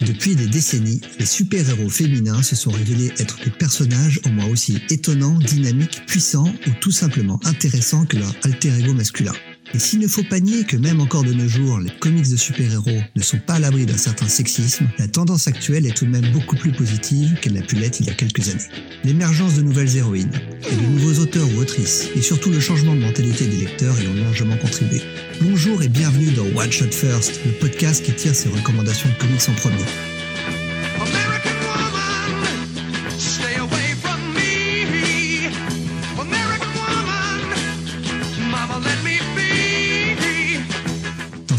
[0.00, 4.78] Depuis des décennies, les super-héros féminins se sont révélés être des personnages au moins aussi
[4.88, 9.34] étonnants, dynamiques, puissants ou tout simplement intéressants que leur alter ego masculin.
[9.72, 12.36] Et s'il ne faut pas nier que même encore de nos jours, les comics de
[12.36, 16.10] super-héros ne sont pas à l'abri d'un certain sexisme, la tendance actuelle est tout de
[16.10, 18.68] même beaucoup plus positive qu'elle n'a pu l'être il y a quelques années.
[19.04, 20.32] L'émergence de nouvelles héroïnes,
[20.70, 24.08] et de nouveaux auteurs ou autrices, et surtout le changement de mentalité des lecteurs y
[24.08, 25.02] ont largement contribué.
[25.40, 29.48] Bonjour et bienvenue dans One Shot First, le podcast qui tire ses recommandations de comics
[29.48, 30.19] en premier.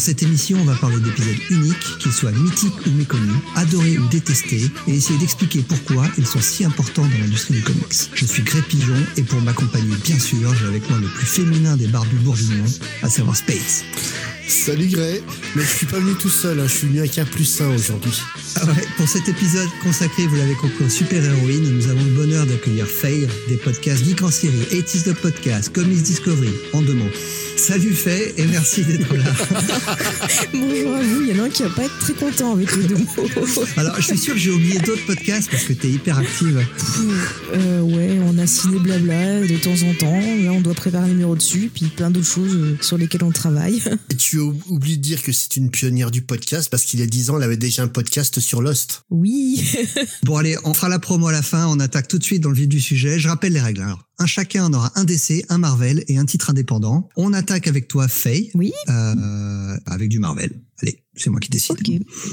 [0.01, 4.71] Cette émission, on va parler d'épisodes uniques, qu'ils soient mythiques ou méconnus, adorés ou détestés,
[4.87, 8.09] et essayer d'expliquer pourquoi ils sont si importants dans l'industrie du comics.
[8.15, 11.77] Je suis Gré Pigeon, et pour m'accompagner, bien sûr, j'ai avec moi le plus féminin
[11.77, 12.65] des barbus bourguignons,
[13.03, 13.83] à savoir Space.
[14.47, 15.21] Salut Gray,
[15.55, 17.70] mais je suis pas venu tout seul, hein, je suis venu avec un plus un
[17.70, 18.20] aujourd'hui.
[18.55, 22.48] Ah ouais, pour cet épisode consacré, vous l'avez compris, aux super-héroïnes, nous avons le bonheur
[22.48, 27.11] d'accueillir Faye, des podcasts Geek en série, 80 de podcast, Comics Discovery, en deux mots.
[27.62, 29.23] Salut Faye, et merci d'être là.
[30.51, 32.76] Bonjour à vous, il y en a un qui va pas être très content avec
[32.76, 33.05] les deux mots.
[33.77, 36.65] Alors, je suis sûr que j'ai oublié d'autres podcasts parce que t'es hyper active.
[37.54, 40.20] Euh, ouais, on a ciné blabla de temps en temps.
[40.43, 43.32] Là, on doit préparer un numéro dessus, puis plein d'autres choses euh, sur lesquelles on
[43.32, 43.79] travaille.
[44.09, 47.04] Et tu as oublié de dire que c'est une pionnière du podcast parce qu'il y
[47.04, 49.04] a 10 ans, elle avait déjà un podcast sur Lost.
[49.12, 49.63] Oui,
[50.23, 52.49] Bon, allez, on fera la promo à la fin, on attaque tout de suite dans
[52.49, 53.20] le vif du sujet.
[53.20, 53.82] Je rappelle les règles.
[53.82, 57.09] Alors, un chacun en aura un DC, un Marvel et un titre indépendant.
[57.15, 58.71] On attaque avec toi, Faye, oui.
[58.90, 60.52] euh, avec du Marvel.
[60.82, 61.77] Allez, c'est moi qui décide.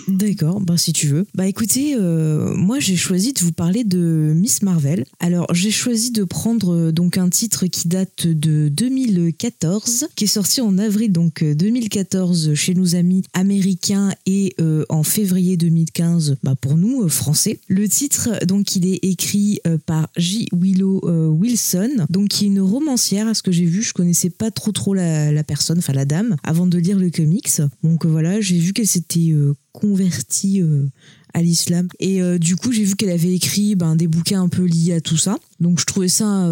[0.09, 1.27] D'accord, bah si tu veux.
[1.35, 5.05] Bah écoutez, euh, moi j'ai choisi de vous parler de Miss Marvel.
[5.21, 10.29] Alors j'ai choisi de prendre euh, donc un titre qui date de 2014, qui est
[10.29, 16.37] sorti en avril donc euh, 2014 chez nos amis américains et euh, en février 2015
[16.43, 17.61] bah, pour nous euh, français.
[17.69, 20.49] Le titre donc il est écrit euh, par J.
[20.53, 23.29] Willow euh, Wilson, donc qui est une romancière.
[23.29, 26.37] À ce que j'ai vu, je connaissais pas trop trop la, personne, enfin la dame,
[26.43, 27.61] avant de lire le comics.
[27.83, 30.87] Donc euh, voilà, j'ai vu qu'elle s'était euh, convertie euh,
[31.35, 31.89] à l'islam.
[31.99, 34.93] Et euh, du coup, j'ai vu qu'elle avait écrit ben, des bouquins un peu liés
[34.93, 35.37] à tout ça.
[35.59, 36.49] Donc je trouvais ça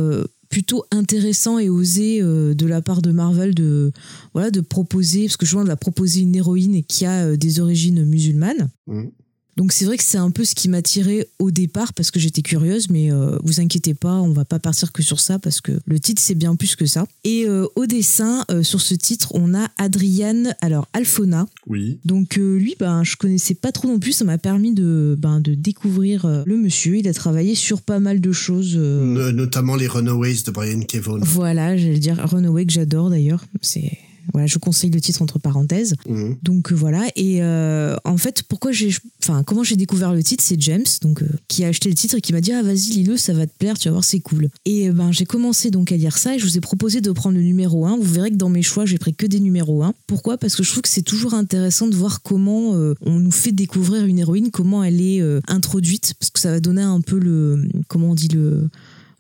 [0.49, 3.93] plutôt intéressant et osé de la part de Marvel de,
[4.33, 7.61] voilà, de proposer, parce que je vois, elle a proposé une héroïne qui a des
[7.61, 8.69] origines musulmanes.
[8.89, 9.11] Mhm.
[9.57, 12.21] Donc c'est vrai que c'est un peu ce qui m'a tiré au départ parce que
[12.21, 15.61] j'étais curieuse, mais euh, vous inquiétez pas, on va pas partir que sur ça parce
[15.63, 17.07] que le titre c'est bien plus que ça.
[17.25, 21.47] Et euh, au dessin, euh, sur ce titre, on a Adriane, alors Alfona.
[21.67, 21.99] Oui.
[22.05, 25.55] Donc lui, ben je connaissais pas trop non plus, ça m'a permis de ben, de
[25.55, 26.99] découvrir le monsieur.
[26.99, 28.77] Il a travaillé sur pas mal de choses.
[28.77, 31.21] No- notamment les Runaways de Brian Kevon.
[31.23, 33.45] Voilà, j'allais dire Runaway que j'adore d'ailleurs.
[33.63, 33.99] C'est
[34.33, 35.95] voilà, je conseille le titre entre parenthèses.
[36.09, 36.37] Mhm.
[36.43, 40.43] Donc euh, voilà, et euh, en fait, pourquoi j'ai, enfin, comment j'ai découvert le titre,
[40.47, 42.91] c'est James, donc euh, qui a acheté le titre et qui m'a dit ah vas-y
[42.91, 44.49] lis-le, ça va te plaire, tu vas voir, c'est cool.
[44.65, 47.37] Et ben j'ai commencé donc à lire ça et je vous ai proposé de prendre
[47.37, 49.95] le numéro 1 Vous verrez que dans mes choix, j'ai pris que des numéros 1
[50.07, 50.39] Pourquoi?
[50.39, 53.53] Parce que je trouve que c'est toujours intéressant de voir comment euh, on nous fait
[53.53, 57.69] découvrir une héroïne, comment elle est introduite, parce que ça va donner un peu le,
[57.89, 58.69] comment on dit le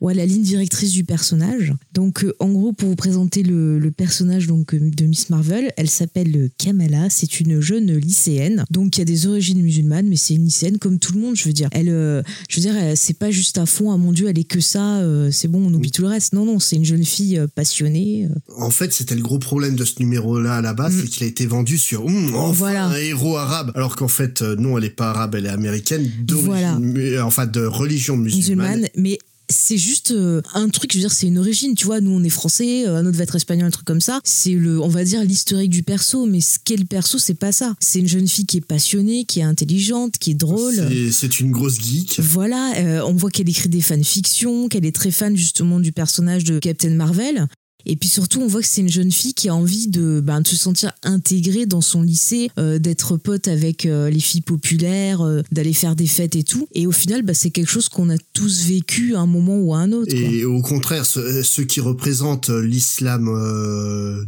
[0.00, 1.72] Ouais, la ligne directrice du personnage.
[1.94, 5.72] Donc, euh, en gros, pour vous présenter le, le personnage donc euh, de Miss Marvel,
[5.76, 7.08] elle s'appelle euh, Kamala.
[7.10, 10.98] C'est une jeune lycéenne, donc qui a des origines musulmanes, mais c'est une lycéenne comme
[10.98, 11.36] tout le monde.
[11.36, 13.90] Je veux dire, elle, euh, je veux dire, c'est pas juste à fond.
[13.90, 14.98] Ah mon Dieu, elle est que ça.
[15.00, 16.32] euh, c'est bon, on oublie tout le reste.
[16.34, 18.28] Non, non, c'est une jeune fille passionnée.
[18.58, 21.00] En fait, c'était le gros problème de ce numéro-là à la base, Mm.
[21.02, 22.86] c'est qu'il a été vendu sur Hum, enfin, Voilà.
[22.86, 23.72] un héros arabe.
[23.74, 27.26] Alors qu'en fait, non, elle est pas arabe, elle est américaine, d'origine Voilà.
[27.26, 28.80] enfin de religion musulmane.
[28.80, 29.18] musulmane, mais
[29.48, 32.22] c'est juste euh, un truc, je veux dire, c'est une origine, tu vois, nous on
[32.24, 34.20] est français, euh, un autre va être espagnol, un truc comme ça.
[34.24, 37.52] C'est le, on va dire, l'historique du perso, mais ce qu'est le perso, c'est pas
[37.52, 37.74] ça.
[37.80, 40.74] C'est une jeune fille qui est passionnée, qui est intelligente, qui est drôle.
[40.74, 42.20] C'est- C'est une grosse geek.
[42.20, 46.44] Voilà, euh, on voit qu'elle écrit des fanfictions, qu'elle est très fan justement du personnage
[46.44, 47.46] de Captain Marvel.
[47.86, 50.40] Et puis surtout, on voit que c'est une jeune fille qui a envie de, ben,
[50.40, 55.20] de se sentir intégrée dans son lycée, euh, d'être pote avec euh, les filles populaires,
[55.20, 56.68] euh, d'aller faire des fêtes et tout.
[56.74, 59.72] Et au final, bah, c'est quelque chose qu'on a tous vécu à un moment ou
[59.74, 60.10] à un autre.
[60.10, 60.20] quoi.
[60.20, 63.28] Et au contraire, ce- ceux qui représentent l'islam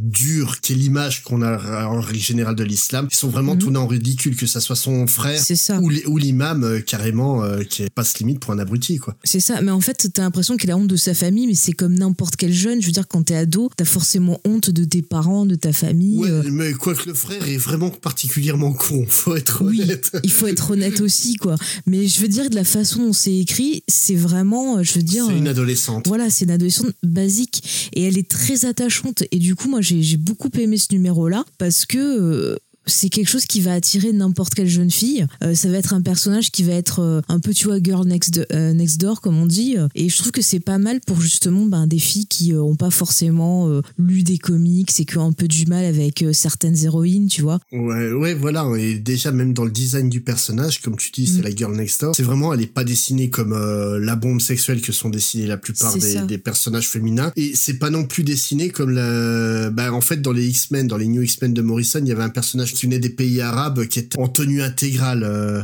[0.01, 3.59] dur, qui est l'image qu'on a en règle générale de l'islam, ils sont vraiment Mhm.
[3.59, 5.79] tournés en ridicule, que ça soit son frère ça.
[5.79, 9.15] ou, l'imam carrément qui passe limite pour un abruti, quoi.
[9.23, 11.71] C'est ça, mais en fait, t'as l'impression qu'elle a honte de sa famille, mais c'est
[11.73, 12.81] comme n'importe quel jeune.
[12.81, 16.19] Je veux dire, quand t'es ado, t'as forcément honte de tes parents, de ta famille.
[16.19, 20.11] Ouais, euh, mais quoique le frère est vraiment particulièrement con, faut être Oui, honnête.
[20.23, 21.55] il faut être honnête aussi, quoi.
[21.87, 25.03] Mais je veux dire, de la façon dont c'est écrit, c'est vraiment, euh, je veux
[25.03, 25.25] dire.
[25.27, 26.07] C'est une euh, adolescente.
[26.07, 29.23] Voilà, c'est une adolescente basique et elle est très attachante.
[29.31, 32.57] Et du coup, moi, j'ai beaucoup aimé ce numéro-là parce que
[32.89, 35.25] c'est quelque chose qui va attirer n'importe quelle jeune fille.
[35.43, 38.05] Euh, ça va être un personnage qui va être euh, un peu, tu vois, girl
[38.07, 39.75] next, de- euh, next door, comme on dit.
[39.95, 42.75] Et je trouve que c'est pas mal pour justement ben, des filles qui euh, ont
[42.75, 47.27] pas forcément lu des comics et qui ont un peu du mal avec certaines héroïnes,
[47.27, 47.59] tu vois.
[47.71, 48.65] Ouais, ouais, voilà.
[48.77, 51.43] Et déjà, même dans le design du personnage, comme tu dis, c'est Mm.
[51.43, 52.15] la girl next door.
[52.15, 53.53] C'est vraiment, elle est pas dessinée comme
[53.99, 55.95] la bombe sexuelle que sont dessinés la plupart
[56.27, 57.31] des personnages féminins.
[57.35, 60.97] Et c'est pas non plus dessiné comme la, bah, en fait, dans les X-Men, dans
[60.97, 63.85] les New X-Men de Morrison, il y avait un personnage qui venait des pays arabes
[63.87, 65.23] qui était en tenue intégrale.
[65.23, 65.63] Euh,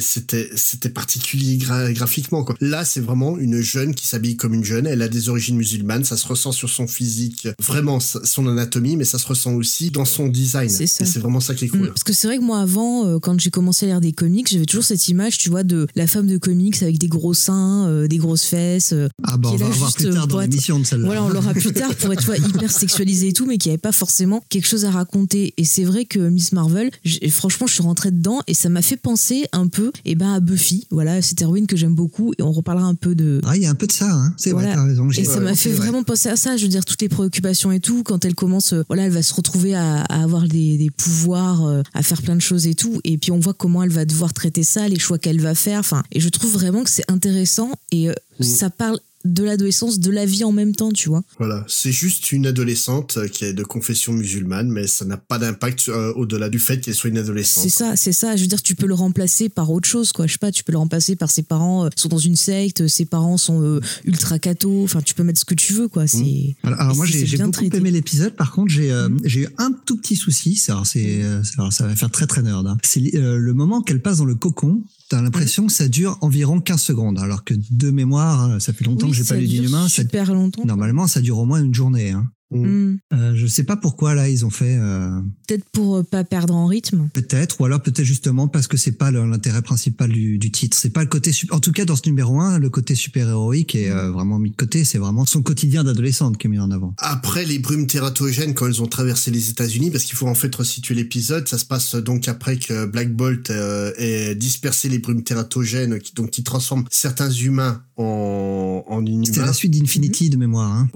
[0.00, 2.54] c'était, c'était particulier gra- graphiquement, quoi.
[2.60, 4.86] Là, c'est vraiment une jeune qui s'habille comme une jeune.
[4.86, 6.04] Elle a des origines musulmanes.
[6.04, 10.04] Ça se ressent sur son physique, vraiment son anatomie, mais ça se ressent aussi dans
[10.04, 10.68] son design.
[10.68, 11.04] C'est ça.
[11.04, 11.80] Et c'est vraiment ça qui est cool.
[11.82, 11.88] Mm.
[11.88, 14.48] Parce que c'est vrai que moi avant, euh, quand j'ai commencé à lire des comics,
[14.50, 17.86] j'avais toujours cette image, tu vois, de la femme de comics avec des gros seins,
[17.88, 18.92] euh, des grosses fesses.
[18.92, 21.06] euh, Ah bah on Qui va voir plus tard dans l'émission de celle-là.
[21.06, 23.68] Voilà, on l'aura plus tard pour être tu vois, hyper sexualisé et tout, mais qui
[23.68, 25.54] avait pas forcément quelque chose à raconter.
[25.56, 28.82] Et c'est vrai que Miss Marvel, j'ai- franchement, je suis rentrée dedans et ça m'a
[28.82, 32.32] fait penser un peu eh ben, à Buffy, voilà, cette héroïne que j'aime beaucoup.
[32.38, 34.34] Et on reparlera un peu de, Ah, il y a un peu de ça, hein.
[34.36, 34.68] C'est Voilà.
[34.68, 35.10] vrai, t'as raison.
[35.10, 36.56] et ça m'a fait vraiment penser à ça.
[36.56, 39.22] Je veux dire, toutes les préoccupations et tout, quand elle commence, euh, voilà, elle va
[39.22, 42.74] se retrouver à, à avoir des, des pouvoirs, euh, à faire plein de choses et
[42.74, 43.00] tout.
[43.04, 45.80] Et puis on voit comment elle va devoir traiter ça, les choix qu'elle va faire.
[45.80, 48.44] Enfin, et je trouve vraiment que c'est intéressant et euh, Mm.
[48.44, 51.22] ça parle de l'adolescence, de la vie en même temps, tu vois.
[51.38, 55.38] Voilà, c'est juste une adolescente euh, qui est de confession musulmane, mais ça n'a pas
[55.38, 57.62] d'impact euh, au-delà du fait qu'elle soit une adolescente.
[57.64, 58.36] C'est ça, c'est ça.
[58.36, 60.26] Je veux dire, tu peux le remplacer par autre chose, quoi.
[60.26, 62.86] Je sais pas, tu peux le remplacer par ses parents euh, sont dans une secte,
[62.88, 64.82] ses parents sont euh, ultra catho.
[64.84, 66.06] Enfin, tu peux mettre ce que tu veux, quoi.
[66.06, 66.56] C'est.
[66.62, 67.76] Alors, moi j'ai bien beaucoup traité.
[67.78, 68.34] aimé l'épisode.
[68.34, 70.60] Par contre j'ai euh, j'ai eu un tout petit souci.
[70.68, 72.66] Alors c'est euh, ça va faire très très nerd.
[72.66, 72.76] hein.
[72.82, 74.82] C'est euh, le moment qu'elle passe dans le cocon.
[75.12, 77.18] T'as l'impression que ça dure environ 15 secondes.
[77.18, 79.86] Alors que de mémoire, hein, ça fait longtemps Oui, que j'ai pas lu d'inhumain.
[79.86, 80.64] Ça- Super longtemps.
[80.64, 82.12] Normalement ça dure au moins une journée.
[82.12, 82.30] Hein.
[82.58, 82.98] Hmm.
[83.12, 84.76] Euh, je sais pas pourquoi là ils ont fait.
[84.78, 87.08] euh, Peut-être pour euh, pas perdre en rythme.
[87.12, 90.76] Peut-être, ou alors peut-être justement parce que c'est pas l'intérêt principal du, du titre.
[90.80, 93.74] C'est pas le côté, en tout cas dans ce numéro 1, le côté super héroïque
[93.74, 94.84] est euh, vraiment mis de côté.
[94.84, 96.94] C'est vraiment son quotidien d'adolescente qui est mis en avant.
[96.98, 100.54] Après les brumes tératogènes, quand elles ont traversé les États-Unis, parce qu'il faut en fait
[100.54, 105.22] resituer l'épisode, ça se passe donc après que Black Bolt euh, ait dispersé les brumes
[105.22, 109.46] tératogènes, qui, donc qui transforment certains humains en, en C'était inhumains.
[109.46, 110.70] la suite d'Infinity de mémoire.
[110.72, 110.88] Hein.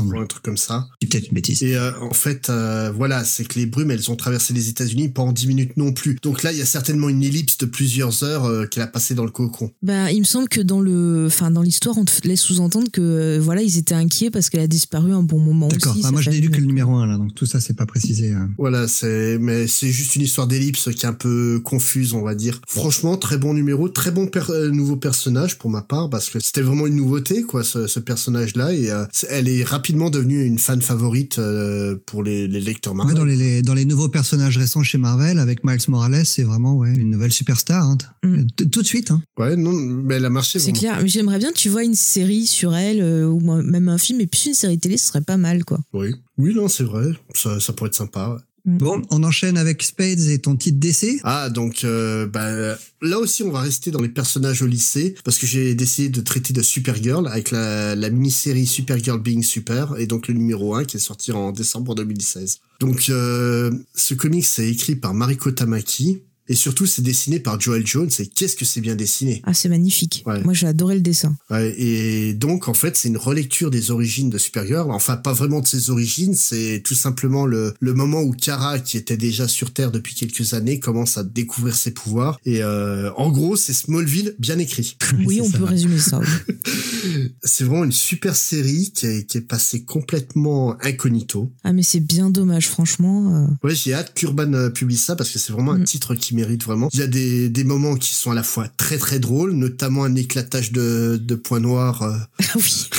[0.00, 0.18] Semble.
[0.18, 0.88] un truc comme ça.
[1.02, 1.62] C'est peut-être une bêtise.
[1.62, 5.08] Et euh, en fait, euh, voilà, c'est que les brumes, elles ont traversé les États-Unis
[5.08, 6.16] pas en 10 minutes non plus.
[6.22, 9.14] Donc là, il y a certainement une ellipse de plusieurs heures euh, qu'elle a passé
[9.14, 9.70] dans le cocon.
[9.82, 13.00] Bah, il me semble que dans le, enfin, dans l'histoire, on te laisse sous-entendre que,
[13.00, 15.92] euh, voilà, ils étaient inquiets parce qu'elle a disparu un bon moment D'accord.
[15.92, 16.02] aussi.
[16.04, 17.86] Ah, moi, je n'ai lu que le numéro 1 là, donc tout ça, c'est pas
[17.86, 18.32] précisé.
[18.32, 18.50] hein.
[18.58, 22.34] Voilà, c'est mais c'est juste une histoire d'ellipse qui est un peu confuse, on va
[22.34, 22.60] dire.
[22.68, 26.62] Franchement, très bon numéro, très bon per- nouveau personnage pour ma part parce que c'était
[26.62, 30.82] vraiment une nouveauté quoi ce, ce personnage-là et euh, elle est rapidement devenue une fan
[30.82, 33.16] favorite euh, pour les, les lecteurs Ouais, Marvel.
[33.16, 36.76] dans, les, les- dans les nouveaux personnages récents chez Marvel, avec Miles Morales, c'est vraiment
[36.76, 37.82] ouais, une nouvelle superstar.
[37.84, 37.96] hein.
[38.22, 38.46] Mm.
[38.54, 39.10] T- Tout de suite.
[39.10, 39.22] Hein.
[39.38, 40.58] Ouais, non, mais elle a marché.
[40.58, 40.98] C'est clair.
[41.02, 44.26] Mais j'aimerais bien, tu vois, une série sur elle euh, ou même un film et
[44.26, 45.78] puis une série télé, ce serait pas mal, quoi.
[45.94, 48.36] Oui, oui, non, c'est vrai, ça, ça pourrait être sympa.
[48.72, 48.78] Ouais.
[48.78, 51.20] Bon, on enchaîne avec Spades et ton titre d'essai.
[51.24, 55.38] Ah, donc euh, bah, là aussi, on va rester dans les personnages au lycée, parce
[55.38, 60.06] que j'ai décidé de traiter de Supergirl avec la, la mini-série Supergirl Being Super, et
[60.06, 62.60] donc le numéro 1 qui est sorti en décembre 2016.
[62.80, 67.86] Donc euh, ce comic, c'est écrit par Mariko Tamaki, et surtout, c'est dessiné par Joel
[67.86, 70.22] Jones, et qu'est-ce que c'est bien dessiné Ah, c'est magnifique.
[70.26, 70.42] Ouais.
[70.44, 71.36] Moi, j'ai adoré le dessin.
[71.50, 74.90] Ouais, et donc, en fait, c'est une relecture des origines de Supergirl.
[74.90, 78.96] Enfin, pas vraiment de ses origines, c'est tout simplement le, le moment où Kara, qui
[78.96, 82.38] était déjà sur Terre depuis quelques années, commence à découvrir ses pouvoirs.
[82.44, 84.96] Et euh, en gros, c'est Smallville bien écrit.
[85.26, 85.58] Oui, on ça.
[85.58, 86.20] peut résumer ça.
[86.20, 87.32] oui.
[87.42, 91.50] c'est vraiment une super série qui est, qui est passée complètement incognito.
[91.64, 93.44] Ah, mais c'est bien dommage, franchement.
[93.62, 93.66] euh.
[93.66, 95.84] Ouais, j'ai hâte qu'Urban euh, publie ça parce que c'est vraiment un Mm.
[95.84, 96.88] titre qui mérite vraiment.
[96.92, 100.04] Il y a des, des moments qui sont à la fois très très drôles, notamment
[100.04, 102.02] un éclatage de, de points noirs.
[102.02, 102.16] euh.
[102.54, 102.90] Ah oui,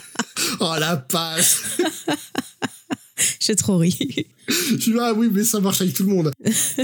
[0.60, 1.62] Oh la passe
[3.40, 4.26] j'ai trop ri.
[4.48, 6.30] Je ah oui, mais ça marche avec tout le monde.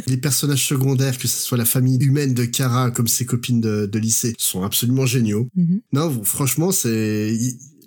[0.07, 3.87] Les personnages secondaires, que ce soit la famille humaine de Kara comme ses copines de,
[3.87, 5.49] de lycée, sont absolument géniaux.
[5.55, 5.81] Mhm.
[5.93, 7.37] Non, franchement, c'est...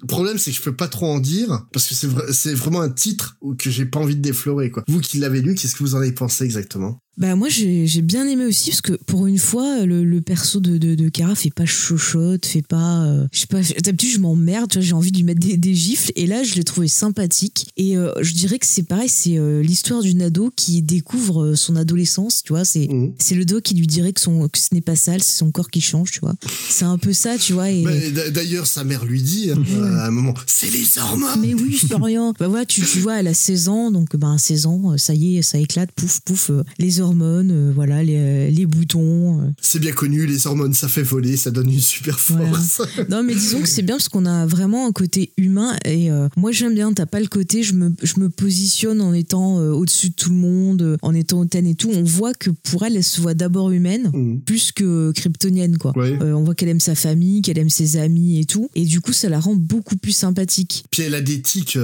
[0.02, 2.82] Le problème, c'est que je peux pas trop en dire, parce que c'est c'est vraiment
[2.82, 4.84] un titre que j'ai pas envie de déflorer, quoi.
[4.88, 7.00] Vous qui l'avez lu, qu'est-ce que vous en avez pensé exactement?
[7.18, 10.60] Bah moi j'ai j'ai bien aimé aussi parce que pour une fois le, le perso
[10.60, 14.20] de, de, de Kara fait pas chochotte, fait pas euh, je sais pas d'habitude je
[14.20, 17.68] m'emmerde, j'ai envie de lui mettre des, des gifles et là je l'ai trouvé sympathique
[17.78, 21.56] et euh, je dirais que c'est pareil, c'est euh, l'histoire d'une ado qui découvre euh,
[21.56, 23.14] son adolescence, tu vois, c'est Mhm.
[23.18, 25.52] c'est le dos qui lui dirait que son que ce n'est pas sale, c'est son
[25.52, 26.34] corps qui change, tu vois.
[26.70, 27.82] C'est un peu ça, tu vois et
[28.12, 29.64] d- D'ailleurs, sa mère lui dit hein,
[29.98, 31.40] à un moment, c'est les hormones.
[31.40, 32.34] mais oui, rien.
[32.40, 35.38] Bah voilà, tu, tu vois, elle a 16 ans, donc ben 16 ans, ça y
[35.38, 39.42] est, ça éclate, pouf, pouf, les hormones, euh, voilà, les, euh, les boutons.
[39.42, 39.46] euh.
[39.62, 42.82] C'est bien connu, les hormones, ça fait voler, ça donne une super force.
[43.10, 46.28] Non, mais disons que c'est bien parce qu'on a vraiment un côté humain et euh,
[46.38, 49.72] moi j'aime bien, t'as pas le côté, je me, je me positionne en étant euh,
[49.72, 51.92] au-dessus de tout le monde, en étant hautaine et tout.
[51.94, 54.10] On voit que pour elle, elle se voit d'abord humaine.
[54.14, 54.42] Mhm.
[54.42, 55.94] Plus que kryptonienne, quoi.
[55.98, 56.18] Ouais.
[56.22, 58.70] Euh, on voit qu'elle aime sa famille, qu'elle aime ses amis et tout.
[58.76, 60.86] Et du coup, ça la rend beaucoup plus sympathique.
[60.92, 61.78] Puis elle a des tics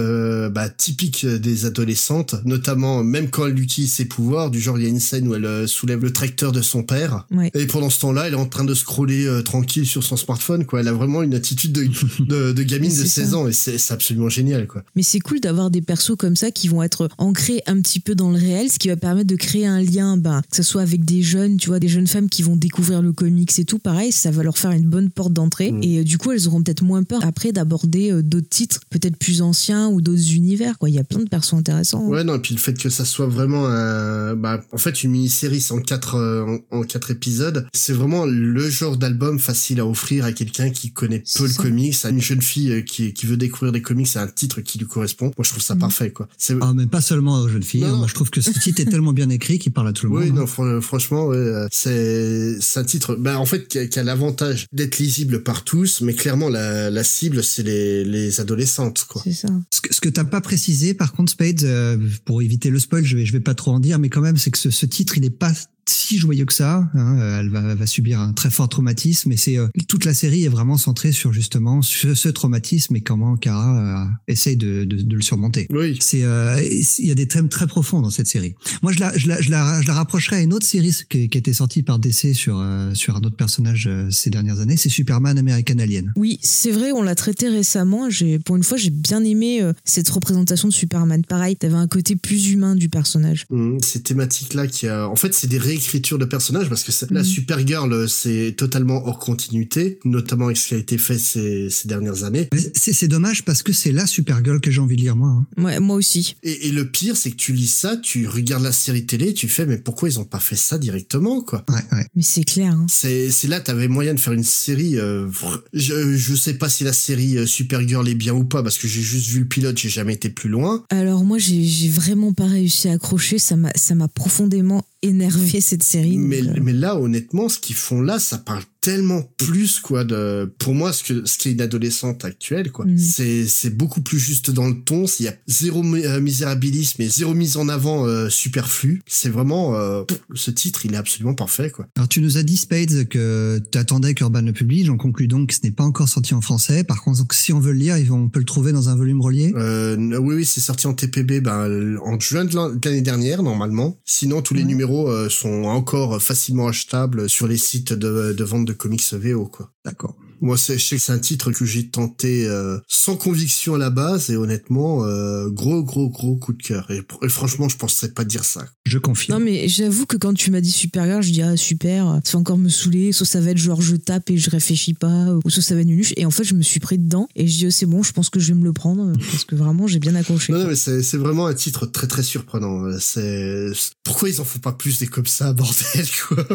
[0.51, 4.85] bah, typiques des adolescentes, notamment même quand elle utilise ses pouvoirs, du genre il y
[4.85, 7.25] a une scène où elle euh, soulève le tracteur de son père.
[7.31, 7.51] Ouais.
[7.53, 10.65] Et pendant ce temps-là, elle est en train de scroller euh, tranquille sur son smartphone,
[10.65, 10.79] quoi.
[10.79, 11.87] Elle a vraiment une attitude de,
[12.19, 13.37] de, de gamine de C'est 16 ça.
[13.37, 14.83] ans et c'est absolument génial, quoi.
[14.95, 18.15] Mais c'est cool d'avoir des persos comme ça qui vont être ancrés un petit peu
[18.15, 20.81] dans le réel, ce qui va permettre de créer un lien, ben, que ce soit
[20.81, 23.79] avec des jeunes, tu vois, des jeunes femmes qui vont découvrir le comics et tout,
[23.79, 25.71] pareil, ça va leur faire une bonne porte d'entrée.
[25.71, 25.83] Mm.
[25.83, 29.17] Et euh, du coup, elles auront peut-être moins peur après d'aborder euh, d'autres titres, peut-être
[29.17, 30.89] plus anciens ou d'autres univers, quoi.
[30.89, 32.05] Il y a plein de persos intéressants.
[32.05, 32.09] hein.
[32.09, 35.11] Ouais, non, et puis le fait que ça soit vraiment un, bah, en fait, une
[35.11, 39.79] mini-série c'est en quatre, euh, en, en quatre épisodes, c'est vraiment le genre d'album facile
[39.79, 41.63] à offrir à quelqu'un qui connaît peu le ça.
[41.63, 44.61] comics, à une jeune fille euh, qui, qui veut découvrir des comics, c'est un titre
[44.61, 45.25] qui lui correspond.
[45.37, 45.81] Moi, je trouve ça Mhm.
[45.81, 46.27] parfait, quoi.
[46.37, 47.81] C'est, Ah, mais pas seulement aux jeunes filles.
[47.81, 47.91] Non, hein.
[47.91, 47.97] non.
[47.99, 50.13] Moi, je trouve que ce titre est tellement bien écrit qu'il parle à tout le
[50.17, 50.35] oui, monde.
[50.35, 50.47] non, hein.
[50.47, 54.03] fran- franchement, ouais, euh, c'est, c'est un titre, bah, en fait, qui a, qui a
[54.03, 59.21] l'avantage d'être lisible par tous, mais clairement, la, la cible, c'est les, les adolescentes, quoi.
[59.23, 59.47] C'est ça.
[59.73, 63.03] Ce que, ce que t'as pas précisé, par contre, Spade, euh, pour éviter le spoil,
[63.03, 64.85] je vais, je vais pas trop en dire, mais quand même, c'est que ce, ce
[64.91, 65.51] titre, il est pas
[65.87, 66.89] si joyeux que ça.
[66.93, 67.17] hein.
[67.19, 70.43] Euh, Elle va, va subir un très fort traumatisme, et c'est euh, toute la série
[70.43, 75.01] est vraiment centrée sur justement ce, ce traumatisme et comment Kara euh, essaye de, de,
[75.01, 75.67] de le surmonter.
[75.69, 75.97] Oui.
[76.01, 76.61] C'est, euh,
[76.99, 78.53] il y a des thèmes très profonds dans cette série.
[78.81, 81.29] Moi, je la, je la, je la, je la rapprocherais à une autre série qui,
[81.29, 84.59] qui a été sortie par DC sur, euh, sur un autre personnage euh, ces dernières
[84.59, 84.77] années.
[84.77, 86.11] C'est Superman American Alien.
[86.15, 88.09] Oui, c'est vrai, on l'a traité récemment.
[88.09, 91.23] J'ai, pour une fois, j'ai bien aimé euh, cette représentation de Superman.
[91.25, 93.45] Pareil, t'avais un côté plus humain du personnage.
[93.49, 95.07] Mhm, ces thématiques-là qui a...
[95.09, 97.23] En fait, c'est des réécritures de personnages parce que c'est- la.
[97.23, 101.87] Supergirl, euh, c'est totalement hors continuité, notamment avec ce qui a été fait ces, ces
[101.87, 102.49] dernières années.
[102.75, 105.29] C'est, dommage parce que c'est la Supergirl que j'ai envie de lire moi.
[105.29, 105.45] hein.
[105.63, 106.35] Ouais, moi aussi.
[106.43, 109.47] Et, et le pire, c'est que tu lis ça, tu regardes la série télé, tu
[109.47, 111.63] fais, mais pourquoi ils ont pas fait ça directement, quoi?
[111.69, 112.05] Ouais, ouais.
[112.15, 112.73] Mais c'est clair.
[112.73, 112.85] Hein.
[112.89, 116.69] c'est c'est là t'avais moyen de faire une série euh, vr- je je sais pas
[116.69, 119.47] si la série euh, Supergirl est bien ou pas parce que j'ai juste vu le
[119.47, 123.39] pilote j'ai jamais été plus loin Alors moi, j'ai, j'ai vraiment pas réussi à accrocher.
[123.39, 126.17] Ça m'a, ça m'a profondément énervé cette série.
[126.17, 130.03] donc, mais euh, mais là honnêtement ce qu'ils font là ça parle tellement plus quoi
[130.03, 132.97] de pour moi ce que ce qui est une adolescente actuelle quoi Mhm.
[132.97, 137.03] c'est c'est beaucoup plus juste dans le ton il y a zéro mi- euh, misérabilisme
[137.03, 140.97] et zéro mise en avant euh, superflu c'est vraiment euh, pff, ce titre il est
[140.97, 144.83] absolument parfait quoi Alors tu nous as dit Spades que tu attendais qu'Urban le publie,
[144.85, 146.83] j'en conclus donc que ce n'est pas encore sorti en français.
[146.83, 149.53] Par contre, si on veut le lire, on peut le trouver dans un volume relié.
[149.55, 153.43] Euh, oui, oui, c'est sorti en TPB ben, en juin de l'an- de l'année dernière,
[153.43, 153.99] normalement.
[154.05, 154.67] Sinon, tous les Ouais.
[154.67, 159.47] numéros euh, sont encore facilement achetables sur les sites de, de vente de comics VO,
[159.47, 159.71] quoi.
[159.85, 160.15] D'accord.
[160.41, 163.77] Moi, c'est- je sais que c'est un titre que j'ai tenté euh, sans conviction à
[163.77, 166.89] la base, et honnêtement, euh, gros, gros, gros coup de cœur.
[166.91, 168.65] Et, et franchement, je pensais pas dire ça.
[168.85, 169.37] Je confirme.
[169.39, 172.39] Non mais j'avoue que quand tu m'as dit Supergirl, je dis ah super, ça va
[172.39, 175.49] encore me saouler, soit ça va être genre je tape et je réfléchis pas, ou
[175.49, 176.13] soit ça va être nunuche.
[176.17, 178.11] Et en fait je me suis pris dedans et je dis oh, c'est bon, je
[178.11, 180.51] pense que je vais me le prendre parce que vraiment j'ai bien accroché.
[180.51, 182.83] Non, non, mais c'est c'est vraiment un titre très, très surprenant.
[182.99, 183.67] C'est
[184.03, 186.45] pourquoi ils en font pas plus des comme ça, bordel, quoi?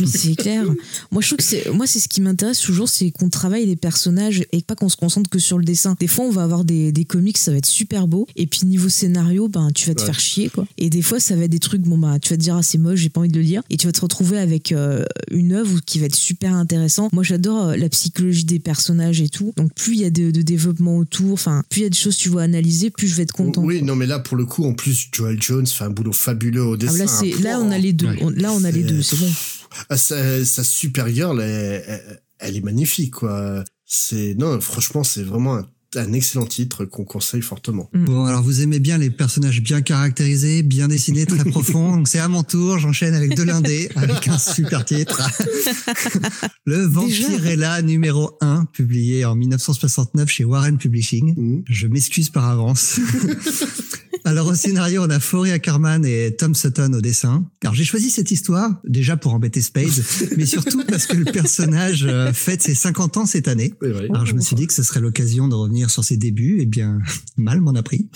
[0.00, 0.64] Mais c'est clair.
[1.10, 3.74] Moi je trouve que c'est moi c'est ce qui m'intéresse toujours, c'est qu'on travaille les
[3.76, 5.96] personnages et pas qu'on se concentre que sur le dessin.
[5.98, 8.60] Des fois on va avoir des, des comics, ça va être super beau, et puis
[8.66, 10.06] niveau scénario, ben tu vas te Ouais.
[10.06, 10.66] faire chier quoi.
[10.78, 12.62] Et des fois ça va être des trucs bon bah tu vas te dire ah
[12.62, 15.04] c'est moche, j'ai pas envie de le lire, et tu vas te retrouver avec euh,
[15.30, 17.08] une œuvre qui va être super intéressant.
[17.12, 19.52] Moi j'adore euh, la psychologie des personnages et tout.
[19.56, 21.94] Donc plus il y a de, de développement autour, enfin plus il y a de
[21.94, 23.62] choses que tu vas analyser, plus je vais être content.
[23.64, 26.62] Oui, non, mais là, pour le coup, en plus, Joel Jones fait un boulot fabuleux
[26.64, 26.98] au Ah, dessin.
[26.98, 28.06] là, c'est, là on a les deux.
[28.08, 28.18] Ouais.
[28.20, 29.28] On- là on a les C'est- deux, c'est bon.
[29.88, 33.64] Ah, sa, sa Supergirl, elle, elle, elle est magnifique, quoi.
[33.84, 37.90] C'est non, franchement, c'est vraiment un, un excellent titre qu'on conseille fortement.
[37.92, 41.96] Bon, alors vous aimez bien les personnages bien caractérisés, bien dessinés, très profonds.
[41.96, 45.20] Donc c'est à mon tour, j'enchaîne avec de l'indé, avec un super titre.
[46.64, 51.34] Le Vampire est là, numéro 1, publié en 1969 chez Warren Publishing.
[51.36, 51.64] Mhm.
[51.68, 52.98] Je m'excuse par avance.
[54.24, 57.44] Alors au scénario, on a Forey Ackerman et Tom Sutton au dessin.
[57.62, 59.88] Alors j'ai choisi cette histoire déjà pour embêter Spade,
[60.36, 63.74] mais surtout parce que le personnage euh, fête ses 50 ans cette année.
[63.80, 64.06] Vrai.
[64.10, 66.66] Alors je me suis dit que ce serait l'occasion de revenir sur ses débuts, et
[66.66, 67.00] bien
[67.36, 68.08] mal m'en a pris.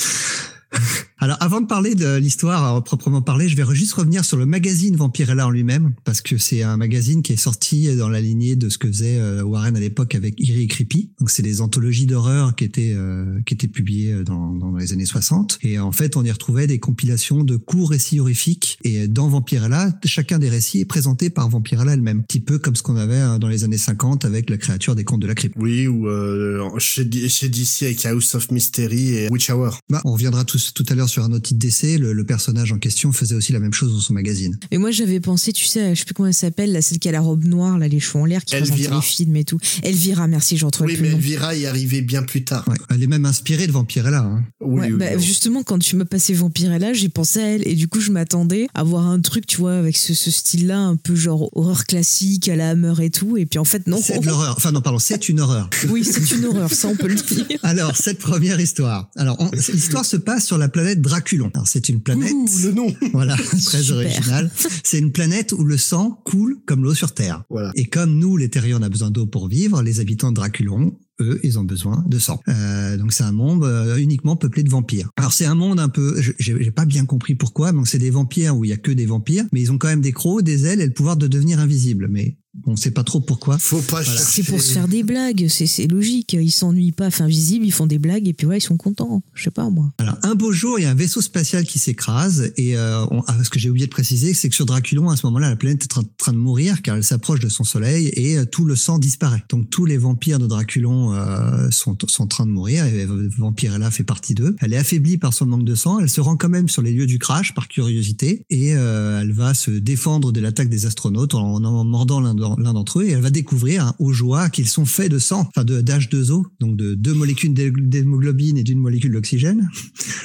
[1.18, 4.44] Alors avant de parler de l'histoire à proprement parler, je vais juste revenir sur le
[4.44, 8.54] magazine Vampirella en lui-même, parce que c'est un magazine qui est sorti dans la lignée
[8.54, 11.12] de ce que faisait euh, Warren à l'époque avec Eerie et Creepy.
[11.18, 15.06] Donc c'est des anthologies d'horreur qui étaient euh, qui étaient publiées dans, dans les années
[15.06, 15.58] 60.
[15.62, 18.78] Et en fait, on y retrouvait des compilations de courts récits horrifiques.
[18.85, 22.76] Et dans Vampirella, chacun des récits est présenté par Vampirella elle-même, un petit peu comme
[22.76, 25.56] ce qu'on avait dans les années 50 avec la créature des contes de la crypte.
[25.58, 29.80] Oui, ou euh, chez, chez DC avec House of Mystery et Witch Hour.
[29.88, 31.98] Bah, on reviendra tous, tout à l'heure sur un autre titre d'essai.
[31.98, 34.58] Le, le personnage en question faisait aussi la même chose dans son magazine.
[34.70, 37.08] Et moi, j'avais pensé, tu sais, je sais plus comment elle s'appelle, là, celle qui
[37.08, 38.96] a la robe noire, là, les cheveux en l'air, qui présente Elvira.
[38.96, 39.58] les films et tout.
[39.82, 41.08] Elvira, merci, j'en retrouve Oui, mais.
[41.08, 42.66] Elvira y arrivait bien plus tard.
[42.68, 42.76] Ouais.
[42.90, 44.20] Elle est même inspirée de Vampirella.
[44.20, 44.44] Hein.
[44.60, 45.22] Oui, Ouais, oui, bah, oui.
[45.22, 47.66] justement, quand tu m'as passé Vampirella, j'ai pensé à elle.
[47.66, 50.78] Et du coup, je m'attendais à voir un truc, tu vois, avec ce, ce style-là,
[50.78, 53.36] un peu genre horreur classique, à la Hammer et tout.
[53.36, 53.98] Et puis en fait, non.
[54.02, 54.54] C'est de l'horreur.
[54.56, 55.70] Enfin non, pardon, c'est une horreur.
[55.88, 57.46] Oui, c'est une horreur, ça, on peut le dire.
[57.62, 59.08] Alors, cette première histoire.
[59.16, 59.38] Alors,
[59.72, 61.50] l'histoire se passe sur la planète Draculon.
[61.54, 62.32] Alors, c'est une planète.
[62.32, 62.94] Ouh, le nom.
[63.12, 63.96] Voilà, très Super.
[63.96, 64.50] original.
[64.84, 67.44] C'est une planète où le sang coule comme l'eau sur Terre.
[67.50, 67.72] Voilà.
[67.74, 70.98] Et comme nous, les terriens, on a besoin d'eau pour vivre, les habitants de Draculon,
[71.20, 72.40] eux, ils ont besoin de sang.
[72.48, 75.10] Euh, donc c'est un monde euh, uniquement peuplé de vampires.
[75.16, 77.72] Alors c'est un monde un peu, j'ai pas bien compris pourquoi.
[77.72, 79.88] Donc c'est des vampires où il y a que des vampires, mais ils ont quand
[79.88, 82.08] même des crocs, des ailes et le pouvoir de devenir invisibles.
[82.10, 82.36] Mais
[82.66, 83.58] on sait pas trop pourquoi.
[83.58, 84.04] Faut pas Voilà.
[84.18, 84.42] chercher.
[84.42, 86.32] C'est pour se faire des blagues, c'est logique.
[86.34, 89.22] Ils s'ennuient pas, enfin visible, ils font des blagues et puis ouais, ils sont contents.
[89.34, 89.92] Je sais pas moi.
[89.98, 93.22] Alors un beau jour, il y a un vaisseau spatial qui s'écrase et euh, on-
[93.26, 95.56] ah, ce que j'ai oublié de préciser, c'est que sur Draculon, à ce moment-là, la
[95.56, 98.64] planète est en train de mourir car elle s'approche de son soleil et euh, tout
[98.64, 99.42] le sang disparaît.
[99.48, 103.06] Donc tous les vampires de Draculon euh, sont, sont en train de mourir et
[103.38, 104.56] Vampirella fait partie d'eux.
[104.60, 105.98] Elle est affaiblie par son manque de sang.
[106.00, 109.32] Elle se rend quand même sur les lieux du crash par curiosité et euh, elle
[109.32, 113.10] va se défendre de l'attaque des astronautes en, en mordant l'un l'un d'entre eux et
[113.10, 116.76] elle va découvrir hein, aux joies qu'ils sont faits de sang, enfin de d'H2O, donc
[116.76, 119.68] de deux molécules d'hé- d'hémoglobine et d'une molécule d'oxygène.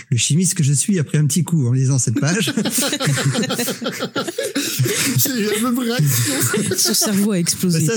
[0.09, 2.53] Le chimiste que je suis a pris un petit coup en lisant cette page.
[5.17, 6.33] J'ai eu la même réaction.
[6.77, 7.87] Son cerveau a explosé.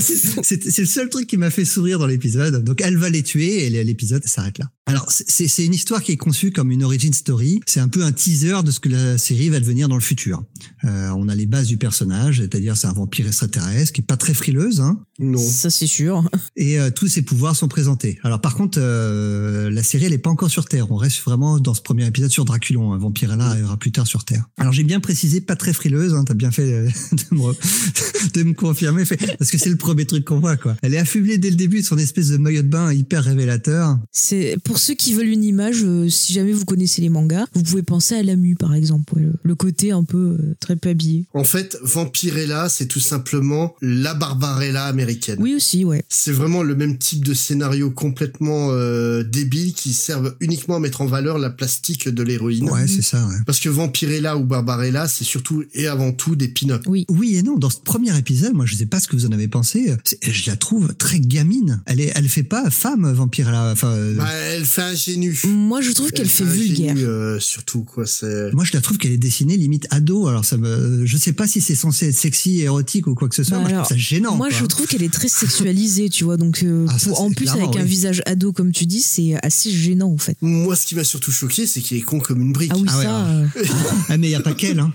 [0.42, 2.62] C'est le seul truc qui m'a fait sourire dans l'épisode.
[2.64, 4.66] Donc, elle va les tuer et l'épisode s'arrête là.
[4.86, 7.60] Alors, c'est une histoire qui est conçue comme une origin story.
[7.66, 10.44] C'est un peu un teaser de ce que la série va devenir dans le futur.
[10.84, 14.18] Euh, on a les bases du personnage, c'est-à-dire c'est un vampire extraterrestre qui est pas
[14.18, 15.38] très frileuse, hein, Non.
[15.38, 16.28] Ça c'est sûr.
[16.56, 18.18] et euh, tous ses pouvoirs sont présentés.
[18.22, 20.90] Alors, par contre, euh, la série elle est pas encore sur Terre.
[20.90, 22.92] On reste vraiment dans ce premier épisode sur Draculon.
[22.92, 22.98] Hein.
[22.98, 24.44] Vampirella arrivera plus tard sur Terre.
[24.56, 26.14] Alors, j'ai bien précisé, pas très frileuse.
[26.14, 29.70] Hein, T'as bien fait euh, de, me, re- de me confirmer, fait- parce que c'est
[29.70, 30.56] le premier truc qu'on voit.
[30.56, 30.76] quoi.
[30.82, 33.98] Elle est affublée dès le début de son espèce de maillot de bain hyper révélateur.
[34.10, 35.82] C'est pour ceux qui veulent une image.
[35.84, 39.14] euh, si jamais vous connaissez les mangas, vous pouvez penser à Lamu par exemple.
[39.16, 41.26] ouais, le, le côté un peu euh, très peu habillé.
[41.34, 45.38] En fait, Vampirella, c'est tout simplement la Barbarella américaine.
[45.40, 46.04] Oui aussi, ouais.
[46.08, 51.00] C'est vraiment le même type de scénario complètement euh, débile qui servent uniquement à mettre
[51.00, 52.68] en valeur la plastique de l'héroïne.
[52.70, 53.26] Ouais, c'est ça.
[53.26, 53.34] Ouais.
[53.46, 56.82] Parce que Vampirella ou Barbarella, c'est surtout et avant tout des pin-up.
[56.86, 57.04] Oui.
[57.08, 57.56] Oui et non.
[57.58, 59.94] Dans ce premier épisode, moi, je sais pas ce que vous en avez pensé.
[60.04, 61.82] c'est- Je la trouve très gamine.
[61.86, 63.70] Elle est, elle fait pas femme Vampirella.
[63.72, 65.36] Enfin, euh, Bah, elle fait ingénue.
[65.44, 66.94] Moi je trouve qu'elle Elle fait ingénue, vulgaire.
[66.98, 68.06] euh, surtout quoi.
[68.06, 68.52] C'est.
[68.52, 70.26] Moi, je la trouve qu'elle est dessinée limite ado.
[70.28, 73.34] Alors, ça me, je sais pas si c'est censé être sexy, érotique ou quoi que
[73.34, 73.56] ce soit.
[73.58, 74.36] Bah moi, alors, je trouve ça gênant.
[74.36, 74.58] Moi quoi.
[74.58, 76.36] je trouve qu'elle est très sexualisée, tu vois.
[76.36, 79.34] Donc euh, Ah, ça, pour- en plus avec un visage ado comme tu dis, c'est
[79.44, 80.36] assez gênant en fait.
[80.40, 82.70] Moi, ce qui m'a surtout choqué, c'est qu'il est con comme une brique.
[82.74, 83.16] Ah oui Ah ça.
[83.26, 83.44] alors.
[83.56, 83.64] euh,
[84.08, 84.78] Ah, mais il y a pas qu'elle.
[84.78, 84.92] Hein.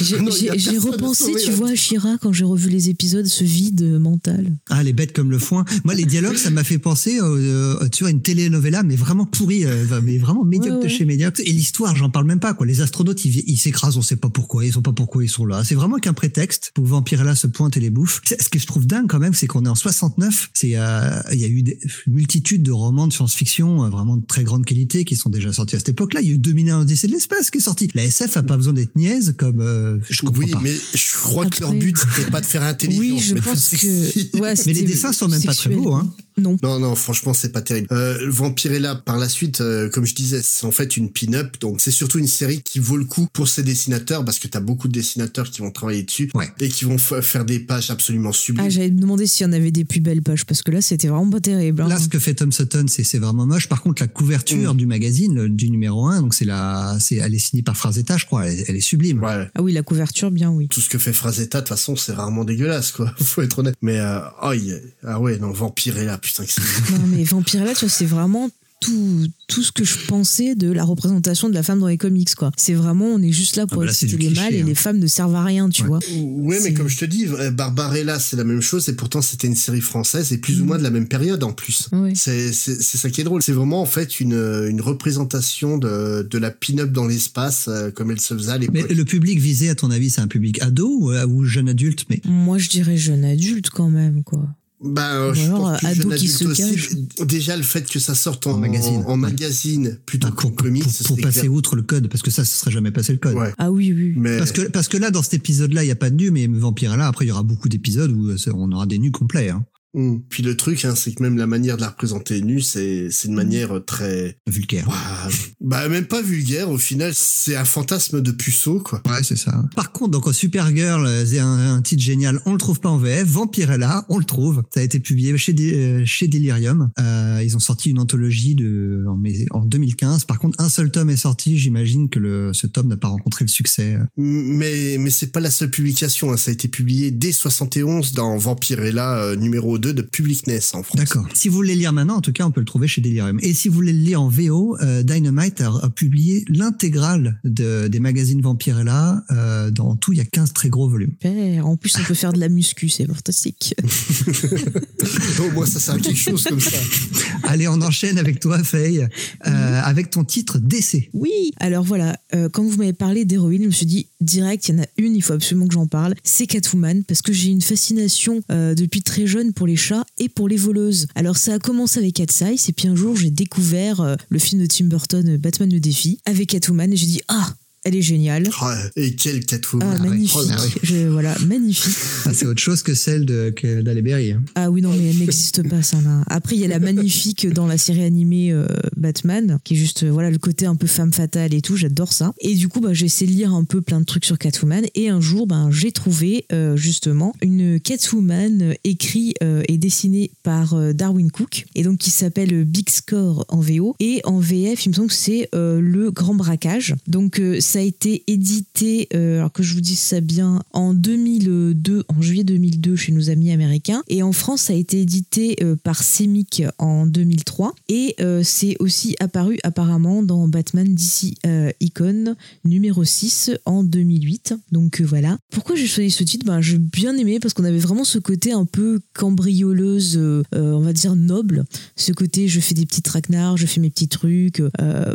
[0.00, 1.54] J'ai repensé, sauver, tu hein.
[1.54, 4.52] vois, à Shira quand j'ai revu les épisodes, ce vide mental.
[4.70, 5.64] Ah, les bêtes comme le foin.
[5.84, 9.26] Moi, les dialogues, ça m'a fait penser, euh, euh, tu vois, une telenovela, mais vraiment
[9.26, 11.40] pourrie, euh, mais vraiment médiocre Ouais, de chez médiocre.
[11.44, 12.66] Et l'histoire, j'en parle même pas, quoi.
[12.66, 15.62] Les astronautes, ils, s'écrasent, on sait pas pourquoi, ils sont pas pourquoi ils sont là.
[15.64, 18.20] C'est vraiment qu'un prétexte pour que Vampirella se pointe et les bouffe.
[18.24, 20.50] C'est- Ce que je trouve dingue quand même, c'est qu'on est en 69.
[20.52, 24.16] C'est, euh, il y a eu des, une multitude de romans de science-fiction, euh, vraiment
[24.16, 26.20] de très grande qualité, qui sont déjà sortis à cette époque-là.
[26.20, 27.88] Il y a eu 2001 Odyssée de l'espace qui est sorti.
[27.94, 30.60] La SF a pas besoin d'être niaise comme, euh, je comprends Oui, pas.
[30.62, 33.00] mais je crois que leur but c'était pas de faire intelligent.
[33.00, 34.34] Oui, je mais pense que.
[34.40, 36.12] Ouais, Mais les dessins sont même pas très beaux, hein.
[36.36, 36.56] Non.
[36.62, 37.86] Non, non, franchement, c'est pas terrible.
[37.92, 41.56] Euh, Vampirella, par la suite, euh, comme je disais, c'est en fait une pin-up.
[41.60, 44.60] Donc, c'est surtout une série qui vaut le coup pour ses dessinateurs parce que t'as
[44.60, 46.48] beaucoup de dessinateurs qui vont travailler dessus Ouais.
[46.60, 48.64] et qui vont fa- faire des pages absolument sublimes.
[48.66, 50.80] Ah, j'allais me demander s'il y en avait des plus belles pages parce que là,
[50.82, 51.82] c'était vraiment pas terrible.
[51.82, 51.88] hein.
[51.88, 53.68] Là, ce que fait Tom Sutton, c'est vraiment moche.
[53.68, 54.76] Par contre, la couverture Mm.
[54.76, 58.16] du magazine, le- du numéro 1, donc c'est la, c'est, elle est signée par Frazetta,
[58.16, 58.46] je crois.
[58.46, 59.22] Elle, elle est sublime.
[59.22, 59.48] ouais.
[59.54, 60.68] Ah oui, la couverture, bien oui.
[60.68, 63.12] Tout ce que fait Frazetta, de toute façon, c'est rarement dégueulasse, quoi.
[63.20, 63.76] Faut être honnête.
[63.82, 66.92] Mais, euh, oh, il ah ouais, non, Vampirella, putain que c'est...
[66.92, 68.48] Non, mais Vampirella, tu vois, c'est vraiment
[68.80, 72.34] tout, tout ce que je pensais de la représentation de la femme dans les comics,
[72.34, 72.50] quoi.
[72.58, 74.64] C'est vraiment, on est juste là pour Ah bah là, du les mâles et hein.
[74.66, 75.88] les femmes ne servent à rien, tu Ouais.
[75.88, 76.00] vois.
[76.12, 79.54] Ouais, mais comme je te dis, Barbarella, c'est la même chose, et pourtant c'était une
[79.56, 81.88] série française, et plus ou moins de la même période en plus.
[81.92, 82.12] Ouais.
[82.14, 83.42] C'est ça qui est drôle.
[83.42, 88.10] C'est vraiment en fait une, une représentation de, de la pin-up dans l'espace, euh, comme
[88.10, 88.84] elle se faisait à l'époque.
[88.88, 91.70] Mais le public visé, à ton avis, c'est un public ado ou, euh, ou jeune
[91.70, 94.46] adulte mais Moi, je dirais jeune adulte quand même, quoi.
[94.84, 96.90] Ben, euh, je alors, pense que ado jeune qui adulte se aussi, cache.
[97.26, 99.02] Déjà, le fait que ça sorte en, En magazine.
[99.06, 101.52] en, magazine plutôt Ah, qu'en pour, comics, pour- passer clair.
[101.52, 103.34] outre le code, parce que ça, ce serait jamais passé le code.
[103.34, 103.52] Ouais.
[103.58, 104.12] Ah oui, oui.
[104.16, 106.30] Mais Parce que, parce que là, dans cet épisode-là, il n'y a pas de nu,
[106.30, 109.48] mais Vampirella, après, il y aura beaucoup d'épisodes où euh, on aura des nus complets.
[109.50, 109.64] Hein.
[109.94, 110.22] Hum.
[110.28, 113.28] puis le truc, hein, c'est que même la manière de la représenter nue, c'est c'est
[113.28, 114.88] une manière très Vulgaire.
[114.88, 115.28] Ouah,
[115.60, 116.70] bah même pas vulgaire.
[116.70, 119.00] Au final, c'est un fantasme de puceau, quoi.
[119.06, 119.64] Ouais, c'est ça.
[119.76, 122.40] Par contre, donc, Supergirl, euh, c'est un, un titre génial.
[122.46, 123.26] On le trouve pas en VF.
[123.26, 124.62] Vampirella, on le trouve.
[124.74, 126.90] Ça a été publié chez, Dé- euh, chez Delirium.
[126.98, 130.24] Euh, ils ont sorti une anthologie de, en, mai- en 2015.
[130.24, 131.58] Par contre, un seul tome est sorti.
[131.58, 133.96] J'imagine que le, ce tome n'a pas rencontré le succès.
[134.16, 136.32] Mais mais c'est pas la seule publication.
[136.32, 136.36] hein.
[136.36, 140.98] Ça a été publié dès 71 dans Vampirella euh, numéro 2 de Publicness en France.
[140.98, 141.26] D'accord.
[141.34, 143.38] Si vous voulez le lire maintenant, en tout cas, on peut le trouver chez Delirium.
[143.42, 147.88] Et si vous voulez le lire en VO, euh, Dynamite a, a publié l'intégrale de,
[147.88, 149.24] des magazines Vampirella.
[149.30, 151.12] Euh, dans tout, il y a 15 très gros volumes.
[151.20, 151.66] Super.
[151.66, 153.74] En plus, on peut faire de la muscu, c'est fantastique.
[155.40, 156.78] Au moins, ça sert à quelque chose comme ça.
[157.44, 159.06] Allez, on enchaîne avec toi, Faye,
[159.46, 161.10] euh, avec ton titre d'essai.
[161.12, 164.76] Oui, alors voilà, euh, quand vous m'avez parlé d'héroïne, je me suis dit direct, il
[164.76, 166.14] y en a une, il faut absolument que j'en parle.
[166.24, 170.28] C'est Catwoman, parce que j'ai une fascination euh, depuis très jeune pour les chats et
[170.28, 171.06] pour les voleuses.
[171.14, 174.38] Alors ça a commencé avec Cat Size, et puis un jour j'ai découvert euh, le
[174.38, 177.94] film de Tim Burton, euh, Batman le défi, avec Catwoman, et j'ai dit ah, elle
[177.96, 178.48] est géniale.
[178.62, 178.66] Oh,
[178.96, 179.96] et quel Catwoman.
[179.98, 180.08] Ah, ouais.
[180.08, 180.38] magnifique.
[180.50, 180.72] Ah oui.
[180.82, 181.94] Je- voilà, magnifique.
[182.26, 184.32] Ah, c'est autre chose que celle de d'Halle Berry.
[184.32, 184.42] hein.
[184.54, 186.00] Ah oui, non, mais elle n'existe pas, ça.
[186.00, 186.22] là.
[186.28, 188.66] Après, il y a la magnifique dans la série animée euh,
[188.96, 192.32] Batman, qui est juste, voilà, le côté un peu femme fatale et tout, j'adore ça.
[192.40, 194.84] Et du coup, bah, j'ai essayé de lire un peu plein de trucs sur Catwoman,
[194.94, 200.74] et un jour, ben, j'ai trouvé, euh, justement, une Catwoman écrite euh, et dessinée par
[200.74, 204.90] euh, Darwin Cook, et donc qui s'appelle Big Score en VO, et en VF, il
[204.90, 206.94] me semble que c'est euh, Le Grand Braquage.
[207.06, 210.94] Donc, euh, ça a été édité, euh, alors que je vous dise ça bien, en
[210.94, 214.04] 2002, en juillet 2002 chez nos amis américains.
[214.06, 217.74] Et en France, ça a été édité euh, par Semic en 2003.
[217.88, 221.34] Et euh, c'est aussi apparu apparemment dans Batman DC
[221.80, 224.54] Icon numéro 6 en 2008.
[224.70, 225.36] Donc voilà.
[225.50, 226.46] Pourquoi j'ai choisi ce titre?
[226.46, 230.16] Ben, J'ai bien aimé parce qu'on avait vraiment ce côté un peu cambrioleuse,
[230.52, 231.64] on va dire noble.
[231.96, 234.62] Ce côté, je fais des petits traquenards, je fais mes petits trucs,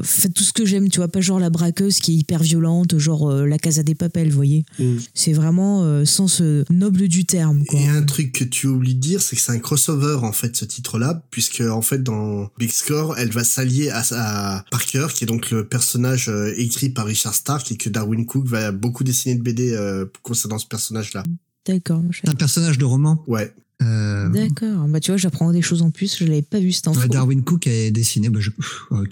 [0.04, 2.98] faites tout ce que j'aime, tu vois, pas genre la braqueuse qui est hyper violente,
[2.98, 4.66] genre euh, la Casa des Papels, vous voyez.
[4.80, 4.96] Mm.
[5.14, 7.64] C'est vraiment euh, sens euh, noble du terme.
[7.66, 7.80] Quoi.
[7.80, 10.56] Et un truc que tu oublies de dire, c'est que c'est un crossover en fait
[10.56, 15.24] ce titre-là, puisque en fait dans Big Score, elle va s'allier à, à Parker, qui
[15.24, 19.04] est donc le personnage euh, écrit par Richard Stark et que Darwin Cook va beaucoup
[19.04, 21.24] dessiner de BD euh, concernant ce personnage-là.
[21.68, 22.02] D'accord.
[22.12, 23.24] C'est un personnage de roman.
[23.28, 23.54] Ouais.
[23.82, 24.88] Euh, D'accord.
[24.90, 26.18] Bah tu vois, j'apprends des choses en plus.
[26.18, 27.00] Je l'avais pas vu cette info.
[27.00, 28.50] ouais, Darwin Cook a dessiné bah, je-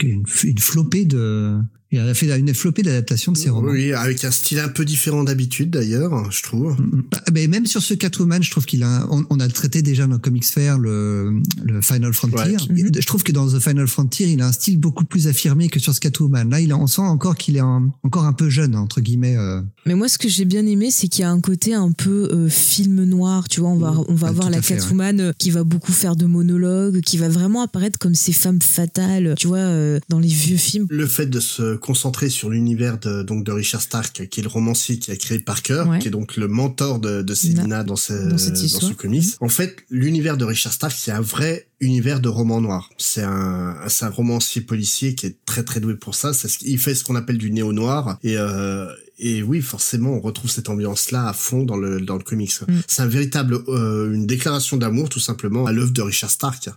[0.03, 0.25] une
[0.59, 1.57] flopée de.
[1.91, 3.71] Il a fait une flopée d'adaptations de ses romans.
[3.71, 6.73] Oui, avec un style un peu différent d'habitude d'ailleurs, je trouve.
[6.73, 7.03] Mm, mm.
[7.33, 9.07] Mais même sur ce Catwoman, je trouve qu'il a.
[9.09, 12.57] On, on a traité déjà dans Comics Fair le, le Final Frontier.
[12.57, 12.83] Ouais.
[12.83, 12.91] Mhm.
[12.99, 15.79] Je trouve que dans The Final Frontier, il a un style beaucoup plus affirmé que
[15.79, 16.49] sur ce Catwoman.
[16.49, 19.37] Là, il a, on sent encore qu'il est un- encore un peu jeune entre guillemets.
[19.37, 19.61] euh.
[19.85, 22.29] Mais moi, ce que j'ai bien aimé, c'est qu'il y a un côté un peu
[22.33, 23.47] euh, film noir.
[23.47, 25.93] Tu vois, on va, on va Ah, voir la fait, Catwoman euh, qui va beaucoup
[25.93, 29.35] faire de monologues, qui va vraiment apparaître comme ces femmes fatales.
[29.37, 30.87] Tu vois, euh, dans les vieux films.
[30.89, 34.49] Le fait de se concentrer sur l'univers de, donc de Richard Stark, qui est le
[34.49, 35.99] romancier qui a créé Parker, Ouais.
[35.99, 38.91] qui est donc le mentor de, de Selina dans, ce, dans cette dans histoire.
[38.91, 39.25] ce comics.
[39.41, 42.89] En fait, l'univers de Richard Stark, c'est un vrai univers de roman noir.
[42.97, 46.33] C'est un, un romancier policier qui est très très doué pour ça.
[46.33, 48.17] C'est ce, il fait ce qu'on appelle du néo-noir.
[48.23, 48.87] Et, euh,
[49.19, 52.53] et oui, forcément, on retrouve cette ambiance-là à fond dans le, dans le comics.
[52.67, 52.79] Mm.
[52.87, 56.69] C'est un véritable, euh, une déclaration d'amour, tout simplement, à l'œuvre de Richard Stark.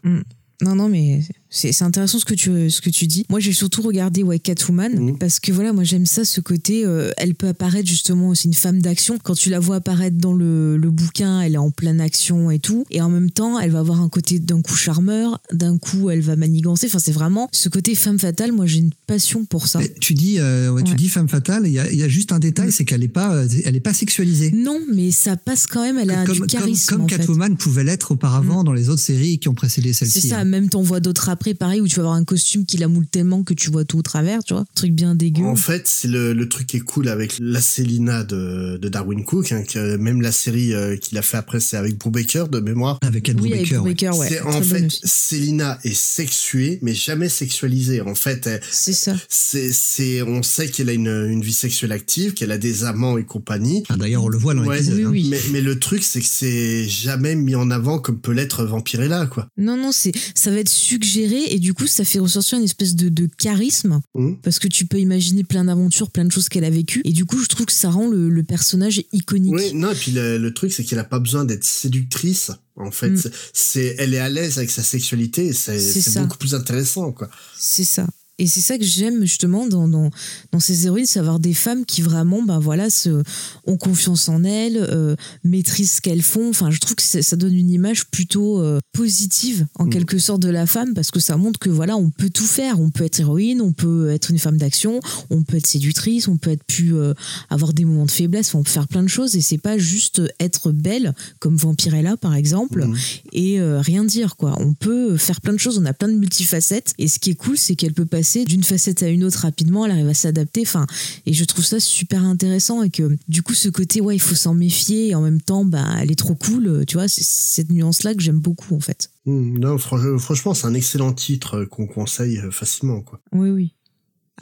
[0.63, 3.27] Non, non, mais c'est c'est intéressant ce que tu ce que tu dis.
[3.29, 5.19] Moi, j'ai surtout regardé ouais, Catwoman Mhm.
[5.19, 6.85] parce que voilà, moi j'aime ça, ce côté.
[6.87, 9.19] euh, elle peut apparaître justement, c'est une femme d'action.
[9.23, 12.59] Quand tu la vois apparaître dans le, le bouquin, elle est en pleine action et
[12.59, 16.11] tout, et en même temps, elle va avoir un côté d'un coup charmeur, d'un coup,
[16.11, 16.87] elle va manigancer.
[16.87, 18.53] Enfin, c'est vraiment ce côté femme fatale.
[18.53, 19.81] Moi, j'ai une passion pour ça.
[19.81, 20.97] Mais Tu dis, euh, ouais, tu Ouais.
[20.97, 21.63] dis femme fatale.
[21.67, 22.73] Il y a, y a juste un détail, Mm.
[22.73, 24.51] c'est qu'elle est pas, euh, elle est pas sexualisée.
[24.53, 25.99] Non, mais ça passe quand même.
[25.99, 26.87] Elle a comme, du comme- charisme.
[26.89, 27.17] comme en fait.
[27.17, 27.19] Mm.
[27.19, 30.29] Catwoman pouvait l'être auparavant dans les autres séries qui ont précédé C'est celle-ci.
[30.29, 30.45] ça, hein.
[30.45, 31.55] même t'en vois d'autres après.
[31.55, 33.99] pareil, où tu vas avoir un costume qui la moule tellement que tu vois tout
[33.99, 34.65] au travers, tu vois.
[34.75, 35.45] Truc bien dégueu.
[35.45, 39.25] En fait, c'est le, le truc qui est cool avec la Célina de, de Darwin
[39.25, 42.61] Cook, hein, que même la série euh, qu'il a fait après, c'est avec Brubaker de
[42.61, 42.99] mémoire.
[43.03, 43.83] Avec Ed oui, avec Brubaker.
[43.83, 43.95] ouais.
[43.95, 44.29] Brubaker, ouais.
[44.29, 44.89] c'est Très en fait.
[45.05, 48.01] Célina est sexuée, mais jamais sexualisée.
[48.01, 49.15] En fait, C'est ça.
[49.29, 53.19] c'est, c'est, on sait qu'elle a une, une vie sexuelle active, qu'elle a des amants
[53.19, 53.83] et compagnie.
[53.89, 54.97] Ah, D'ailleurs, on le voit dans Ouais, l'épisode.
[54.99, 55.11] oui, hein.
[55.11, 55.29] oui.
[55.31, 59.27] Mais, mais le truc, c'est que c'est jamais mis en avant comme peut l'être Vampirella,
[59.27, 59.49] quoi.
[59.57, 62.95] Non, non, c'est ça va être suggéré et du coup, ça fait ressortir une espèce
[62.95, 64.39] de, de charisme Mhm.
[64.43, 67.25] parce que tu peux imaginer plein d'aventures, plein de choses qu'elle a vécues et du
[67.25, 69.55] coup, je trouve que ça rend le, le personnage iconique.
[69.55, 72.51] Oui, non, et puis le, le truc, c'est qu'elle a pas besoin d'être séductrice.
[72.77, 73.31] En fait, Mm.
[73.53, 77.29] C'est- elle est à l'aise avec sa sexualité c'est, beaucoup plus intéressant, quoi.
[77.59, 78.07] C'est ça.
[78.41, 80.11] Et c'est ça que j'aime justement dans, dans,
[80.51, 83.23] dans ces héroïnes, c'est avoir des femmes qui vraiment, ben voilà, se,
[83.67, 86.49] ont confiance en elles, euh, maîtrisent ce qu'elles font.
[86.49, 89.91] Enfin, je trouve que ça donne une image plutôt euh, positive, en Mm.
[89.91, 92.81] quelque sorte, de la femme, parce que ça montre que voilà, on peut tout faire.
[92.81, 96.37] On peut être héroïne, on peut être une femme d'action, on peut être séductrice, on
[96.39, 97.13] peut être plus euh,
[97.51, 99.37] avoir des moments de faiblesse, enfin, on peut faire plein de choses.
[99.37, 102.97] Et c'est pas juste être belle, comme Vampirella par exemple, Mhm.
[103.33, 104.57] et rien dire quoi.
[104.61, 107.35] On peut faire plein de choses, on a plein de multifacettes et ce qui est
[107.35, 110.63] cool c'est qu'elle peut passer d'une facette à une autre rapidement, elle arrive à s'adapter
[110.63, 110.87] enfin
[111.27, 114.35] et je trouve ça super intéressant et que du coup ce côté ouais, il faut
[114.35, 117.25] s'en méfier et en même temps bah elle est trop cool, euh, tu vois, c'est
[117.25, 119.11] cette nuance là que j'aime beaucoup en fait.
[119.27, 123.21] Mm, Non, franch- franchement, c'est un excellent titre euh, qu'on conseille euh, facilement, quoi.
[123.33, 123.75] Oui oui.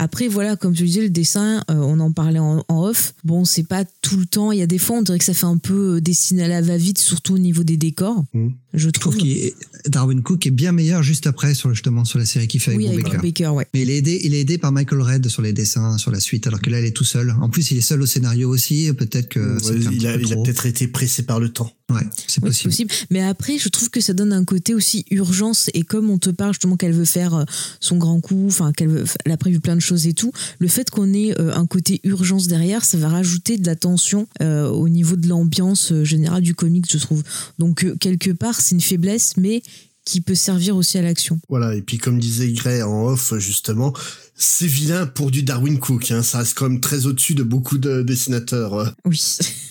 [0.01, 3.15] Après, voilà, comme tu disais, le dessin, euh, on en parlait en, en off.
[3.25, 4.53] Bon, c'est pas tout le temps.
[4.53, 6.49] Il y a des fois, on dirait que ça fait un peu euh, dessiné à
[6.49, 8.23] la va-vite, surtout au niveau des décors.
[8.33, 8.53] Mhm.
[8.75, 9.29] Je Je trouve trouve.
[9.29, 12.71] que Darwin Cook est bien meilleur juste après sur justement sur la série qu'il fait
[12.73, 13.23] avec oui, avec Brubaker.
[13.23, 13.67] Baker, ouais.
[13.75, 16.21] Mais il est aidé, il est aidé par Michael Red sur les dessins, sur la
[16.21, 17.35] suite, alors que là, il est tout seul.
[17.41, 18.93] En plus, il est seul au scénario aussi.
[18.93, 20.43] Peut-être que Ouais, c'est un il a, peu il a trop.
[20.45, 21.73] peut-être été pressé par le temps.
[21.91, 22.73] Ouais, c'est Oui, possible.
[22.73, 23.07] c'est possible.
[23.11, 25.71] Mais après, je trouve que ça donne un côté aussi urgence.
[25.73, 27.45] Et comme on te parle justement qu'elle veut faire euh,
[27.81, 30.69] son grand coup, enfin qu'elle veut- elle a prévu plein de choses et tout, le
[30.69, 34.69] fait qu'on ait euh, un côté urgence derrière, ça va rajouter de la tension euh,
[34.69, 37.23] au niveau de l'ambiance générale du comic, je trouve.
[37.59, 39.63] Donc quelque part, c'est une faiblesse, mais
[40.05, 41.39] qui peut servir aussi à l'action.
[41.51, 43.93] Voilà, et puis comme disait Gray en off, justement,
[44.39, 46.11] c'est vilain pour du Darwin Cook.
[46.13, 46.23] Hein.
[46.23, 48.75] Ça reste quand même très au-dessus de beaucoup de dessinateurs.
[48.75, 48.89] euh.
[49.05, 49.21] Oui.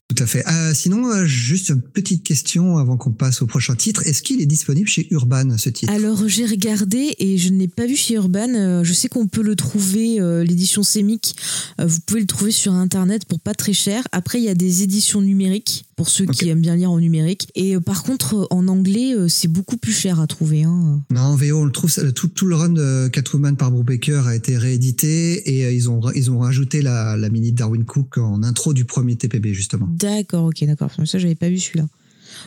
[0.09, 0.47] Tout à fait.
[0.47, 4.05] Euh, sinon, euh, juste une petite question avant qu'on passe au prochain titre.
[4.07, 5.91] Est-ce qu'il est disponible chez Urban, ce titre?
[5.91, 8.47] Alors j'ai regardé et je ne l'ai pas vu chez Urban.
[8.55, 11.35] Euh, Je sais qu'on peut le trouver, l'édition Sémic.
[11.81, 14.07] euh, vous pouvez le trouver sur internet pour pas très cher.
[14.11, 17.49] Après il y a des éditions numériques pour ceux qui aiment bien lire en numérique.
[17.55, 20.63] Et euh, par contre euh, en anglais euh, c'est beaucoup plus cher à trouver.
[20.63, 21.01] Hein.
[21.11, 21.93] Non, en VO, on le trouve.
[22.13, 26.31] Tout, tout le run de Catwoman par Brubaker a été réédité et ils ont ils
[26.31, 29.89] ont rajouté la, la mini Darwin Cook en intro du premier TPB justement.
[29.91, 30.91] D'accord, ok, d'accord.
[31.05, 31.87] Ça j'avais pas vu celui-là.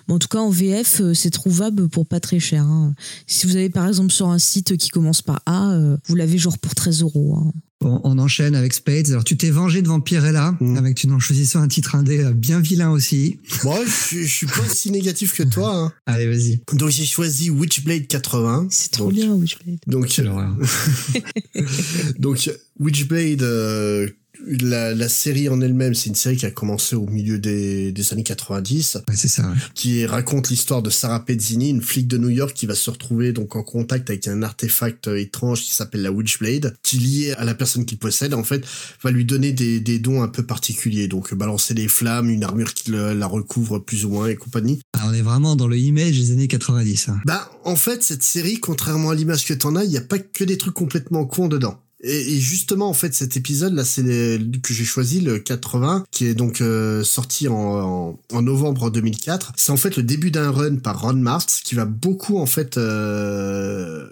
[0.07, 2.63] Bon, en tout cas, en VF, c'est trouvable pour pas très cher.
[2.65, 2.95] hein.
[3.27, 6.59] Si vous avez par exemple sur un site qui commence par A, vous l'avez genre
[6.59, 7.37] pour 13 euros.
[7.37, 7.53] hein.
[7.83, 9.09] Bon, on enchaîne avec Spades.
[9.09, 10.77] Alors, tu t'es vengé de Vampirella Mm.
[10.77, 13.39] avec tu en choisissant un titre indé euh, bien vilain aussi.
[13.65, 15.75] Bon, je, je suis pas aussi négatif que toi.
[15.75, 15.93] Hein.
[16.07, 16.61] Allez, vas-y.
[16.75, 18.67] Donc j'ai choisi Witchblade 80.
[18.71, 19.79] C'est trop Donc- bien, Witchblade.
[19.87, 20.21] Donc,
[22.19, 24.09] donc Witchblade, euh,
[24.47, 28.13] la, la série en elle-même, c'est une série qui a commencé au milieu des, des
[28.13, 29.43] années 90, Ouais, c'est ça.
[29.49, 29.55] ouais.
[29.75, 33.33] qui raconte l'histoire de Sarah Pezzini, une flic de New York qui va se retrouver
[33.33, 37.45] donc en contact avec un artefact euh, étrange qui s'appelle la Witchblade, qui lié à
[37.45, 38.65] la personne qui le possède, en fait,
[39.03, 41.09] va lui donner des, des dons un peu particuliers.
[41.09, 44.81] Donc balancer des flammes, une armure qui le- la recouvre plus ou moins et compagnie.
[44.99, 47.09] Ah, on est vraiment dans le image des années 90.
[47.09, 47.21] hein.
[47.27, 50.19] Bah, en fait, cette série, contrairement à l'image que t'en as, il n'y a pas
[50.19, 51.81] que des trucs complètement cons dedans.
[52.03, 56.35] Et, justement, en fait, cet épisode-là, c'est le- que j'ai choisi, le 80, qui est
[56.35, 59.53] donc euh, sorti en novembre 2004.
[59.57, 62.79] C'est en fait le début d'un run par Ron Martz, qui va beaucoup, en fait...
[62.79, 64.09] euh,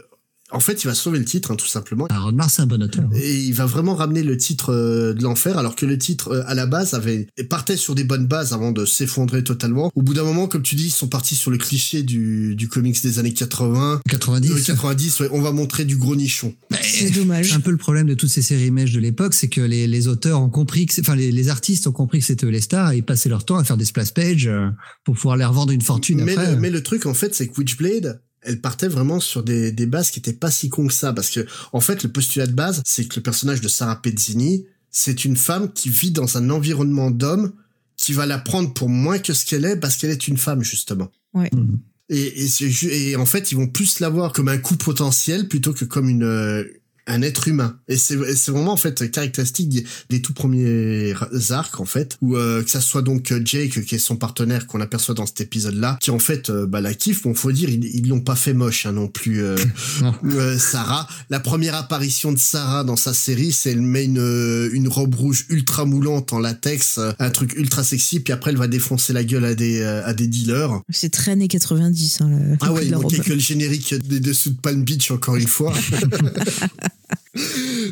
[0.50, 2.06] en fait, il va sauver le titre, hein, tout simplement.
[2.10, 3.04] Ah, Ron Mars, c'est un bon auteur.
[3.14, 6.42] Et il va vraiment ramener le titre euh, de l'enfer, alors que le titre euh,
[6.46, 9.90] à la base avait partait sur des bonnes bases avant de s'effondrer totalement.
[9.94, 12.68] Au bout d'un moment, comme tu dis, ils sont partis sur le cliché du, du
[12.68, 14.00] comics des années 80.
[14.08, 14.50] 90.
[14.52, 16.54] Euh, 90, ouais, on va montrer du gros nichon.
[16.82, 17.52] C'est dommage.
[17.52, 20.08] Un peu le problème de toutes ces séries images de l'époque, c'est que les, les
[20.08, 22.60] auteurs ont compris que, c'est- enfin les, les artistes ont compris que c'était eux les
[22.60, 24.68] stars et ils passaient leur temps à faire des splash pages euh,
[25.04, 26.52] pour pouvoir les revendre une fortune Mais après.
[26.54, 29.86] le, mais le truc, en fait, c'est que Witchblade, elle partait vraiment sur des, des
[29.86, 32.52] bases qui étaient pas si cons que ça, parce que, en fait, le postulat de
[32.52, 36.50] base, c'est que le personnage de Sarah Pezzini, c'est une femme qui vit dans un
[36.50, 37.52] environnement d'hommes
[37.96, 40.62] qui va la prendre pour moins que ce qu'elle est parce qu'elle est une femme,
[40.62, 41.10] justement.
[41.34, 41.78] Mhm.
[42.10, 45.46] Et, et, ju- et en fait, ils vont plus la voir comme un coup potentiel
[45.46, 46.64] plutôt que comme une, euh,
[47.08, 47.76] un être humain.
[47.88, 51.14] Et c'est vraiment en fait caractéristique des, des tout premiers
[51.50, 54.80] arcs en fait, où euh, que ça soit donc Jake qui est son partenaire qu'on
[54.80, 57.22] aperçoit dans cet épisode-là, qui en fait euh, bah, la kiffe.
[57.22, 59.42] Bon, faut dire ils ils l'ont pas fait moche hein, non plus.
[59.42, 59.56] euh,
[60.02, 60.14] Non.
[60.24, 64.68] euh, Sarah, la première apparition de Sarah dans sa série, c'est elle met une euh,
[64.72, 68.68] une robe rouge ultra moulante en latex, un truc ultra sexy, puis après elle va
[68.68, 70.80] défoncer la gueule à des à des dealers.
[70.90, 74.20] C'est très années 90, hein, le, le Ah ouais, il manquait que le générique des
[74.20, 75.72] dessous de Palm Beach encore une fois.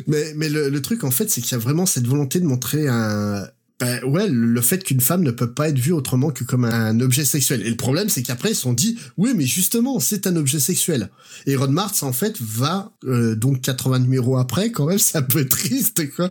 [0.07, 2.45] mais mais le, le truc en fait, c'est qu'il y a vraiment cette volonté de
[2.45, 3.47] montrer un
[3.79, 6.99] ben ouais, le fait qu'une femme ne peut pas être vue autrement que comme un
[6.99, 7.61] objet sexuel.
[7.65, 10.59] Et le problème, c'est qu'après, ils se sont dit, oui, mais justement, c'est un objet
[10.59, 11.09] sexuel.
[11.45, 15.21] Et Ron Martz, en fait, va, euh, donc 80 numéros après, quand même, c'est un
[15.21, 16.27] peu triste, quoi.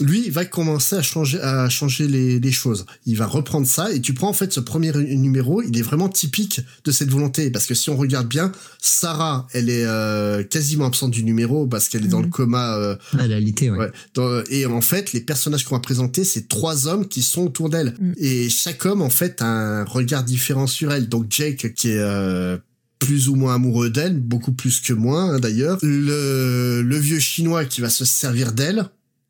[0.00, 2.86] Lui, il va commencer à changer, à changer les, les choses.
[3.04, 6.08] Il va reprendre ça, et tu prends, en fait, ce premier numéro, il est vraiment
[6.08, 7.50] typique de cette volonté.
[7.50, 11.88] Parce que si on regarde bien, Sarah, elle est euh, quasiment absente du numéro, parce
[11.88, 12.24] qu'elle est dans Mhm.
[12.26, 13.78] le coma, euh, À la réalité, ouais.
[13.78, 13.90] Ouais.
[14.14, 17.70] Dans- et en fait, les personnages qu'on va présenter, c'est trois hommes qui sont autour
[17.70, 17.94] d'elle.
[17.98, 18.12] Mm.
[18.18, 21.08] Et chaque homme, en fait, a un regard différent sur elle.
[21.08, 22.58] Donc Jake, qui est euh,
[22.98, 25.78] plus ou moins amoureux d'elle, beaucoup plus que moi hein, d'ailleurs.
[25.82, 28.88] Le, le vieux chinois qui va se servir d'elle.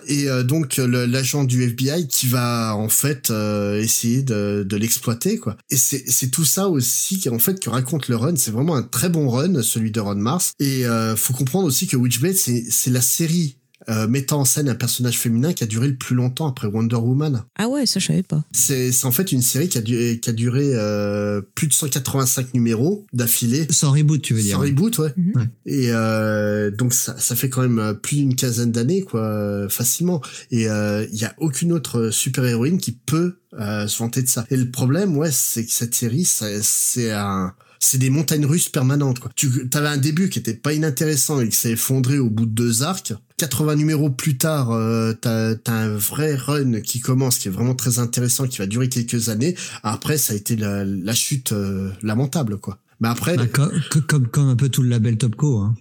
[0.09, 5.39] Et euh, donc l'agent du FBI qui va en fait euh, essayer de, de l'exploiter
[5.39, 5.57] quoi.
[5.71, 8.37] Et c'est c'est tout ça aussi qui en fait que raconte le run.
[8.37, 10.53] C'est vraiment un très bon run celui de Ron Mars.
[10.61, 13.56] Et euh, faut comprendre aussi que Witchblade c'est c'est la série
[13.89, 16.97] euh, mettant en scène un personnage féminin qui a duré le plus longtemps après Wonder
[16.97, 17.45] Woman.
[17.57, 18.43] Ah ouais, ça je savais pas.
[18.53, 21.73] C'est c'est en fait une série qui a duré, qui a duré euh, plus de
[21.73, 23.67] 185 numéros d'affilée.
[23.71, 24.57] Sans reboot, tu veux dire.
[24.57, 25.13] Sans reboot, ouais.
[25.17, 25.33] Mhm.
[25.37, 25.49] Ouais.
[25.67, 29.69] Et euh, donc ça, ça fait quand même euh, plus d'une quinzaine d'années, quoi, euh,
[29.69, 30.21] facilement.
[30.51, 34.29] Et euh, il y a aucune autre super héroïne qui peut euh, se vanter de
[34.29, 34.47] ça.
[34.51, 39.19] Et le problème, ouais, c'est que cette série, c'est un c'est des montagnes russes permanentes
[39.21, 39.31] quoi.
[39.37, 42.51] Tu avais un début qui était pas inintéressant et qui s'est effondré au bout de
[42.53, 43.13] deux arcs.
[43.39, 47.75] 80 numéros plus tard, euh, t'as as un vrai run qui commence, qui est vraiment
[47.75, 49.55] très intéressant, qui va durer quelques années.
[49.83, 52.79] Après, ça a été la, la chute euh, lamentable quoi.
[53.01, 55.59] Mais après, Bah, co- co- comme, comme un peu tout le label Topco.
[55.59, 55.75] Hein.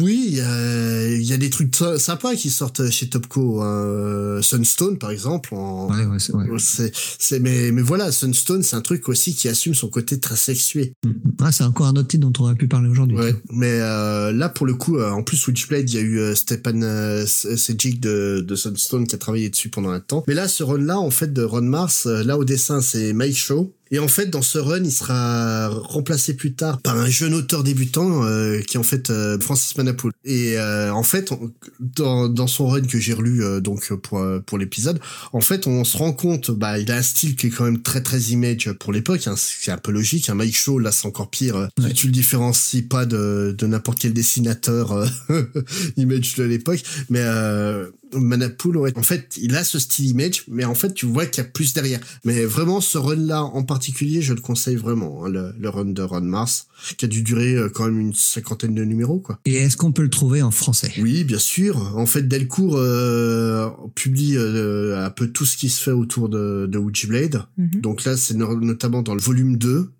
[0.00, 3.60] Oui, il y a, il y a des trucs sy- sympas qui sortent chez Topco.
[3.62, 3.66] hein.
[3.66, 5.54] Euh, Sunstone, par exemple.
[5.54, 5.90] En...
[5.90, 6.46] Ouais, ouais, c'est- ouais.
[6.58, 10.36] C'est, c'est, mais, mais voilà, Sunstone, c'est un truc aussi qui assume son côté très
[10.36, 10.92] sexué.
[11.40, 13.16] Ah, c'est encore un autre titre dont on aurait pu parler aujourd'hui.
[13.16, 13.34] Ouais.
[13.50, 16.34] Mais euh, là, pour le coup, euh, en plus, Witchblade, il y a eu euh,
[16.34, 20.24] Stepan euh, Sejic de, de Sunstone qui a travaillé dessus pendant un temps.
[20.28, 23.36] Mais là, ce run-là, en fait, de Ron Mars, euh, là, au dessin, c'est Mike
[23.36, 23.72] Shaw.
[23.92, 27.64] Et en fait, dans ce run, il sera remplacé plus tard par un jeune auteur
[27.64, 30.12] débutant euh, qui est en fait euh, Francis Manapoul.
[30.24, 31.50] Et euh, en fait, on-
[31.80, 35.00] dans, dans son run que j'ai relu euh, donc pour euh, pour l'épisode,
[35.32, 37.82] en fait, on se rend compte, bah, il a un style qui est quand même
[37.82, 39.26] très très image pour l'époque.
[39.26, 40.28] Hein, c'est un peu logique.
[40.30, 41.56] Un Mike Shaw, là, c'est encore pire.
[41.56, 41.92] euh, Ouais.
[41.92, 45.06] Tu le différencies pas de, de n'importe quel dessinateur euh,
[45.96, 50.64] image de l'époque, mais euh, Manapool, ouais, en fait, il a ce style image, mais
[50.64, 52.00] en fait, tu vois qu'il y a plus derrière.
[52.24, 56.02] Mais vraiment, ce run-là en particulier, je le conseille vraiment, hein, le, le run de
[56.02, 59.38] Ron Mars, qui a dû durer euh, quand même une cinquantaine de numéros, quoi.
[59.44, 60.92] Et est-ce qu'on peut le trouver en français?
[61.00, 61.96] Oui, bien sûr.
[61.96, 66.66] En fait, Delcourt euh, publie euh, un peu tout ce qui se fait autour de,
[66.70, 67.42] de Witchblade.
[67.58, 67.80] Mhm.
[67.80, 69.90] Donc là, c'est no- notamment dans le volume 2.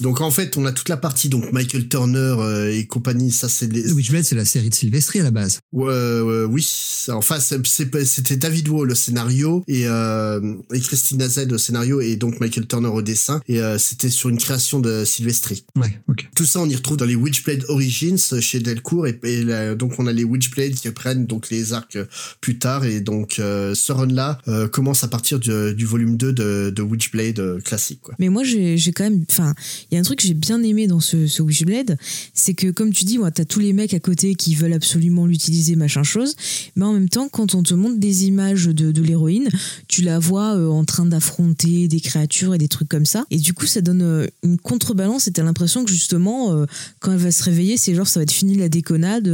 [0.00, 3.48] Donc en fait, on a toute la partie donc Michael Turner euh, et compagnie, ça
[3.48, 5.58] c'est les Witchblade, c'est la série de Sylvestri à la base.
[5.72, 5.86] Ouais,
[6.20, 6.66] ouais, oui,
[7.08, 11.58] enfin c'est- c'est pas- c'était David Wall le scénario et, euh, et Christina Z au
[11.58, 15.64] scénario et donc Michael Turner au dessin et euh, c'était sur une création de Sylvestri.
[15.76, 16.28] Ouais, ok.
[16.34, 19.94] Tout ça on y retrouve dans les Witchblade Origins chez Delcourt et, et là, donc
[19.98, 22.04] on a les Witchblade qui prennent donc les arcs euh,
[22.40, 24.38] plus tard et donc euh, ce run là
[24.72, 28.14] commence à partir du, du volume 2 de, de Witchblade euh, classique quoi.
[28.18, 29.24] Mais moi, j'ai j'ai quand même.
[29.30, 29.54] Enfin,
[29.90, 31.98] il y a un truc que j'ai bien aimé dans ce, Witchblade,
[32.34, 35.26] c'est que, comme tu dis, ouais, t'as tous les mecs à côté qui veulent absolument
[35.26, 36.34] l'utiliser, machin chose.
[36.76, 39.48] Mais en même temps, quand on te montre des images de, l'héroïne,
[39.86, 43.24] tu la vois euh, en train d'affronter des créatures et des trucs comme ça.
[43.30, 46.66] Et du coup, ça donne euh, une contrebalance et t'as l'impression que justement, euh,
[47.00, 49.26] quand elle va se réveiller, c'est genre, ça va être fini la déconnade,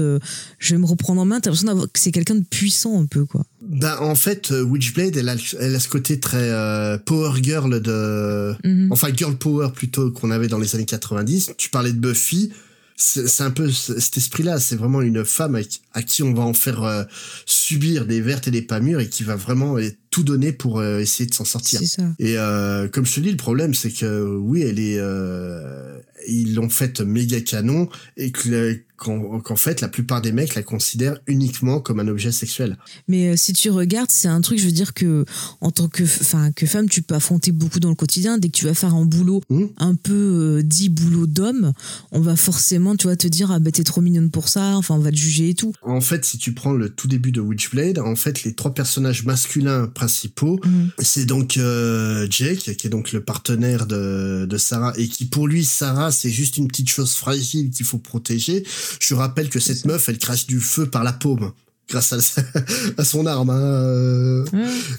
[0.59, 1.41] je vais me reprendre en main.
[1.41, 3.45] T'as l'impression que c'est quelqu'un de puissant un peu, quoi.
[3.67, 7.81] Ben en fait euh, Witchblade elle a, elle a ce côté très euh, power girl
[7.81, 8.93] de Mhm.
[8.93, 11.53] enfin girl power plutôt qu'on avait dans les années 90.
[11.57, 12.53] Tu parlais de Buffy,
[12.97, 14.61] c'est c'est un peu ce- cet esprit-là.
[14.61, 17.05] C'est vraiment une femme à, qui- à qui on va en faire euh,
[17.47, 20.79] subir des vertes et des pas mûres et qui va vraiment euh, tout donner pour
[20.79, 21.81] euh, essayer de s'en sortir.
[21.85, 22.05] Ça.
[22.21, 25.99] Et euh, comme je te dis, le problème c'est que oui, elle est, euh,
[26.29, 30.63] ils l'ont faite méga canon et que qu'en qu'en fait la plupart des mecs la
[30.63, 32.79] considèrent uniquement comme un objet sexuel.
[33.09, 35.25] Mais euh, si tu regardes, c'est un truc, je veux dire que
[35.61, 38.39] en tant que, enfin, que femme, tu peux affronter beaucoup dans le quotidien.
[38.39, 39.71] Dès que tu vas faire un boulot Mhm.
[39.79, 40.13] un peu
[40.59, 41.73] euh, dit boulot d'homme,
[42.13, 44.77] on va forcément, tu vois, te dire ah ben t'es trop mignonne pour ça.
[44.77, 45.73] Enfin, on va te juger et tout.
[45.83, 49.25] En fait, si tu prends le tout début de Witchblade, en fait, les trois personnages
[49.25, 50.91] masculins principaux, Mhm.
[50.99, 55.49] c'est donc euh, Jake, qui est donc le partenaire de, de Sarah, et qui pour
[55.49, 58.65] lui, Sarah, c'est juste une petite chose fragile qu'il faut protéger.
[59.01, 61.53] Je rappelle que cette meuf, elle crache du feu par la paume.
[61.89, 62.19] Grâce à,
[62.99, 63.51] à son arme.
[63.51, 63.61] hein.
[63.61, 64.45] Euh,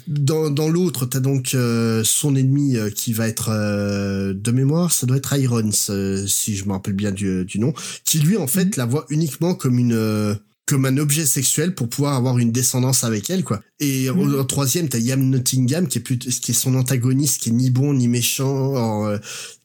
[0.07, 4.91] Dans, dans l'autre, t'as donc euh, son ennemi euh, qui va être euh, de mémoire,
[4.91, 7.73] ça doit être Irons, si je me rappelle bien du, du nom,
[8.05, 12.15] qui lui en fait la voit uniquement comme une comme un objet sexuel pour pouvoir
[12.15, 13.61] avoir une descendance avec elle quoi.
[13.79, 17.49] Et en, en troisième, t'as Yam Nottingham qui est plus, qui est son antagoniste, qui
[17.49, 19.17] est ni bon ni méchant, en, euh,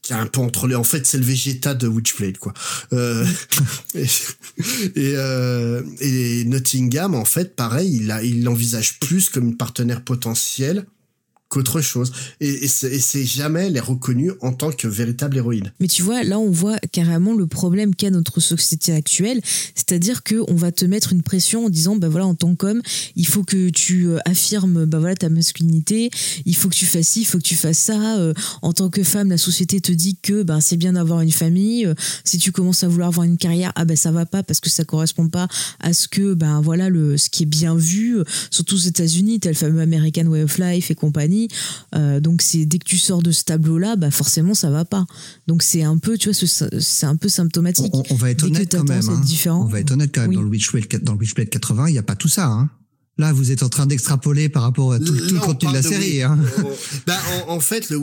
[0.03, 0.75] qui est un peu entre les.
[0.75, 2.53] En fait, c'est le Vegeta de Witchblade quoi.
[2.93, 3.25] Euh,
[3.95, 4.05] et
[4.97, 10.03] et, euh, et Nottingham, en fait, pareil, il a, il l'envisage plus comme une partenaire
[10.03, 10.87] potentielle
[11.51, 12.13] qu'autre chose.
[12.41, 15.73] Et, c'est jamais elle est reconnue en tant que véritable héroïne.
[15.81, 19.41] Mais tu vois, là, on voit carrément le problème qu'a notre société actuelle.
[19.75, 22.81] C'est-à-dire que on va te mettre une pression en disant, bah voilà, en tant qu'homme,
[23.17, 26.11] il faut que tu euh, affirmes, bah voilà, ta masculinité.
[26.47, 28.19] Il faut que tu fasses ci, il faut que tu fasses ça.
[28.19, 28.33] Euh,
[28.63, 31.85] en tant que femme, la société te dit que, bah, c'est bien d'avoir une famille.
[31.85, 31.95] Euh,
[32.25, 34.71] si tu commences à vouloir avoir une carrière, ah, bah, ça va pas parce que
[34.71, 35.49] ça correspond pas
[35.81, 38.19] à ce que, ben voilà, le, ce qui est bien vu.
[38.51, 41.39] Surtout aux États-Unis, le fameux American Way of Life et compagnie.
[41.95, 45.07] Euh, donc c'est dès que tu sors de ce tableau-là, bah forcément ça va pas.
[45.47, 47.91] Donc c'est un peu, tu vois, ce- c'est un peu symptomatique.
[47.95, 49.09] On, on va être Dès honnête quand même.
[49.09, 49.20] hein.
[49.24, 49.62] différent.
[49.64, 50.36] On va être honnête quand même Oui.
[50.36, 52.47] dans le Witchblade, dans le Witchblade 80, il n'y a pas tout ça.
[52.47, 52.70] Hein.
[53.18, 55.82] Là, vous êtes en train d'extrapoler par rapport à tout, tout le contenu de la
[55.82, 56.22] série.
[56.22, 56.38] Hein.
[57.07, 57.18] bah,
[57.49, 57.99] en, en fait, le,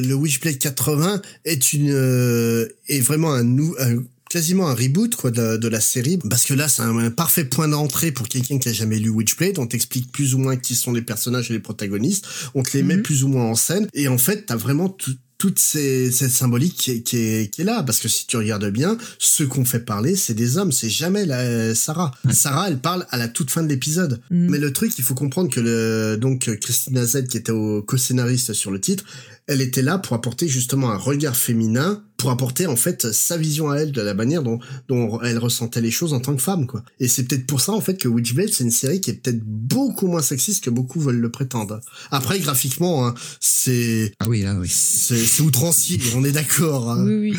[0.00, 4.02] le Witchblade 80 est une euh, est vraiment un, nou, un-
[4.34, 6.18] quasiment un reboot quoi de, de la série.
[6.28, 9.08] Parce que là c'est un, un parfait point d'entrée pour quelqu'un qui a jamais lu
[9.10, 12.26] Witchblade on t'explique plus ou moins qui sont les personnages et les protagonistes.
[12.56, 13.02] On te les met Mhm.
[13.02, 13.86] plus ou moins en scène.
[13.94, 17.60] Et en fait t'as vraiment tout toute ces, cette symbolique qui est, qui, est, qui
[17.62, 17.82] est là.
[17.82, 20.72] Parce que si tu regardes bien ceux qu'on fait parler c'est des hommes.
[20.72, 22.10] C'est jamais la Sarah.
[22.32, 24.20] Sarah elle parle à la toute fin de l'épisode.
[24.30, 24.48] Mm.
[24.50, 28.52] mais le truc il faut comprendre que le donc Christina Z qui était au co-scénariste
[28.52, 29.04] sur le titre
[29.46, 33.70] elle était là pour apporter justement un regard féminin, pour apporter en fait sa vision
[33.70, 36.66] à elle de la manière dont, dont elle ressentait les choses en tant que femme,
[36.66, 36.82] quoi.
[37.00, 39.40] Et c'est peut-être pour ça en fait que Witchblade c'est une série qui est peut-être
[39.44, 41.80] beaucoup moins sexiste que beaucoup veulent le prétendre.
[42.10, 44.68] Après graphiquement, hein, c'est Ah oui, là, oui.
[44.70, 46.90] c'est c'est outrancier, on est d'accord.
[46.90, 47.04] hein.
[47.04, 47.36] Oui, oui.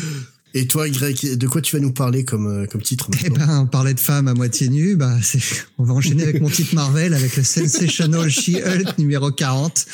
[0.58, 3.60] Et toi, Greg, de quoi tu vas nous parler comme euh, comme titre Eh ben,
[3.60, 4.96] on parlait de femmes à moitié nues.
[4.96, 5.38] Bah, c'est,
[5.76, 9.84] on va enchaîner avec mon titre Marvel, avec le Sensational She-Hulk numéro 40.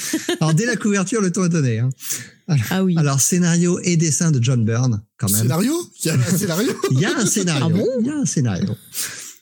[0.40, 1.80] Alors, dès la couverture, le ton est donné.
[1.80, 1.88] Hein.
[2.70, 2.94] Ah oui.
[2.96, 5.42] Alors, scénario et dessin de John Byrne, quand même.
[5.42, 5.74] Scénario?
[6.04, 6.72] Il y a un scénario?
[6.92, 7.66] Il y a un scénario.
[7.66, 7.88] Ah bon?
[8.00, 8.76] Il y a un scénario.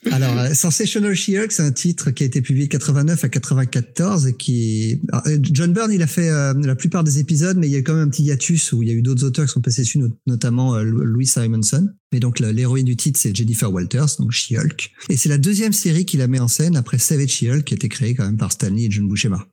[0.09, 4.25] Alors, euh, Sensational She-Hulk, c'est un titre qui a été publié de 89 à 94
[4.27, 4.99] et qui...
[5.27, 7.81] euh, John Byrne, il a fait euh, la plupart des épisodes, mais il y a
[7.83, 9.83] quand même un petit hiatus où il y a eu d'autres auteurs qui sont passés
[9.83, 11.87] dessus, not- notamment Louis Simonson.
[12.11, 14.91] Mais donc, l'héroïne du titre, c'est Jennifer Walters, donc She-Hulk.
[15.09, 17.75] Et c'est la deuxième série qu'il a mis en scène après Savage She-Hulk, qui a
[17.75, 19.45] été créée quand même par Stanley et John Buscema.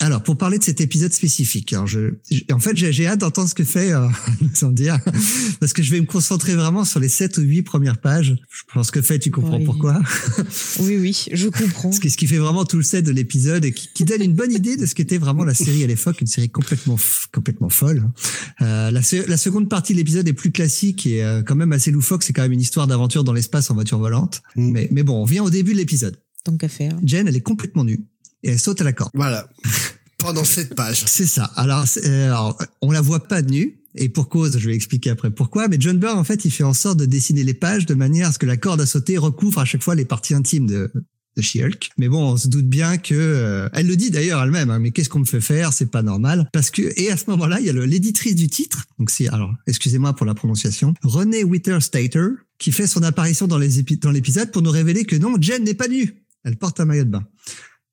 [0.00, 2.14] Alors, pour parler de cet épisode spécifique, alors je,
[2.52, 4.06] en fait, j'ai j'ai hâte d'entendre ce que fait, euh,
[4.54, 4.98] sans dire,
[5.60, 8.36] parce que je vais me concentrer vraiment sur les sept ou huit premières pages.
[8.50, 9.64] Je pense que fait, tu comprends Oui.
[9.64, 10.00] pourquoi.
[10.80, 11.92] Oui, oui, je comprends.
[11.92, 14.22] Ce qui, ce qui fait vraiment tout le set de l'épisode et qui, qui donne
[14.22, 16.96] une bonne idée de ce qu'était vraiment la série à l'époque, une série complètement
[17.32, 18.02] complètement folle.
[18.60, 21.72] Euh, la, se- la seconde partie de l'épisode est plus classique et euh, quand même
[21.72, 22.22] assez loufoque.
[22.22, 24.42] C'est quand même une histoire d'aventure dans l'espace en voiture volante.
[24.56, 24.70] Mm.
[24.70, 26.16] Mais, mais bon, on vient au début de l'épisode.
[26.44, 26.96] Tant qu'à faire.
[27.04, 28.00] Jen, elle est complètement nue
[28.44, 29.10] et elle saute à la corde.
[29.14, 29.48] Voilà.
[30.18, 31.02] Pendant cette page.
[31.06, 31.44] C'est ça.
[31.56, 33.80] Alors, euh, alors, on la voit pas nue.
[33.96, 35.68] Et pour cause, je vais expliquer après pourquoi.
[35.68, 38.28] Mais John Byrne, en fait, il fait en sorte de dessiner les pages de manière
[38.28, 40.90] à ce que la corde à sauter recouvre à chaque fois les parties intimes de,
[41.36, 41.90] de She-Hulk.
[41.98, 44.90] Mais bon, on se doute bien que, euh, elle le dit d'ailleurs elle-même, hein, mais
[44.90, 45.72] qu'est-ce qu'on me fait faire?
[45.72, 46.48] C'est pas normal.
[46.52, 48.84] Parce que, et à ce moment-là, il y a l'éditrice du titre.
[48.98, 50.94] Donc c'est, alors, excusez-moi pour la prononciation.
[51.02, 52.28] Renée Witterstater,
[52.58, 55.62] qui fait son apparition dans les épi- dans l'épisode pour nous révéler que non, Jen
[55.62, 56.14] n'est pas nue.
[56.42, 57.24] Elle porte un maillot de bain.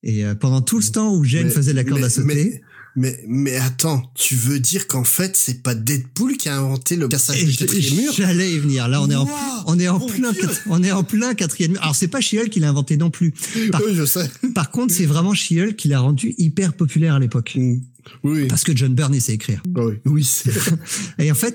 [0.03, 2.25] Et euh, pendant tout ce temps où Jen Mais- faisait la corde mais- à sauter,
[2.33, 2.61] Mais,
[2.95, 7.07] mais, mais attends, tu veux dire qu'en fait, c'est pas Deadpool qui a inventé le
[7.07, 8.13] cassage du quatrième mur?
[8.17, 8.87] J'allais y venir.
[8.87, 9.29] Là, on est en,
[9.67, 10.31] on est en plein,
[10.67, 11.81] on est en plein quatrième mur.
[11.83, 13.31] Alors, c'est pas She-Hulk qui l'a inventé non plus.
[13.71, 14.29] Par, Oui, je sais.
[14.55, 17.53] par contre, c'est vraiment She-Hulk qui l'a rendu hyper populaire à l'époque.
[17.55, 17.77] Mm.
[18.23, 19.61] Oui, Parce que John Byrne sait écrire.
[19.75, 20.51] oui, oui, c'est.
[21.19, 21.53] Et en fait,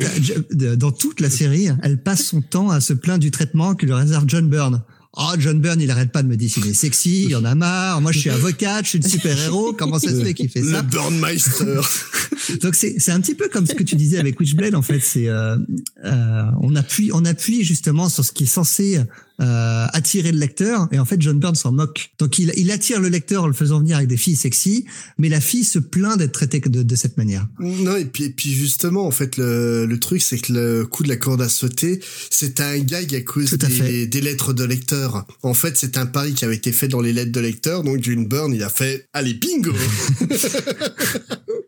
[0.79, 3.95] dans toute la série, elle passe son temps à se plaindre du traitement que le
[3.95, 4.83] réserve John Byrne.
[5.19, 8.03] Oh, John Byrne, il arrête pas de me dessiner sexy, il y en a marre.
[8.03, 9.73] Moi, je suis avocate, je suis une super-héros.
[9.73, 11.81] Comment ça se fait qu'il fait Le ça Burnmeister.
[12.63, 15.01] Donc c'est c'est un petit peu comme ce que tu disais avec Witchblade en fait.
[15.01, 15.57] C'est euh,
[16.05, 19.01] euh, on appuie on appuie justement sur ce qui est censé
[19.41, 22.11] euh, attirer le lecteur et en fait John Byrne s'en moque.
[22.19, 24.87] Donc il, il attire le lecteur en le faisant venir avec des filles sexy,
[25.19, 27.47] mais la fille se plaint d'être traitée de, de cette manière.
[27.59, 31.03] non, et puis, et puis justement, en fait, le, le truc, c'est que le coup
[31.03, 34.65] de la corde à sauter, c'est un gag à cause à des, des lettres de
[34.65, 35.27] lecteur.
[35.43, 38.03] En fait, c'est un pari qui avait été fait dans les lettres de lecteur, donc
[38.03, 39.73] John Byrne, il a fait, allez, bingo!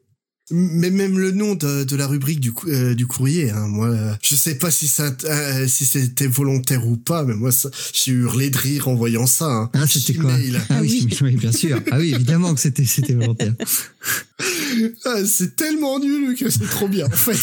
[0.51, 4.15] Mais même le nom de, de la rubrique du, euh, du courrier, hein, moi, euh,
[4.23, 7.51] je sais pas si ça, euh, si c'était volontaire ou pas, mais moi,
[7.93, 9.47] j'ai hurlé de rire en voyant ça.
[9.47, 9.71] Hein.
[9.75, 10.61] Ah c'était quoi Gmail.
[10.71, 11.81] Ah oui, oui, bien sûr.
[11.91, 13.55] Ah oui, évidemment que c'était c'était volontaire.
[15.05, 17.39] Ah, c'est tellement nul que c'est trop bien, en fait.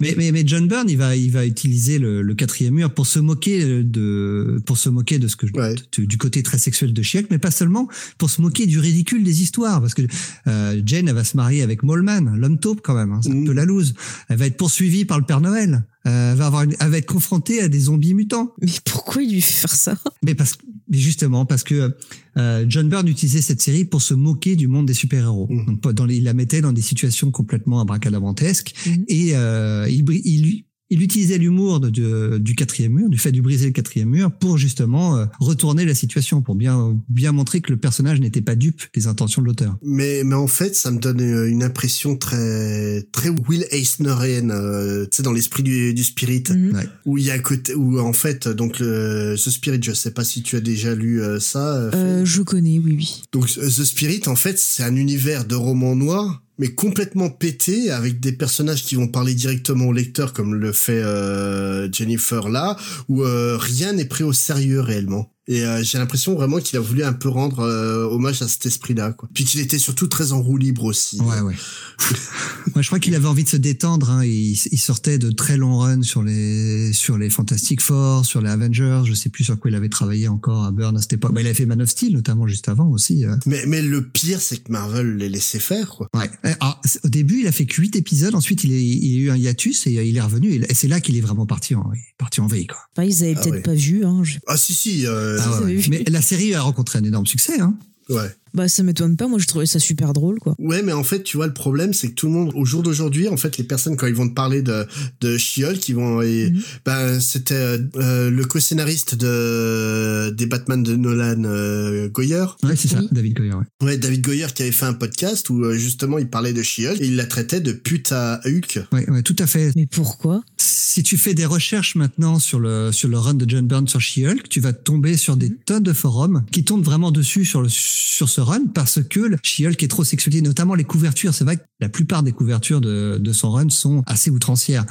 [0.00, 3.06] Mais, mais, mais John Byrne, il va, il va utiliser le, le quatrième mur pour
[3.06, 5.74] se moquer de, pour se moquer de ce que, Ouais.
[5.98, 7.88] de- du côté très sexuel de Chiak, mais pas seulement
[8.18, 10.02] pour se moquer du ridicule des histoires, parce que
[10.46, 13.34] euh, Jane, elle va se marier avec Moleman, l'homme taupe quand même, hein, c'est un
[13.34, 13.44] Mhm.
[13.46, 13.94] peu la loose.
[14.28, 15.84] Elle va être poursuivie par le Père Noël.
[16.06, 18.52] Euh, elle va avoir, une- elle va être confrontée à des zombies mutants.
[18.60, 19.96] Mais pourquoi il lui fait faire ça?
[20.22, 20.58] Mais parce,
[20.90, 21.96] justement, parce que
[22.36, 25.46] euh, John Byrne utilisait cette série pour se moquer du monde des super-héros.
[25.50, 25.66] Mhm.
[25.66, 28.74] Donc, pas dans les- il la mettait dans des situations complètement abracadabrantesques.
[28.86, 29.04] Mhm.
[29.08, 30.64] Et euh, il, il,
[30.94, 35.16] il utilisait l'humour du quatrième mur, du fait de briser le quatrième mur, pour justement
[35.16, 39.08] euh, retourner la situation, pour bien, bien montrer que le personnage n'était pas dupe des
[39.08, 39.76] intentions de l'auteur.
[39.82, 45.04] Mais, mais en fait, ça me donne euh, une impression très, très Will Eisnerienne, euh,
[45.06, 46.82] tu sais, dans l'esprit du, du Spirit, Mhm.
[47.06, 50.12] Où il y a un côté, où en fait, donc le, The Spirit, je sais
[50.12, 51.90] pas si tu as déjà lu euh, ça.
[52.24, 53.22] Je connais, oui, oui.
[53.32, 58.20] Donc The Spirit, en fait, c'est un univers de romans noirs, mais complètement pété, avec
[58.20, 62.76] des personnages qui vont parler directement au lecteur, comme le fait euh, Jennifer là,
[63.08, 65.33] où euh, rien n'est pris au sérieux réellement.
[65.46, 68.64] Et euh, j'ai l'impression vraiment qu'il a voulu un peu rendre euh, hommage à cet
[68.66, 69.28] esprit-là, quoi.
[69.34, 71.20] Puis qu'il était surtout très en roue libre aussi.
[71.20, 71.54] Ouais, ouais.
[72.74, 74.10] Moi, je crois qu'il avait envie de se détendre.
[74.10, 74.24] Hein.
[74.24, 78.48] Il, il sortait de très longs runs sur les sur les Fantastic Four, sur les
[78.50, 79.02] Avengers.
[79.04, 81.34] Je sais plus sur quoi il avait travaillé encore à Burn à cette époque.
[81.34, 83.24] Bah, il avait fait Man of Steel notamment juste avant aussi.
[83.26, 83.36] euh.
[83.46, 86.08] Mais, mais le pire, c'est que Marvel les laissait faire, quoi.
[86.14, 86.30] Ouais.
[86.44, 88.34] Eh, ah, au début, il a fait que 8 épisodes.
[88.34, 90.54] Ensuite, il, est, il a eu un hiatus et euh, il est revenu.
[90.68, 92.66] Et c'est là qu'il est vraiment parti en, parti en veille.
[92.66, 92.78] Quoi.
[92.96, 93.62] Enfin, ils avaient Ah peut-être ouais.
[93.62, 94.04] pas vu.
[94.06, 94.22] Hein.
[94.24, 95.76] je- Ah si, si, euh, Ah, ouais, ouais.
[95.76, 95.86] oui.
[95.90, 97.60] Mais la série a rencontré un énorme succès.
[97.60, 97.74] Hein.
[98.08, 98.34] ouais.
[98.54, 99.26] Bah, ça m'étonne pas.
[99.28, 100.54] Moi, je trouvais ça super drôle, quoi.
[100.58, 102.82] Ouais, mais en fait, tu vois, le problème, c'est que tout le monde, au jour
[102.82, 104.86] d'aujourd'hui, en fait, les personnes, quand ils vont te parler de,
[105.20, 106.62] de She-Hulk, qui vont, et, Mhm.
[106.84, 112.44] ben, c'était euh, le co-scénariste de, des Batman de Nolan, euh, Goyer.
[112.62, 113.08] Ouais, c'est ça, Oui.
[113.12, 113.54] David Goyer.
[113.54, 113.64] Ouais.
[113.82, 117.00] Ouais, David Goyer qui avait fait un podcast où, euh, justement, il parlait de She-Hulk
[117.00, 118.80] et il la traitait de pute à Hulk.
[118.92, 119.72] Ouais, ouais, tout à fait.
[119.76, 120.42] Mais pourquoi?
[120.58, 124.00] Si tu fais des recherches maintenant sur le sur le run de John Byrne sur
[124.00, 127.68] She-Hulk, tu vas tomber sur des tonnes de forums qui tombent vraiment dessus sur le
[127.68, 131.34] sur ce run parce que le She-Hulk est trop sexualisé, notamment les couvertures.
[131.34, 134.84] C'est vrai que la plupart des couvertures de de son run sont assez outrancières.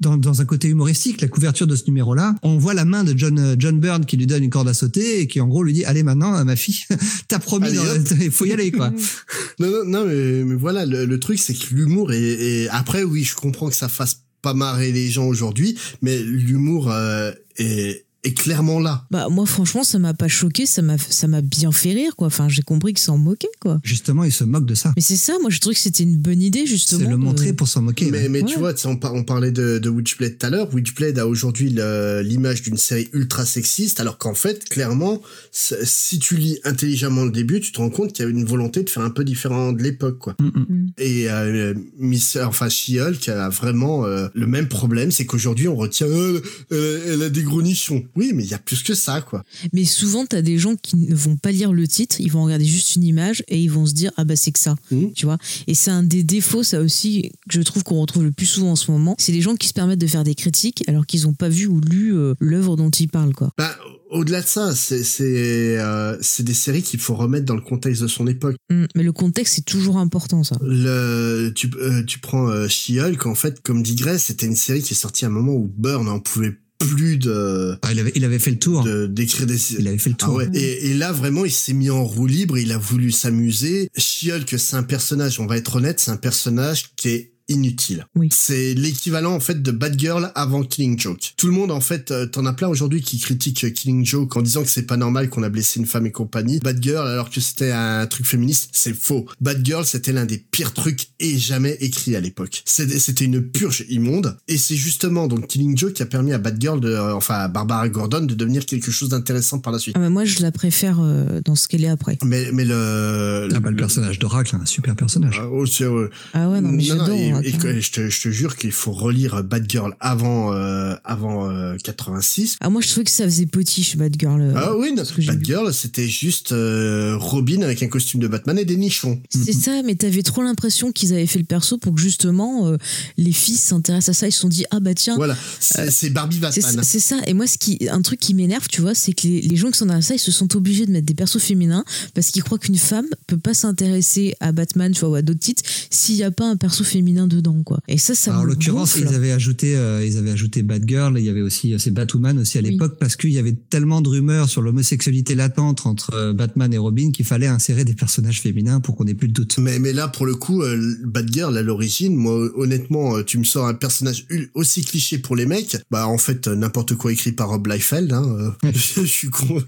[0.00, 3.16] Dans, dans un côté humoristique, la couverture de ce numéro-là, on voit la main de
[3.16, 5.62] John euh, John Byrne qui lui donne une corde à sauter et qui en gros
[5.62, 6.80] lui dit allez maintenant ma fille,
[7.28, 7.68] t'as promis,
[8.20, 8.92] il faut y aller quoi.
[9.60, 13.04] Non, non, non, mais, mais voilà, le, le truc, c'est que l'humour est, est- Après,
[13.04, 18.05] oui, je comprends que ça fasse pas marrer les gens aujourd'hui, mais l'humour euh, est,
[18.26, 19.04] est clairement là.
[19.10, 20.66] Bah, moi, franchement, ça m'a pas choqué.
[20.66, 22.26] Ça m'a, ça m'a bien fait rire, quoi.
[22.26, 23.80] Enfin, j'ai compris qu'ils s'en moquaient, quoi.
[23.84, 24.92] Justement, il se moque de ça.
[24.96, 27.00] Mais c'est ça, moi, je trouvais que c'était une bonne idée, justement.
[27.00, 28.10] C'est le de- montrer pour s'en moquer.
[28.10, 28.28] Mais, ouais.
[28.28, 28.72] mais tu Ouais.
[28.72, 30.72] vois, on, par- on parlait de, de Witchblade tout à l'heure.
[30.74, 35.20] Witchblade a aujourd'hui l'image d'une série ultra sexiste, alors qu'en fait, clairement,
[35.52, 38.82] si tu lis intelligemment le début, tu te rends compte qu'il y a une volonté
[38.82, 40.34] de faire un peu différent de l'époque, quoi.
[40.40, 40.66] Mm, mm.
[40.68, 40.86] Mm.
[40.98, 46.06] Et euh, Miss, enfin She-Hulk a vraiment euh, le même problème, c'est qu'aujourd'hui on retient,
[46.06, 46.40] euh,
[46.72, 48.04] euh, elle a des gros nichons.
[48.16, 49.44] Oui, mais il y a plus que ça, quoi.
[49.72, 52.64] Mais souvent, t'as des gens qui ne vont pas lire le titre, ils vont regarder
[52.64, 55.12] juste une image et ils vont se dire ah bah c'est que ça, Mhm.
[55.12, 55.38] tu vois.
[55.66, 58.72] Et c'est un des défauts, ça aussi, que je trouve qu'on retrouve le plus souvent
[58.72, 61.22] en ce moment, c'est les gens qui se permettent de faire des critiques alors qu'ils
[61.22, 63.50] n'ont pas vu ou lu euh, l'œuvre dont ils parlent, quoi.
[63.58, 63.76] Bah,
[64.10, 68.06] au-delà de ça, c'est c'est euh, des séries qu'il faut remettre dans le contexte de
[68.08, 68.56] son époque.
[68.70, 68.84] Mm.
[68.94, 70.56] Mais le contexte, c'est toujours important, ça.
[70.62, 74.82] Le, tu, euh, tu prends euh, She-Hulk, en fait, comme dit Grace, c'était une série
[74.82, 78.12] qui est sortie à un moment où Burn en pouvait plus de Ah, il, avait,
[78.14, 78.82] il avait fait le tour.
[78.84, 80.42] de- d'écrire des Il avait fait le Ah tour.
[80.42, 83.88] et là vraiment il s'est mis en roue libre, il a voulu s'amuser.
[83.96, 88.06] She-Hulk c'est un personnage, on va être honnête, c'est un personnage qui est inutile.
[88.14, 88.28] Oui.
[88.32, 91.34] C'est l'équivalent en fait de Batgirl avant Killing Joke.
[91.36, 94.36] Tout le monde en fait, euh, t'en as plein aujourd'hui qui critiquent euh, Killing Joke
[94.36, 96.58] en disant que c'est pas normal qu'on a blessé une femme et compagnie.
[96.58, 99.26] Batgirl alors que c'était un truc féministe, c'est faux.
[99.40, 102.62] Batgirl c'était l'un des pires trucs et jamais écrit à l'époque.
[102.64, 106.80] C'était une purge immonde et c'est justement donc Killing Joke qui a permis à Batgirl
[106.80, 109.94] de, euh, enfin à Barbara Gordon de devenir quelque chose d'intéressant par la suite.
[109.96, 112.18] Ah bah, moi, je la préfère euh, dans ce qu'elle est après.
[112.24, 115.38] Mais mais le, Ah bah, le personnage d'Oracle, un super personnage.
[115.40, 117.35] Ah, oh, euh, Ah ouais, non, mais j'adore.
[117.42, 122.56] Et- je, te, je te jure qu'il faut relire Batgirl avant euh, avant euh, 86.
[122.60, 124.40] Ah, moi, je trouvais que ça faisait potiche, Batgirl.
[124.40, 125.26] euh, Ah oui, non, lu.
[125.26, 129.20] Batgirl, c'était juste euh, Robin avec un costume de Batman et des nichons.
[129.30, 132.76] C'est ça, mais t'avais trop l'impression qu'ils avaient fait le perso pour que justement euh,
[133.16, 134.28] les filles s'intéressent à ça.
[134.28, 136.80] Ils se sont dit ah bah tiens, Voilà, c'est Barbie Batman.
[136.82, 137.16] c'est ça.
[137.26, 139.70] Et moi, ce qui, un truc qui m'énerve, tu vois, c'est que les, les gens
[139.70, 141.84] qui sont dans ça, ils se sont obligés de mettre des persos féminins
[142.14, 145.40] parce qu'ils croient qu'une femme peut pas s'intéresser à Batman, tu vois, ou à d'autres
[145.40, 147.80] titres s'il y a pas un perso féminin dedans, quoi.
[147.88, 151.18] Et ça, ça Alors, en me l'occurrence, ils avaient ajouté, euh, ils avaient ajouté Batgirl.
[151.18, 152.70] Il y avait aussi, euh, c'est Batwoman aussi à Oui.
[152.70, 156.78] l'époque parce qu'il y avait tellement de rumeurs sur l'homosexualité latente entre euh, Batman et
[156.78, 159.58] Robin qu'il fallait insérer des personnages féminins pour qu'on ait plus de doute.
[159.58, 163.44] Mais, mais là, pour le coup, euh, Batgirl, à l'origine, moi, honnêtement, euh, tu me
[163.44, 167.48] sors un personnage aussi cliché pour les mecs, bah, en fait, n'importe quoi écrit par
[167.48, 169.62] Rob Liefeld, hein, euh, je suis con.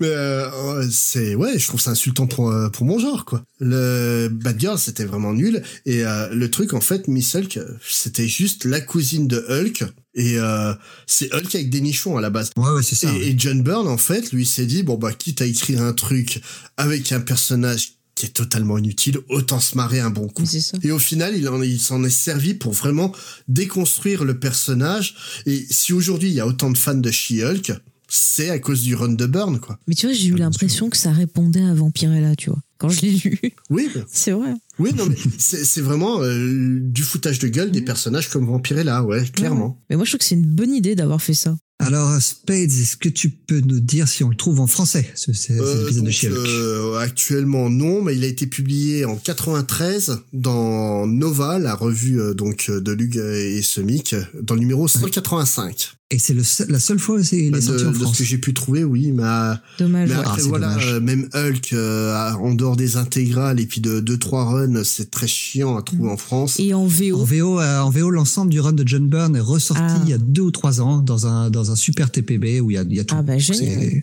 [0.00, 3.44] Mais, euh, euh, c'est, ouais, je trouve ça insultant pour, pour mon genre, quoi.
[3.60, 5.62] Le Batgirl, c'était vraiment nul.
[5.86, 9.84] Et euh, le truc, en fait, Miss Hulk, c'était juste la cousine de Hulk.
[10.14, 10.74] Et euh,
[11.06, 12.50] c'est Hulk avec des nichons à la base.
[12.56, 13.10] Ouais, ouais, c'est ça.
[13.16, 15.92] Et, et John Byrne, en fait, lui s'est dit, bon, bah, quitte à écrire un
[15.94, 16.40] truc
[16.76, 20.42] avec un personnage qui est totalement inutile, autant se marrer un bon coup.
[20.42, 20.76] Oui, c'est ça.
[20.82, 23.10] Et au final, il en- il s'en est servi pour vraiment
[23.48, 25.14] déconstruire le personnage.
[25.46, 27.72] Et si aujourd'hui il y a autant de fans de She-Hulk,
[28.08, 29.78] c'est à cause du run de Byrne, quoi.
[29.86, 33.00] Mais tu vois, j'ai eu l'impression que ça répondait à Vampirella, tu vois, quand je
[33.00, 33.40] l'ai lu.
[33.70, 34.52] Oui, bah, C'est vrai.
[34.82, 39.24] Oui, non, mais c'est vraiment euh, du foutage de gueule des personnages comme Vampirella, ouais,
[39.32, 39.80] clairement.
[39.88, 41.56] Mais moi, je trouve que c'est une bonne idée d'avoir fait ça.
[41.78, 45.32] Alors, Spades, est-ce que tu peux nous dire si on le trouve en français, ce,
[45.32, 50.20] ce- cet Euh, épisode de euh, actuellement non, mais il a été publié en 93
[50.32, 55.92] dans Nova, la revue euh, donc euh, de Lug et Semic, dans le numéro 185.
[56.10, 58.18] Et c'est seul- la seule fois où c'est- il Bah, sorti en de ce France.
[58.18, 60.08] que j'ai pu trouver, oui, mais, euh, Dommage.
[60.10, 60.86] mais après Ah, c'est voilà, dommage.
[60.92, 65.10] euh, même Hulk euh, en dehors des intégrales et puis de deux trois runs, c'est
[65.10, 66.58] très chiant à trouver en France.
[66.58, 67.60] Et en En VO.
[67.60, 70.00] Euh, en VO, l'ensemble du run de John Byrne est ressorti Ah.
[70.04, 72.74] il y a deux ou trois ans dans un dans un super TPB où il
[72.74, 73.14] y a, il y a tout.
[73.16, 74.02] Ah bah, génial.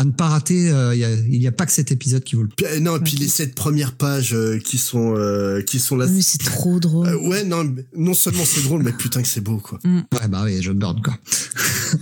[0.00, 2.36] À ne pas rater, euh, il y a- n'y a, pas que cet épisode qui
[2.36, 2.48] vaut le.
[2.56, 3.20] Puis, euh, non, et puis Ok.
[3.20, 6.06] les sept premières pages euh, qui sont euh, qui sont là.
[6.06, 7.08] Mais c'est trop drôle.
[7.08, 9.78] Euh, ouais, non, non seulement c'est drôle, mais putain que c'est beau quoi.
[9.84, 11.18] Ouais, bah oui, John Byrne, quoi.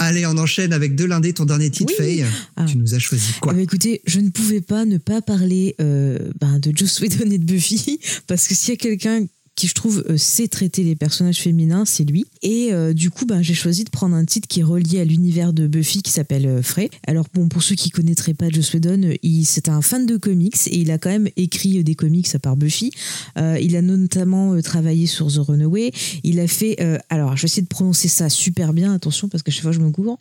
[0.00, 2.04] Allez, on enchaîne avec deux lundés, ton dernier titre, Oui.
[2.04, 2.24] Faye.
[2.56, 2.64] Ah.
[2.66, 6.18] Tu nous as choisi quoi ben, écoutez, je ne pouvais pas ne pas parler euh,
[6.40, 9.26] ben, de Joss Whedon et de Buffy, parce que s'il y a quelqu'un
[9.58, 12.24] qui, je trouve, euh, sait traiter les personnages féminins, c'est lui.
[12.42, 15.04] Et euh, du coup, ben, j'ai choisi de prendre un titre qui est relié à
[15.04, 16.90] l'univers de Buffy, qui s'appelle euh, Frey.
[17.06, 20.54] Alors, bon, pour ceux qui connaîtraient pas Joss Whedon, il- c'est un fan de comics,
[20.68, 22.92] et il a quand même écrit des comics à part Buffy.
[23.36, 25.90] Euh, il a notamment travaillé sur The Runaway.
[26.22, 29.42] Il a fait, euh, alors, je vais essayer de prononcer ça super bien, attention, parce
[29.42, 30.18] que chaque fois je me couvre.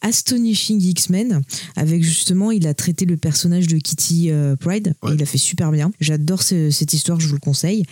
[0.00, 1.42] Astonishing X-Men,
[1.76, 5.12] avec justement, il a traité le personnage de Kitty Pride, Ouais.
[5.12, 5.92] et il a fait super bien.
[6.00, 7.84] J'adore ce- cette histoire, je vous le conseille.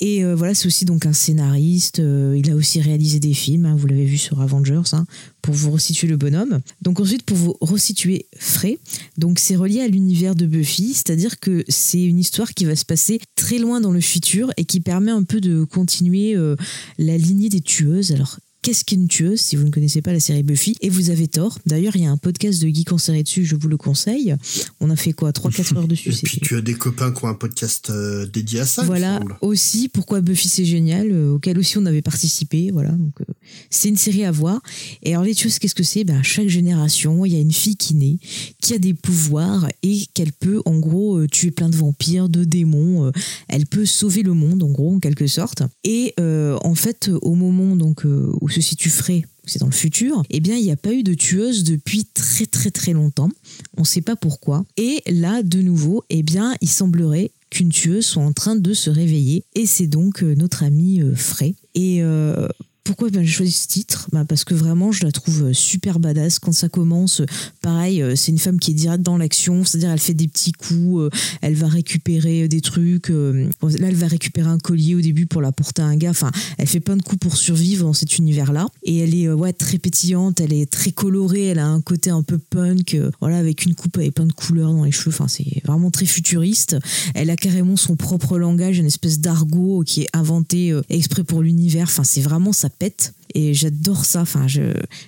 [0.00, 1.98] Et euh, voilà, c'est aussi donc un scénariste.
[1.98, 5.06] euh, il a aussi réalisé des films, hein, vous l'avez vu sur Avengers, hein,
[5.42, 6.60] pour vous resituer le bonhomme.
[6.82, 8.78] Donc ensuite, pour vous resituer Frey,
[9.16, 12.84] donc c'est relié à l'univers de Buffy, c'est-à-dire que c'est une histoire qui va se
[12.84, 16.54] passer très loin dans le futur et qui permet un peu de continuer euh,
[16.98, 18.12] la lignée des tueuses.
[18.12, 20.76] Alors Qu'est-ce qu'une tueuse si vous ne connaissez pas la série Buffy?
[20.80, 21.58] Et vous avez tort.
[21.66, 24.34] D'ailleurs, il y a un podcast de en série dessus, je vous le conseille.
[24.80, 25.30] On a fait quoi?
[25.30, 28.60] 3-4 heures dessus Et puis tu as des copains qui ont un podcast euh, dédié
[28.60, 28.82] à ça.
[28.84, 32.70] voilà aussi pourquoi Buffy c'est génial, euh, auquel aussi on avait participé.
[32.72, 33.32] Voilà, donc euh,
[33.70, 34.60] c'est une série à voir.
[35.02, 36.04] Et alors les tueuses, qu'est-ce que c'est?
[36.04, 38.18] Ben chaque génération, il y a une fille qui naît,
[38.60, 43.12] qui a des pouvoirs et qu'elle peut en gros tuer plein de vampires, de démons.
[43.48, 45.62] elle peut sauver le monde en gros en quelque sorte.
[45.84, 48.30] Et en fait, au moment donc euh,
[48.60, 51.14] se situe Frey, c'est dans le futur, eh bien, il n'y a pas eu de
[51.14, 53.30] tueuse depuis très très très longtemps.
[53.76, 54.64] On ne sait pas pourquoi.
[54.76, 58.90] Et là, de nouveau, eh bien, il semblerait qu'une tueuse soit en train de se
[58.90, 59.44] réveiller.
[59.54, 61.54] Et c'est donc euh, notre ami euh, Frey.
[61.74, 62.48] Et euh,
[62.88, 64.08] pourquoi j'ai choisi ce titre?
[64.12, 66.38] Ben, Parce que vraiment, je la trouve euh, super badass.
[66.38, 67.26] Quand ça commence, euh,
[67.60, 70.52] pareil, euh, c'est une femme qui est direct dans l'action, c'est-à-dire elle fait des petits
[70.52, 71.10] coups,
[71.42, 73.08] elle va récupérer des trucs.
[73.10, 76.10] là, elle va récupérer un collier au début pour l'apporter à un gars.
[76.10, 78.68] Enfin, elle fait plein de coups pour survivre dans cet univers-là.
[78.84, 82.22] Et elle est ouais, très pétillante, elle est très colorée, elle a un côté un
[82.22, 85.10] peu punk, voilà, avec une coupe avec plein de couleurs dans les cheveux.
[85.10, 86.76] Enfin, c'est vraiment très futuriste.
[87.14, 91.84] Elle a carrément son propre langage, une espèce d'argot qui est inventé exprès pour l'univers.
[91.84, 93.12] Enfin, c'est vraiment ça bit.
[93.34, 94.22] Et j'adore ça.
[94.22, 94.60] Enfin, je,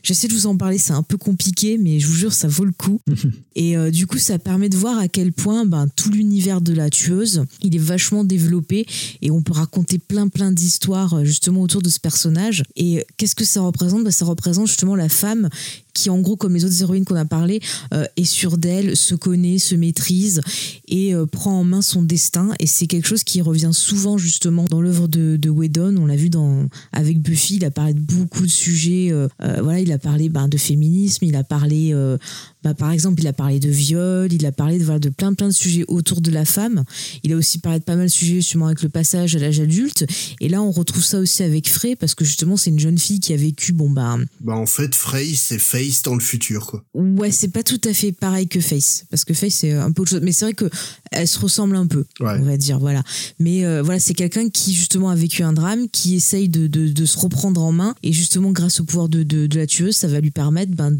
[0.03, 0.79] j'essaie de vous en parler.
[0.79, 3.01] C'est un peu compliqué, mais je vous jure, ça vaut le coup.
[3.57, 6.73] Et euh, du coup, ça permet de voir à quel point ben, tout l'univers de
[6.73, 8.87] la tueuse, il est vachement développé
[9.23, 12.63] et on peut raconter plein plein d'histoires euh, justement autour de ce personnage.
[12.77, 14.05] Et euh, qu'est-ce que ça représente?
[14.05, 15.49] Ben, Ça représente justement la femme
[15.93, 17.61] qui, en gros, comme les autres héroïnes qu'on a parlé,
[17.93, 20.41] euh, est sûre d'elle, se connaît, se maîtrise
[20.89, 22.51] et euh, prend en main son destin.
[22.59, 25.97] Et c'est quelque chose qui revient souvent justement dans l'œuvre de, de Whedon.
[25.99, 29.09] On l'a vu dans, avec Buffy, il a parlé de beaucoup de sujets.
[29.13, 32.19] euh, euh, voilà, il a parlé ben, de féminisme, il a parlé, euh,
[32.63, 35.35] bah, par exemple, il a parlé de viol, il a parlé de, voilà, de plein
[35.35, 36.85] plein de sujets autour de la femme.
[37.25, 39.61] Il a aussi parlé de pas mal de sujets justement avec le passage à l'âge
[39.61, 40.07] adulte.
[40.41, 43.21] Et là, on retrouve ça aussi avec Frey parce que justement, c'est une jeune fille
[43.21, 46.85] qui a vécu, bon bah, Bah en fait, Frey, c'est Face dans le futur, quoi.
[46.95, 50.03] ouais, c'est pas tout à fait pareil que Face parce que Face c'est un peu
[50.03, 50.21] autre chose.
[50.23, 50.69] Mais c'est vrai que
[51.13, 52.37] elle se ressemble un peu, Ouais.
[52.39, 53.03] on va dire, voilà.
[53.39, 56.89] Mais euh, voilà, c'est quelqu'un qui justement a vécu un drame, qui essaye de, de,
[56.89, 60.07] de se reprendre en main et justement grâce au pouvoir de, de, la tueuse, ça
[60.09, 60.91] va lui permettre ben,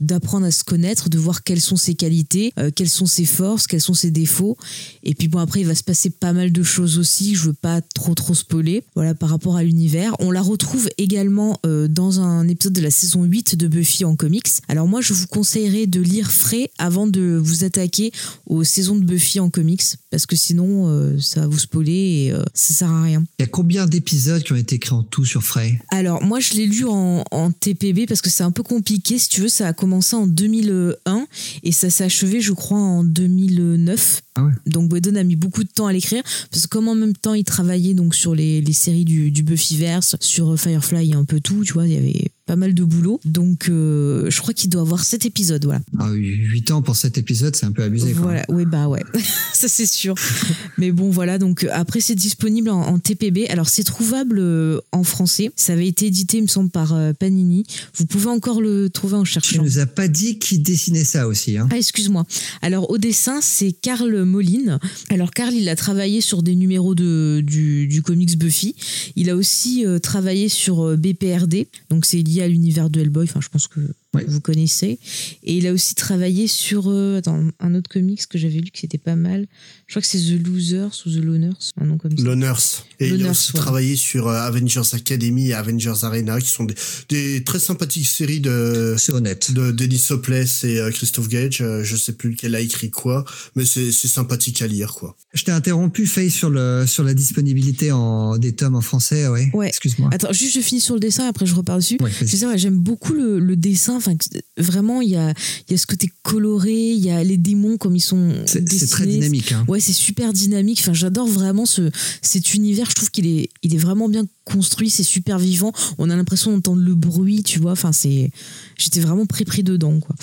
[0.00, 3.66] d'apprendre à se connaître, de voir quelles sont ses qualités, euh, quelles sont ses forces,
[3.66, 4.56] quels sont ses défauts.
[5.02, 7.52] Et puis bon après il va se passer pas mal de choses aussi, je veux
[7.52, 8.84] pas trop trop spoiler.
[8.94, 12.90] Voilà par rapport à l'univers, on la retrouve également euh, dans un épisode de la
[12.90, 14.48] saison 8 de Buffy en comics.
[14.68, 18.12] Alors moi je vous conseillerais de lire frais avant de vous attaquer
[18.46, 22.34] aux saisons de Buffy en comics parce que sinon euh, ça va vous spoiler et
[22.54, 23.24] ça sert à rien.
[23.38, 25.80] Il y a combien d'épisodes qui ont été créés en tout sur Frey?
[25.90, 29.18] Alors, moi, je l'ai lu en, en TPB parce que c'est un peu compliqué.
[29.18, 31.26] Si tu veux, ça a commencé en 2001
[31.62, 34.22] et ça s'est achevé, je crois, en 2009.
[34.34, 34.52] Ah ouais.
[34.66, 37.34] Donc, Whedon a mis beaucoup de temps à l'écrire parce que comme en même temps,
[37.34, 41.40] il travaillait donc sur les, les séries du, du Buffyverse, sur Firefly et un peu
[41.40, 43.18] tout, tu vois, il y avait pas mal de boulot.
[43.24, 45.80] Donc, euh, je crois qu'il doit avoir sept épisodes, voilà.
[45.98, 48.12] ah, 8 ans pour cet épisode, c'est un peu abusé.
[48.12, 49.02] Voilà, oui, bah ouais,
[49.54, 50.14] ça c'est sûr.
[50.76, 53.46] Mais bon, voilà, donc après c'est disponible en, en TPB.
[53.48, 55.50] Alors c'est trouvable euh, en français.
[55.56, 57.64] Ça avait été édité, il me semble, par euh, Panini.
[57.96, 59.62] Vous pouvez encore le trouver en Tu cherchant.
[59.62, 61.56] nous as pas dit qui dessinait ça aussi.
[61.56, 61.68] Hein.
[61.72, 62.26] Ah, excuse-moi.
[62.60, 64.78] Alors, au dessin, c'est Karl Moline.
[65.08, 68.74] Alors, Karl, il a travaillé sur des numéros de, du, du comics Buffy.
[69.16, 71.66] Il a aussi euh, travaillé sur BPRD.
[71.88, 73.24] Donc, c'est lié à l'univers de Hellboy.
[73.24, 73.80] Enfin, je pense que
[74.14, 74.24] Ouais.
[74.28, 74.98] vous connaissez.
[75.42, 78.84] Et il a aussi travaillé sur euh, attends, un autre comics que j'avais lu qui
[78.84, 79.46] était pas mal.
[79.86, 81.70] Je crois que c'est The Losers ou The Loners.
[81.80, 82.22] Un nom comme ça.
[82.22, 82.60] L'Honneurs.
[83.00, 83.60] Et il a aussi ouais.
[83.60, 86.74] travaillé sur euh, Avengers Academy et Avengers Arena, qui sont des,
[87.08, 89.52] des très sympathiques séries de C'est honnête.
[89.52, 91.62] de Denis Hopeless et euh, Christophe Gage.
[91.62, 93.24] Euh, je sais plus lequel a écrit quoi,
[93.56, 95.16] mais c'est c'est sympathique à lire, quoi.
[95.32, 99.26] Je t'ai interrompu, Faye, sur, le, sur la disponibilité en, des tomes en français.
[99.28, 99.50] Ouais.
[99.54, 99.68] Ouais.
[99.68, 100.10] Excuse-moi.
[100.12, 101.96] Attends, juste je finis sur le dessin, après je repars dessus.
[102.00, 104.00] Ouais, sais pas, j'aime beaucoup le, le dessin.
[104.04, 104.16] Enfin,
[104.56, 105.32] vraiment, il y a,
[105.70, 109.06] y a ce côté coloré, il y a les démons comme ils sont C'est très
[109.06, 109.52] dynamique.
[109.52, 109.64] Hein.
[109.68, 110.80] Ouais, c'est super dynamique.
[110.80, 111.90] Enfin, j'adore vraiment ce,
[112.20, 112.90] cet univers.
[112.90, 114.90] Je trouve qu'il est, il est vraiment bien construit.
[114.90, 115.72] C'est super vivant.
[115.98, 117.72] On a l'impression d'entendre le bruit, tu vois.
[117.72, 118.30] Enfin, c'est,
[118.76, 120.16] j'étais vraiment pris pris dedans, quoi.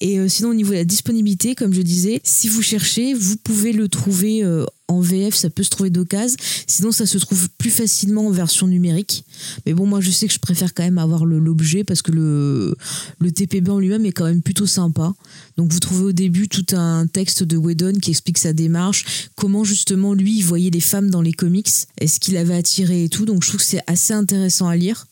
[0.00, 3.36] Et euh, sinon, au niveau de la disponibilité, comme je disais, si vous cherchez, vous
[3.36, 5.34] pouvez le trouver euh, en VF.
[5.34, 6.36] Ça peut se trouver d'occasion.
[6.66, 9.24] Sinon, ça se trouve plus facilement en version numérique.
[9.64, 12.76] Mais bon, moi, je sais que je préfère quand même avoir l'objet parce que le,
[13.20, 15.14] le TPB en lui-même est quand même plutôt sympa.
[15.56, 19.64] Donc, vous trouvez au début tout un texte de Whedon qui explique sa démarche, comment
[19.64, 21.68] justement lui, il voyait les femmes dans les comics,
[21.98, 23.24] est-ce qu'il avait attiré et tout.
[23.24, 25.06] Donc, je trouve que c'est assez intéressant à lire.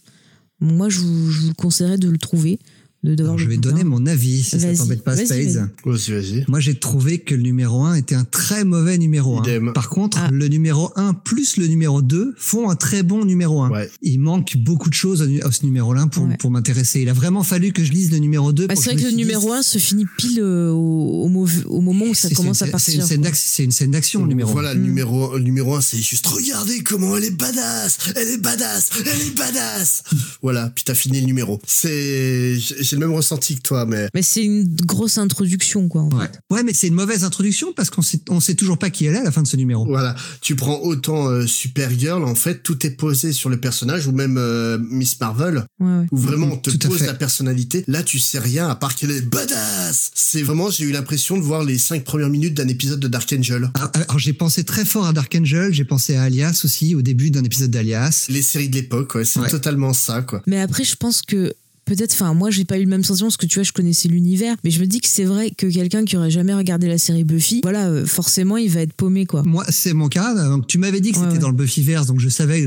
[0.60, 2.58] Moi, je vous, conseillerais de le trouver.
[3.04, 5.68] De, d'avoir Alors, je vais donner mon avis, si ça t'embête pas, Spades.
[5.84, 6.44] Vas-y, vas-y.
[6.48, 9.42] Moi, j'ai trouvé que le numéro 1 était un très mauvais numéro 1.
[9.42, 9.72] Idem.
[9.74, 10.30] Par contre, Ah.
[10.32, 13.70] le numéro 1 plus le numéro 2 font un très bon numéro 1.
[13.70, 13.90] Ouais.
[14.00, 16.36] Il manque beaucoup de choses à ce numéro-là pour, Ouais.
[16.38, 17.00] pour m'intéresser.
[17.02, 18.66] Il a vraiment fallu que je lise le numéro 2.
[18.68, 21.80] Bah, c'est vrai que me le numéro 1 se finit pile euh, au, au, au
[21.82, 22.92] moment où ça c'est- commence c'est- à partir.
[22.94, 23.28] C'est une scène quoi.
[23.30, 24.52] d'ac- c'est une scène d'action, le numéro 1.
[24.54, 28.38] Voilà, le numéro, le numéro 1, c'est juste regardez comment elle est badass, elle est
[28.38, 30.02] badass, elle est badass.
[30.42, 31.60] voilà, puis t'as fini le numéro.
[31.66, 32.56] C'est,
[32.94, 36.02] j'ai le même ressenti que toi, mais Mais c'est une grosse introduction, quoi.
[36.02, 36.26] en Ouais.
[36.26, 36.38] fait.
[36.50, 39.14] Ouais, mais c'est une mauvaise introduction parce qu'on sait, on sait toujours pas qui elle
[39.16, 39.84] est à la fin de ce numéro.
[39.86, 40.14] voilà.
[40.40, 44.36] Tu prends autant euh, Supergirl, en fait, tout est posé sur le personnage, ou même
[44.38, 46.06] euh, Miss Marvel, Ouais, ouais.
[46.12, 47.84] où vraiment on te Tout pose la personnalité.
[47.88, 50.10] Là, tu sais rien à part qu'elle est badass.
[50.14, 53.32] C'est vraiment, j'ai eu l'impression de voir les cinq premières minutes d'un épisode de Dark
[53.36, 53.70] Angel.
[53.74, 57.02] Alors, alors, j'ai pensé très fort à Dark Angel, j'ai pensé à Alias aussi au
[57.02, 58.26] début d'un épisode d'Alias.
[58.28, 59.48] Les séries de l'époque, ouais, c'est Ouais.
[59.48, 60.42] totalement ça, quoi.
[60.46, 61.52] Mais après, je pense que
[61.84, 64.08] peut-être, enfin, moi, j'ai pas eu le même sentiment parce que tu vois, je connaissais
[64.08, 66.98] l'univers, mais je me dis que c'est vrai que quelqu'un qui aurait jamais regardé la
[66.98, 69.42] série Buffy, voilà, euh, forcément, il va être paumé, quoi.
[69.44, 70.34] Moi, c'est mon cas.
[70.34, 71.40] Donc, tu m'avais dit que Ouais, c'était ouais.
[71.40, 72.66] dans le Buffyverse, donc je savais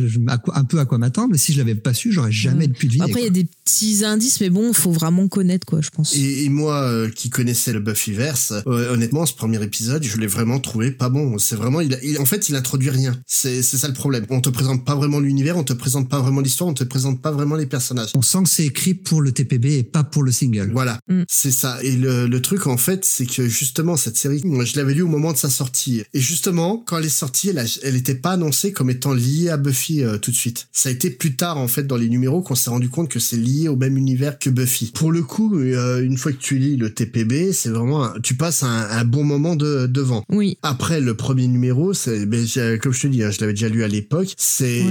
[0.54, 1.30] un peu à quoi m'attendre.
[1.32, 2.74] Mais si je l'avais pas su, j'aurais jamais Ouais.
[2.74, 3.06] pu deviner.
[3.06, 6.16] Après, il y a des petits indices, mais bon, faut vraiment connaître, quoi, je pense.
[6.16, 10.28] Et, et moi, euh, qui connaissais le Buffyverse, euh, honnêtement, ce premier épisode, je l'ai
[10.28, 11.38] vraiment trouvé pas bon.
[11.38, 13.16] C'est vraiment, il, a- il- en fait, il introduit rien.
[13.26, 14.26] C'est, c'est ça le problème.
[14.30, 17.22] On te présente pas vraiment l'univers, on te présente pas vraiment l'histoire, on te présente
[17.22, 18.10] pas vraiment les personnages.
[18.16, 20.70] On sent que c'est écrit pour le TPB et pas pour le single.
[20.74, 21.24] Voilà, Mm.
[21.28, 21.78] c'est ça.
[21.84, 25.02] Et le, le truc, en fait, c'est que justement, cette série, moi, je l'avais lu
[25.02, 26.04] au moment de sa sortie.
[26.14, 29.50] Et justement, quand elle est sortie, elle, a- elle était pas annoncée comme étant liée
[29.50, 30.68] à Buffy euh, tout de suite.
[30.72, 33.20] Ça a été plus tard, en fait, dans les numéros, qu'on s'est rendu compte que
[33.20, 34.92] c'est lié au même univers que Buffy.
[34.94, 38.36] Pour le coup, euh, une fois que tu lis le TPB, c'est vraiment, un- tu
[38.36, 40.24] passes un, un bon moment de, devant.
[40.30, 40.58] Oui.
[40.64, 42.46] Après le premier numéro, c'est ben,
[42.82, 44.34] comme je te dis, hein, je l'avais déjà lu à l'époque.
[44.38, 44.84] C'est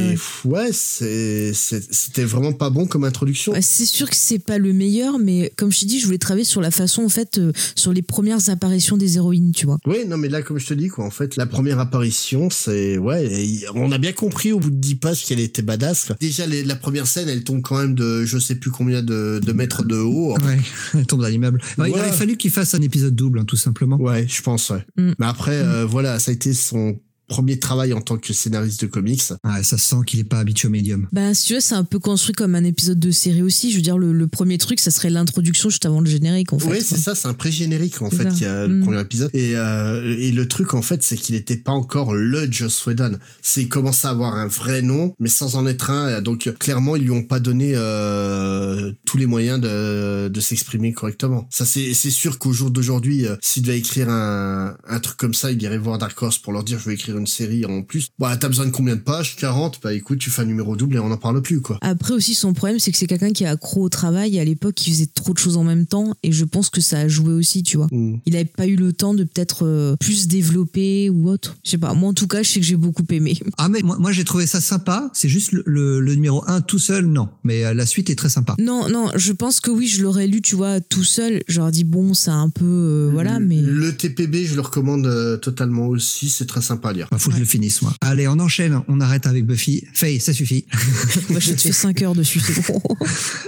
[0.44, 0.70] Ouais.
[0.72, 3.52] c'est c'est- c'était vraiment pas bon comme introduction.
[3.52, 6.18] Bah, C'est sûr que c'est pas le meilleur, mais comme je t'ai dit, je voulais
[6.18, 9.78] travailler sur la façon, en fait, euh, sur les premières apparitions des héroïnes, tu vois.
[9.86, 12.98] Oui, non, mais là, comme je te dis, quoi, en fait, la première apparition, c'est,
[12.98, 13.30] ouais,
[13.74, 16.16] on a bien compris au bout de 10 pages qu'elle était badass, quoi.
[16.20, 19.40] Déjà, les- la première scène, elle tombe quand même de, je sais plus combien de,
[19.44, 20.34] de mètres de haut.
[20.38, 20.58] Ouais,
[20.94, 21.60] elle tombe dans l'immeuble.
[21.78, 23.96] Ouais, Il aurait fallu qu'il fasse un épisode double, hein, tout simplement.
[24.00, 24.84] Ouais, je pense, ouais.
[24.96, 25.12] Mm.
[25.18, 26.98] Mais après, euh, voilà, ça a été son
[27.28, 29.22] premier travail en tant que scénariste de comics.
[29.44, 31.08] Ouais, ça sent qu'il est pas habitué au médium.
[31.12, 33.70] Bah, si tu veux, c'est un peu construit comme un épisode de série aussi.
[33.70, 36.58] Je veux dire, le, le premier truc, ça serait l'introduction juste avant le générique, en
[36.58, 36.66] fait.
[36.66, 36.76] Quoi.
[36.80, 38.82] c'est ça, c'est un pré-générique en fait qui a le Mm.
[38.82, 39.30] premier épisode.
[39.34, 43.18] Et, euh, et le truc en fait, c'est qu'il n'était pas encore le Joss Whedon.
[43.42, 46.20] C'est il commençait à avoir un vrai nom, mais sans en être un.
[46.22, 51.46] Donc clairement, ils lui ont pas donné euh, tous les moyens de, de s'exprimer correctement.
[51.50, 55.34] Ça, c'est c'est sûr qu'au jour d'aujourd'hui, euh, s'il devait écrire un, un truc comme
[55.34, 57.82] ça, il irait voir Dark Horse pour leur dire je vais écrire une série en
[57.82, 58.08] plus.
[58.18, 59.36] Bah, t'as besoin de combien de pages?
[59.36, 61.78] 40 Bah écoute, tu fais un numéro double et on n'en parle plus quoi.
[61.82, 64.36] Après aussi, son problème, c'est que c'est quelqu'un qui est accro au travail.
[64.36, 66.14] Et à l'époque, il faisait trop de choses en même temps.
[66.22, 67.88] Et je pense que ça a joué aussi, tu vois.
[67.90, 68.16] Mm.
[68.26, 71.56] Il avait pas eu le temps de peut-être euh, plus développer ou autre.
[71.64, 71.94] Je sais pas.
[71.94, 73.38] Moi, en tout cas, je sais que j'ai beaucoup aimé.
[73.58, 75.10] Ah mais moi, moi, j'ai trouvé ça sympa.
[75.12, 77.28] C'est juste le, le, le numéro 1 tout seul, non.
[77.44, 78.54] Mais euh, la suite est très sympa.
[78.58, 81.42] Non, non, je pense que oui, je l'aurais lu, tu vois, tout seul.
[81.48, 82.64] J'aurais dit, bon, c'est un peu.
[82.64, 83.60] euh, voilà, mais.
[83.60, 86.28] Le TPB, je le recommande euh, totalement aussi.
[86.28, 87.05] C'est très sympa à lire.
[87.10, 87.94] Bah, faut que je le finisse, moi.
[88.00, 88.82] Allez, on enchaîne.
[88.88, 89.84] On arrête avec Buffy.
[89.92, 90.66] Faye, ça suffit.
[91.30, 92.40] Moi, je te fais 5 heures dessus.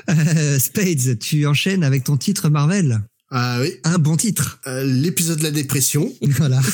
[0.09, 3.02] Euh, Spades, tu enchaînes avec ton titre Marvel.
[3.31, 4.59] Ah oui, Un bon titre.
[4.66, 6.12] Euh, l'épisode de la dépression.
[6.39, 6.61] Voilà.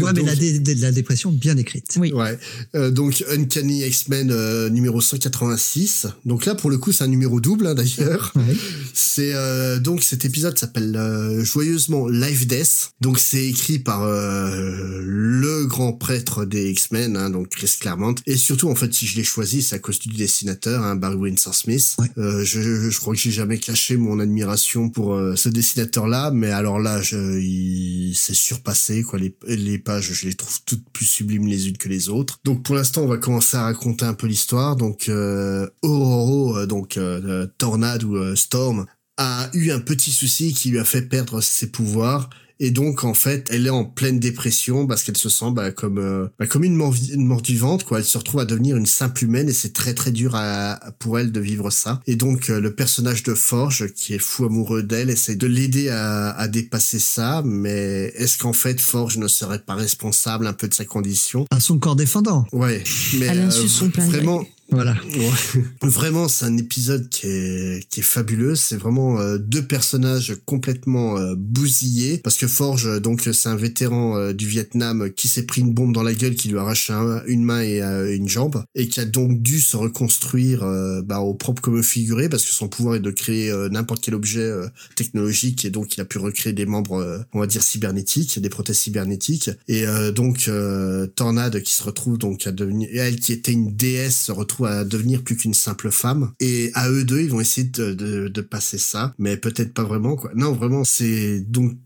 [0.00, 1.98] Ouais, mais Donc- la, dé- dé- la dépression bien écrite.
[2.00, 2.10] Oui.
[2.14, 2.38] Ouais.
[2.74, 6.06] Euh, donc Uncanny X-Men euh, numéro 186.
[6.24, 8.32] Donc là pour le coup c'est un numéro double hein, d'ailleurs.
[8.34, 8.56] Ouais.
[8.94, 12.92] C'est euh, donc cet épisode s'appelle euh, joyeusement Life Death.
[13.02, 18.14] Donc c'est écrit par euh, le grand prêtre des X-Men, hein, donc Chris Claremont.
[18.26, 21.16] Et surtout en fait si je l'ai choisi c'est à cause du dessinateur, hein, Barry
[21.16, 21.94] Windsor Smith.
[21.98, 22.06] Ouais.
[22.16, 24.53] Euh, je, je crois que j'ai jamais caché mon admiration
[24.92, 29.18] pour euh, ce dessinateur-là, mais alors là je, il s'est surpassé quoi.
[29.18, 32.40] Les, les pages je les trouve toutes plus sublimes les unes que les autres.
[32.44, 34.76] Donc pour l'instant on va commencer à raconter un peu l'histoire.
[34.76, 38.86] Donc euh, Ororo, euh, donc euh, Tornade ou Storm
[39.16, 42.30] a eu un petit souci qui lui a fait perdre ses pouvoirs.
[42.60, 45.98] Et donc en fait, elle est en pleine dépression parce qu'elle se sent bah, comme
[45.98, 47.98] euh, bah, comme une mort, vi- une mort vivante quoi.
[47.98, 51.18] Elle se retrouve à devenir une simple humaine et c'est très très dur à, pour
[51.18, 52.00] elle de vivre ça.
[52.06, 55.88] Et donc euh, le personnage de Forge qui est fou amoureux d'elle essaie de l'aider
[55.88, 57.42] à, à dépasser ça.
[57.44, 61.46] Mais est-ce qu'en fait Forge ne serait pas responsable un peu de sa condition?
[61.50, 62.46] À son corps défendant.
[62.52, 62.84] Ouais,
[63.18, 64.18] mais À l'insu de euh, son plein gré.
[64.18, 64.44] vraiment.
[64.70, 64.96] Voilà.
[65.82, 68.54] Vraiment, c'est un épisode qui est, qui est fabuleux.
[68.56, 72.18] C'est vraiment euh, deux personnages complètement euh, bousillés.
[72.18, 75.72] Parce que Forge, euh, donc, c'est un vétéran euh, du Vietnam qui s'est pris une
[75.74, 78.64] bombe dans la gueule qui lui a arraché un- une main et euh, une jambe.
[78.74, 82.28] Et qui a donc dû se reconstruire euh, bah, au propre comme au figuré.
[82.28, 85.64] Parce que son pouvoir est de créer euh, n'importe quel objet euh, technologique.
[85.66, 88.78] Et donc, il a pu recréer des membres, euh, on va dire, cybernétiques, des prothèses
[88.78, 89.50] cybernétiques.
[89.68, 92.88] Et euh, donc, euh, Tornade qui se retrouve donc à devenir...
[92.94, 96.32] Elle qui était une déesse se retrouve à devenir plus qu'une simple femme.
[96.38, 99.14] Et à eux deux, ils vont essayer de, de, de passer ça.
[99.18, 100.30] Mais peut-être pas vraiment, quoi.
[100.34, 101.40] Non, vraiment, c'est...
[101.40, 101.76] Donc,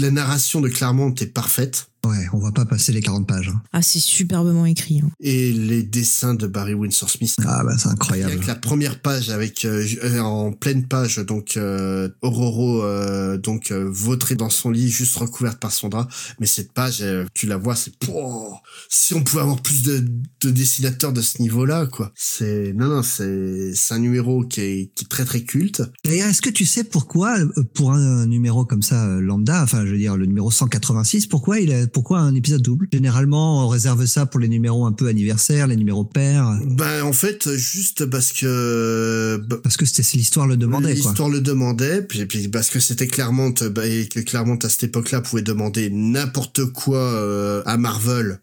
[0.00, 1.88] la narration de Claremont est parfaite.
[2.04, 3.48] Ouais, on va pas passer les 40 pages.
[3.48, 3.62] hein.
[3.72, 5.00] Ah, c'est superbement écrit.
[5.04, 5.10] hein.
[5.20, 7.34] Et les dessins de Barry Windsor Smith.
[7.46, 8.32] Ah bah c'est incroyable.
[8.32, 13.70] Avec la première page, avec euh, euh, en pleine page, donc euh, Ororo, euh, donc
[13.70, 16.08] euh, vautrée dans son lit, juste recouverte par son drap.
[16.40, 20.04] Mais cette page, euh, tu la vois, c'est Pouah si on pouvait avoir plus de,
[20.42, 22.12] de dessinateurs de ce niveau-là, quoi.
[22.14, 25.82] C'est non non, c'est c'est un numéro qui est, qui est très très culte.
[26.04, 27.36] D'ailleurs, est-ce que tu sais pourquoi,
[27.74, 31.72] pour un numéro comme ça lambda, enfin je veux dire le numéro 186, pourquoi il
[31.72, 32.88] a, pourquoi un épisode double?
[32.92, 37.12] Généralement, on réserve ça pour les numéros un peu anniversaires, les numéros pairs, Ben en
[37.12, 41.10] fait, juste parce que bah, parce que c'était l'histoire le demandait quoi.
[41.10, 44.84] L'histoire le demandait, puis, puis parce que c'était Claremont, bah, et que Claremont à cette
[44.84, 48.40] époque-là pouvait demander n'importe quoi euh, à Marvel.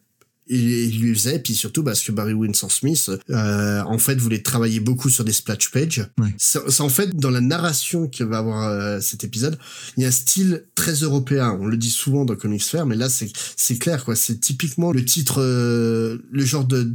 [0.51, 4.41] Il, il lui faisait, puis surtout parce que Barry Windsor Smith, euh, en fait, voulait
[4.41, 6.05] travailler beaucoup sur des splash pages.
[6.19, 6.33] Ouais.
[6.37, 9.57] C'est en fait dans la narration que va avoir euh, cet épisode,
[9.97, 11.57] il y a un style très européen.
[11.59, 14.15] On le dit souvent dans Comics Fair, mais là c'est c'est clair quoi.
[14.15, 16.93] C'est typiquement le titre, euh, le genre de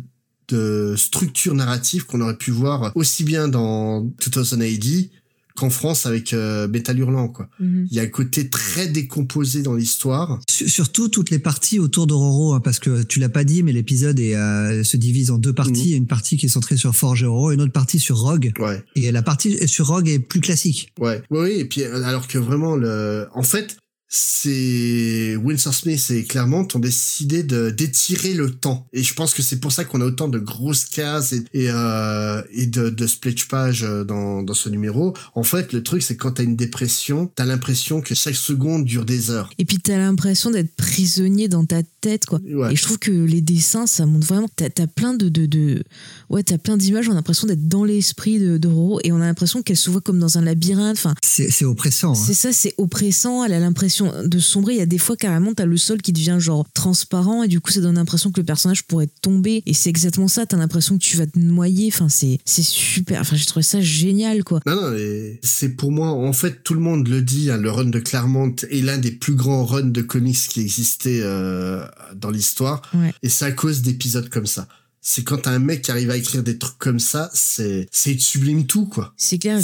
[0.49, 5.11] de structure narrative qu'on aurait pu voir aussi bien dans 2000 AD
[5.57, 7.49] qu'en France avec euh, Metal Hurlant quoi.
[7.59, 7.89] Mhm.
[7.91, 10.39] Il y a un côté très décomposé dans l'histoire.
[10.49, 13.73] Sur- Surtout toutes les parties autour d'Ororo, hein, parce que tu l'as pas dit, mais
[13.73, 15.83] l'épisode est, euh, se divise en deux parties.
[15.85, 17.73] Il y a une partie qui est centrée sur Forge et Ororo, et une autre
[17.73, 18.53] partie sur Rogue.
[18.59, 18.83] Ouais.
[18.95, 20.93] Et la partie sur Rogue est plus classique.
[21.01, 23.77] Ouais, oui, oui, et puis euh, alors que vraiment le, en fait,
[24.09, 29.43] c'est Winsor Smith et Claremont ont décidé de d'étirer le temps, et je pense que
[29.43, 33.07] c'est pour ça qu'on a autant de grosses cases et et, euh, et de, de
[33.07, 35.15] splash pages euh, dans dans ce numéro.
[35.35, 39.05] En fait, le truc c'est quand t'as une dépression, t'as l'impression que chaque seconde dure
[39.05, 39.51] des heures.
[39.59, 42.41] Et puis t'as l'impression d'être prisonnier dans ta tête, quoi.
[42.47, 42.73] Ouais.
[42.73, 44.49] Et je trouve que les dessins, ça montre vraiment.
[44.55, 45.83] T'as as plein de, de, de
[46.31, 47.09] ouais, t'as plein d'images.
[47.09, 49.91] On a l'impression d'être dans l'esprit de, de Roro et on a l'impression qu'elle se
[49.91, 50.97] voit comme dans un labyrinthe.
[50.99, 52.13] Enfin, C'est c'est oppressant.
[52.13, 52.15] hein.
[52.27, 53.45] c'est ça, c'est oppressant.
[53.45, 54.75] Elle a l'impression de sombrer.
[54.75, 57.61] Il y a des fois carrément, t'as le sol qui devient genre transparent et du
[57.61, 59.63] coup, ça donne l'impression que le personnage pourrait tomber.
[59.67, 60.47] Et c'est exactement ça.
[60.47, 61.91] T'as l'impression que tu vas te noyer.
[61.93, 63.21] Enfin, c'est super.
[63.21, 64.61] Enfin, j'ai trouvé ça génial, quoi.
[64.67, 64.97] Non, non,
[65.43, 68.55] c'est pour moi, en fait, tout le monde le dit, hein, le run de Claremont
[68.71, 71.85] est l'un des plus grands runs de comics qui existait euh,
[72.15, 72.83] dans l'histoire.
[72.95, 73.13] Ouais.
[73.23, 74.69] Et c'est à cause d'épisodes comme ça.
[75.01, 78.19] C'est quand t'as un mec qui arrive à écrire des trucs comme ça, c'est, c'est,
[78.19, 79.15] sublime tout, quoi.
[79.17, 79.61] C'est clair.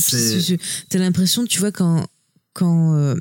[0.88, 2.06] T'as l'impression, tu vois, quand
[2.52, 3.14] quand euh,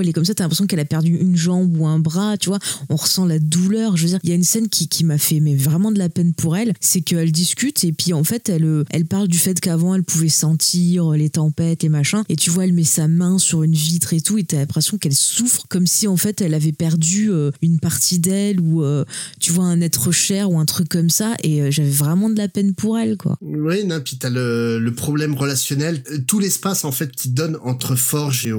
[0.00, 2.48] elle est comme ça, t'as l'impression qu'elle a perdu une jambe ou un bras, tu
[2.48, 2.58] vois.
[2.88, 3.96] On ressent la douleur.
[3.96, 5.98] Je veux dire, il y a une scène qui, qui m'a fait mais vraiment de
[5.98, 6.72] la peine pour elle.
[6.80, 10.04] C'est qu'elle discute et puis en fait, elle, euh, elle parle du fait qu'avant elle
[10.04, 12.22] pouvait sentir les tempêtes, les machins.
[12.28, 14.98] Et tu vois, elle met sa main sur une vitre et tout, et t'as l'impression
[14.98, 19.04] qu'elle souffre comme si en fait elle avait perdu euh, une partie d'elle ou euh,
[19.38, 21.34] tu vois un être cher ou un truc comme ça.
[21.42, 23.36] Et euh, j'avais vraiment de la peine pour elle, quoi.
[23.40, 27.56] Oui, non, puis t'as le, le problème relationnel, euh, tout l'espace, en fait, qui donne
[27.62, 28.52] entre Forge et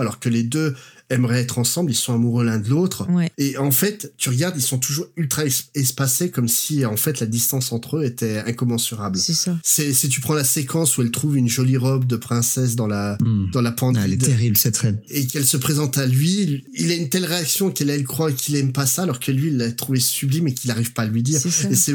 [0.00, 0.74] Alors que les deux
[1.12, 3.06] aimeraient être ensemble, ils sont amoureux l'un de l'autre.
[3.10, 3.30] Ouais.
[3.38, 7.20] Et en fait, tu regardes, ils sont toujours ultra es- espacés, comme si, en fait,
[7.20, 9.18] la distance entre eux était incommensurable.
[9.18, 9.58] C'est ça.
[9.62, 12.86] C'est, si tu prends la séquence où elle trouve une jolie robe de princesse dans
[12.86, 13.50] la, Hmm.
[13.52, 15.00] dans la pente Ah, elle est terrible cette scène.
[15.10, 18.56] et qu'elle se présente à lui, il a une telle réaction qu'elle, elle croit qu'il
[18.56, 21.06] aime pas ça, alors que lui, il l'a trouvé sublime et qu'il n'arrive pas à
[21.06, 21.38] lui dire.
[21.40, 21.70] C'est ça.
[21.70, 21.94] Et c'est,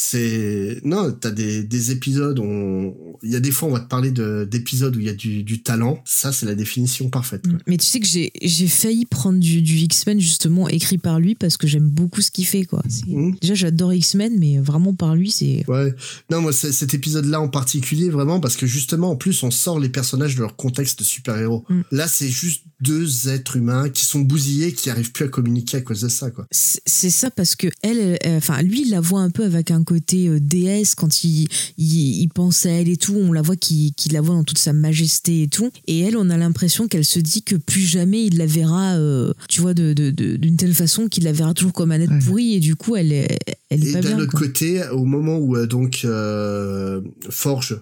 [0.00, 3.88] c'est, non, t'as des, des épisodes, on, il y a des fois, on va te
[3.88, 6.02] parler de, d'épisodes où il y a du, du talent.
[6.04, 7.46] Ça, c'est la définition parfaite.
[7.48, 7.58] quoi.
[7.66, 11.34] Mais tu sais que j'ai j'ai failli prendre du, du X-Men justement écrit par lui
[11.34, 12.82] parce que j'aime beaucoup ce qu'il fait quoi.
[13.06, 13.36] Mhm.
[13.40, 15.94] Déjà j'adore X-Men mais vraiment par lui c'est Ouais.
[16.30, 19.88] Non, moi, cet épisode-là en particulier, vraiment, parce que justement, en plus, on sort les
[19.88, 21.64] personnages de leur contexte de super-héros.
[21.68, 21.80] Mm.
[21.92, 25.80] Là, c'est juste deux êtres humains qui sont bousillés, qui arrivent plus à communiquer à
[25.80, 26.46] cause de ça, quoi.
[26.52, 29.70] c'est ça parce que elle, elle- elle- enfin lui il la voit un peu avec
[29.70, 31.48] un côté euh, déesse quand il,
[31.78, 34.44] il il pense à elle et tout on la voit qu'il qu'il la voit dans
[34.44, 37.80] toute sa majesté et tout et elle on a l'impression qu'elle se dit que plus
[37.82, 41.32] jamais il la verra euh, tu vois de de- de- d'une telle façon qu'il la
[41.32, 42.18] verra toujours comme un être Ouais.
[42.24, 43.38] pourri et du coup elle est
[43.70, 44.40] elle est Et pas d'un autre quoi.
[44.40, 47.00] côté, au moment où euh, donc euh,
[47.30, 47.80] Forge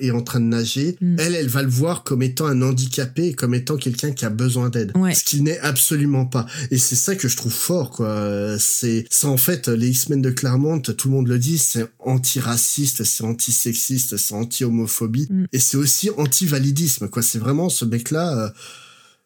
[0.00, 1.16] est en train de nager, Mm.
[1.18, 4.68] elle, elle va le voir comme étant un handicapé, comme étant quelqu'un qui a besoin
[4.70, 5.14] d'aide, Ouais.
[5.14, 6.46] ce qu'il n'est absolument pas.
[6.70, 8.56] Et c'est ça que je trouve fort, quoi.
[8.58, 13.04] C'est, c'est en fait les X-Men de Claremont, tout le monde le dit, c'est anti-raciste,
[13.04, 15.44] c'est anti-sexiste, c'est anti-homophobie, Mm.
[15.52, 17.22] et c'est aussi anti-validisme, quoi.
[17.22, 18.38] C'est vraiment ce mec-là.
[18.46, 18.48] euh,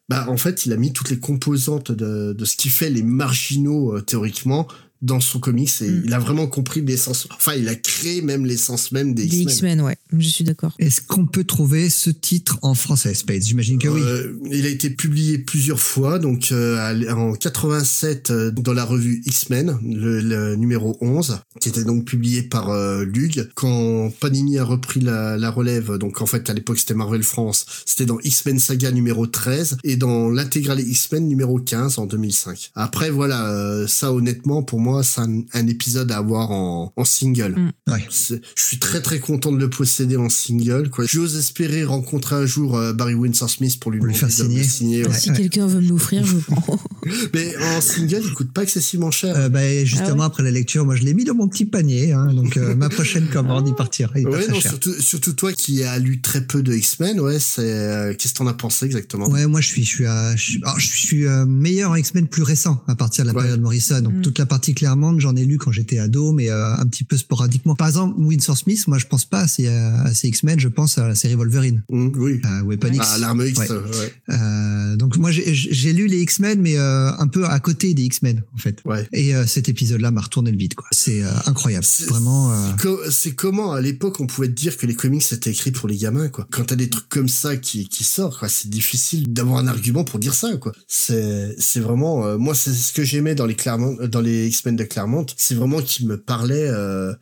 [0.09, 3.03] bah, en fait, il a mis toutes les composantes de, de ce qui fait les
[3.03, 4.67] marginaux euh, théoriquement
[5.03, 6.01] dans son comics et Mm.
[6.05, 7.27] il a vraiment compris l'essence.
[7.35, 9.49] Enfin, il a créé même l'essence même des Des X-Men.
[9.53, 10.73] X-Men, ouais, je suis d'accord.
[10.79, 13.43] Est-ce qu'on peut trouver ce titre en français, Spades?
[13.43, 14.01] J'imagine que oui.
[14.01, 19.21] Euh, il a été publié plusieurs fois, donc euh, en 87 euh, dans la revue
[19.25, 23.49] X-Men, le, le numéro 11, qui était donc publié par euh, Lug.
[23.55, 27.65] Quand Panini a repris la, la relève, donc en fait à l'époque c'était Marvel France,
[27.85, 32.71] c'était dans X-Men Saga numéro 13 et dans l'intégrale X-Men numéro 15 en 2005.
[32.75, 37.05] Après voilà, euh, ça honnêtement pour moi c'est un, un épisode à avoir en, en
[37.05, 37.55] single.
[37.87, 37.91] Mm.
[37.91, 38.05] Ouais.
[38.11, 40.89] Je suis très très content de le posséder en single.
[40.91, 41.05] Quoi.
[41.07, 44.63] J'ose espérer rencontrer un jour euh, Barry Windsor Smith pour lui Pour lui faire signer.
[44.63, 45.13] signer, ouais.
[45.17, 45.37] si ouais.
[45.37, 46.79] quelqu'un veut me l'offrir, je prends.
[47.33, 49.35] Mais en single, il coûte pas excessivement cher.
[49.37, 51.65] Euh, bah, justement, Ah ouais après la lecture, moi, je l'ai mis dans mon petit
[51.65, 52.11] panier.
[52.11, 54.11] Hein, donc, euh, ma prochaine commande, il partira.
[54.17, 54.61] Il non, cher.
[54.71, 58.37] surtout, surtout toi qui as lu très peu de X-Men, ouais, c'est euh, qu'est-ce que
[58.39, 59.29] t'en as pensé exactement?
[59.29, 61.95] Ouais, moi je suis, je suis, à- je suis, alors, je suis euh, meilleur en
[61.95, 63.41] X-Men plus récent à partir de la Ouais.
[63.43, 64.01] période Morrison.
[64.01, 64.21] Donc Mm.
[64.21, 67.17] toute la partie Claremont, j'en ai lu quand j'étais ado, mais euh, un petit peu
[67.17, 67.75] sporadiquement.
[67.75, 70.97] Par exemple, Winsor Smith, moi je pense pas à ces, à ces X-Men, je pense
[70.97, 72.39] à la série Wolverine, Hum, Oui.
[72.43, 73.07] à Weapon X.
[73.15, 73.67] Ah, l'arme X, Ouais.
[73.71, 74.13] euh, ouais.
[74.29, 78.43] Euh, donc moi j'ai lu les X-Men, mais euh, un peu à côté des X-Men
[78.53, 78.79] en fait.
[78.85, 79.07] Ouais.
[79.13, 80.85] Et euh, cet épisode-là m'a retourné le vide, quoi.
[80.91, 82.51] C'est euh, incroyable, C'est- vraiment.
[82.51, 85.71] euh, Co- C'est comment à l'époque on pouvait te dire que les comics c'était écrit
[85.71, 86.47] pour les gamins quoi.
[86.51, 90.03] Quand t'as des trucs comme ça qui qui sortent quoi, c'est difficile d'avoir un argument
[90.03, 90.71] pour dire ça quoi.
[90.87, 94.75] C'est c'est vraiment euh, moi c'est ce que j'aimais dans les Claremont dans les X-Men
[94.75, 97.13] de Claremont, c'est vraiment qu'ils me parlaient euh,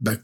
[0.00, 0.16] bah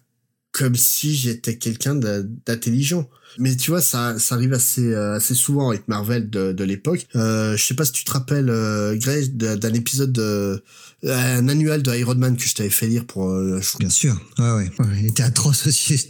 [0.50, 3.08] comme si j'étais quelqu'un d'intelligent.
[3.38, 7.06] Mais tu vois, ça, ça arrive assez, euh, assez souvent avec Marvel de, l'époque.
[7.14, 10.64] Euh, je sais pas si tu te rappelles, euh, Grey, d'un épisode, de,
[11.04, 14.20] un annual de Iron Man que je t'avais fait lire pour, euh, je Bien sûr,
[14.38, 14.70] ouais, ouais.
[14.80, 16.08] ouais il était atroce aussi.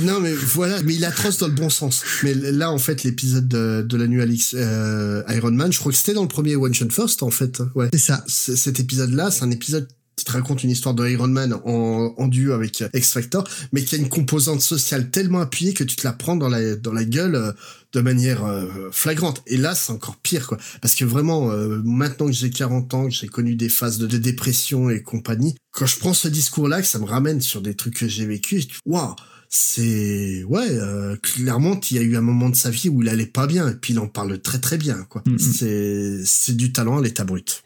[0.00, 2.02] Non mais voilà, mais il est atroce dans le bon sens.
[2.22, 5.96] Mais là en fait l'épisode de, de l'annual X euh, Iron Man, je crois que
[5.98, 7.62] c'était dans le premier One Shot First en fait.
[7.74, 7.88] Ouais.
[7.92, 8.24] C'est ça.
[8.26, 12.14] C- Cet épisode-là, c'est un épisode qui te raconte une histoire de Iron Man en,
[12.16, 15.84] en duo avec euh, X Factor, mais qui a une composante sociale tellement appuyée que
[15.84, 17.52] tu te la prends dans la dans la gueule euh,
[17.92, 19.42] de manière euh, flagrante.
[19.46, 23.04] Et là, c'est encore pire quoi, parce que vraiment euh, maintenant que j'ai 40 ans,
[23.08, 26.80] que j'ai connu des phases de, de dépression et compagnie, quand je prends ce discours-là,
[26.80, 29.14] que ça me ramène sur des trucs que j'ai vécu, je dis, waouh
[29.48, 33.08] c'est ouais euh, clairement il y a eu un moment de sa vie où il
[33.08, 35.38] allait pas bien et puis il en parle très très bien quoi Mhm.
[35.38, 37.62] c'est c'est du talent à l'état brut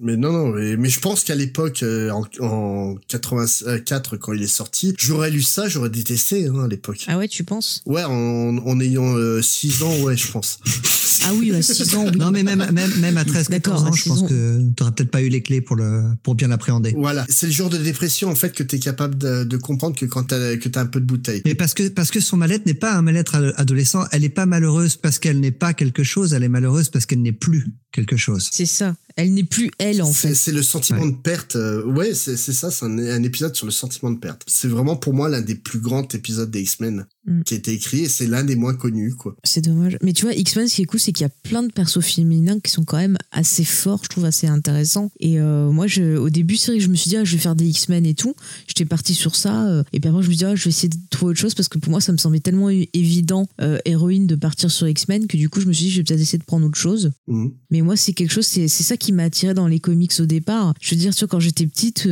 [0.00, 4.42] Mais non, non, mais, mais je pense qu'à l'époque, euh, en, en 84, quand il
[4.42, 7.04] est sorti, j'aurais lu ça, j'aurais détesté hein, à l'époque.
[7.06, 7.82] Ah ouais, tu penses?
[7.86, 10.58] Ouais, en, en ayant 6 ans, ouais, je pense.
[11.24, 12.16] Ah oui, à 6 ans, oui.
[12.18, 14.26] Non, mais même, même, même à 13, 14 D'accord, ans, je 6 pense ans.
[14.26, 16.94] que t'aurais peut-être pas eu les clés pour le, pour bien l'appréhender.
[16.96, 20.06] Voilà, c'est le genre de dépression en fait que t'es capable de, de comprendre que
[20.06, 21.42] quand t'as que t'as un peu de bouteille.
[21.44, 24.28] Mais parce que, parce que son mal-être n'est pas un mal-être ado- adolescent, elle n'est
[24.28, 27.66] pas malheureuse parce qu'elle n'est pas quelque chose, elle est malheureuse parce qu'elle n'est plus
[27.92, 28.48] quelque chose.
[28.52, 28.96] C'est ça.
[29.16, 30.34] Elle n'est plus elle, en C'est fait.
[30.34, 31.12] c'est le sentiment Ouais.
[31.12, 31.54] de perte.
[31.56, 34.42] euh, ouais, c'est c'est ça, c'est un, un épisode sur le sentiment de perte.
[34.46, 37.42] C'est vraiment pour moi l'un des plus grands épisodes des X-Men Mm.
[37.42, 39.34] qui a été écrit et c'est l'un des moins connus, quoi.
[39.44, 39.96] C'est dommage.
[40.02, 42.04] Mais tu vois, X-Men, ce qui est cool, c'est qu'il y a plein de persos
[42.04, 45.10] féminins qui sont quand même assez forts, je trouve assez intéressants.
[45.20, 47.32] Et euh, moi, je, au début, c'est vrai que je me suis dit, ah, je
[47.32, 48.34] vais faire des X-Men et tout.
[48.66, 49.68] J'étais partie sur ça.
[49.68, 51.40] euh, et puis après, je me suis dit, ah, je vais essayer de trouver autre
[51.40, 54.86] chose parce que pour moi, ça me semblait tellement évident, euh, héroïne, de partir sur
[54.86, 56.78] X-Men que du coup, je me suis dit, je vais peut-être essayer de prendre autre
[56.78, 57.12] chose.
[57.26, 57.48] Mm.
[57.70, 60.74] Mais moi, c'est quelque chose, c'est ça qui m'a attiré dans les comics au départ.
[60.80, 62.06] Je veux dire, tu vois, quand j'étais petite,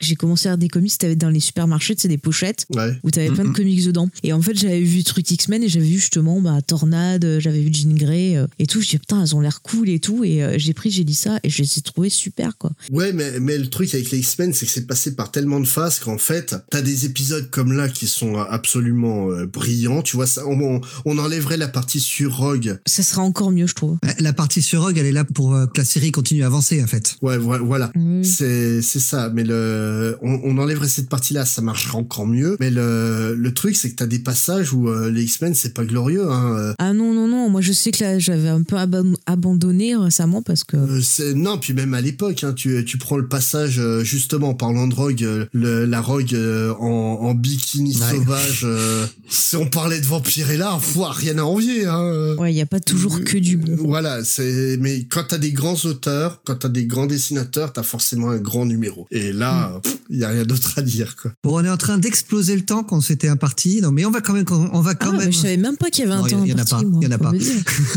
[0.00, 2.96] j'ai commencé à lire des comics, t'avais dans les supermarchés, c'est des pochettes Ouais.
[3.02, 4.08] où t'avais plein de comics dedans.
[4.22, 7.70] Et en fait, j'avais vu truc X-Men et j'avais vu justement bah, Tornade, j'avais vu
[7.72, 8.80] Jean Grey euh, et tout.
[8.80, 10.24] Je dis putain, elles ont l'air cool et tout.
[10.24, 12.72] Et euh, j'ai pris, j'ai dit ça et je les ai trouvés super quoi.
[12.90, 15.66] Ouais, mais, mais le truc avec les X-Men, c'est que c'est passé par tellement de
[15.66, 20.02] phases qu'en fait, t'as des épisodes comme là qui sont absolument euh, brillants.
[20.02, 22.78] Tu vois, ça, on, on enlèverait la partie sur Rogue.
[22.86, 23.98] Ça sera encore mieux, je trouve.
[24.18, 26.82] La partie sur Rogue, elle est là pour euh, que la série continue à avancer,
[26.82, 27.16] en fait.
[27.22, 27.90] Ouais, vo- voilà.
[27.94, 28.22] Mm.
[28.24, 29.83] C'est c'est ça, mais le
[30.22, 32.56] on, on enlèverait cette partie-là, ça marcherait encore mieux.
[32.60, 35.84] Mais le le truc, c'est que t'as des passages où euh, les X-Men, c'est pas
[35.84, 36.30] glorieux.
[36.30, 36.54] Hein.
[36.56, 37.48] euh, Ah non, non, non.
[37.50, 40.76] Moi, je sais que là, j'avais un peu aban- abandonné récemment parce que.
[40.76, 44.54] Euh, non, puis même à l'époque, hein, tu, tu prends le passage euh, justement en
[44.54, 48.10] parlant de Rogue, euh, le, la Rogue euh, en, en bikini Ouais.
[48.16, 48.62] sauvage.
[48.64, 51.86] euh, si on parlait de Vampirella, pff, rien à envier.
[51.86, 52.36] Hein, euh.
[52.36, 53.76] Ouais, il n'y a pas toujours que du bon.
[53.86, 58.30] Voilà, c'est mais quand t'as des grands auteurs, quand t'as des grands dessinateurs, t'as forcément
[58.30, 59.06] un grand numéro.
[59.10, 59.73] Et là,
[60.10, 61.32] il y a rien d'autre à dire quoi.
[61.42, 63.80] Bon, on est en train d'exploser le temps quand c'était imparti.
[63.82, 65.32] Non, mais on va quand même, on va Ah, quand mais même.
[65.32, 66.82] je savais même pas qu'il y avait un Non, temps il y en a pas,
[66.82, 67.32] il y en a pas.
[67.32, 67.52] dire.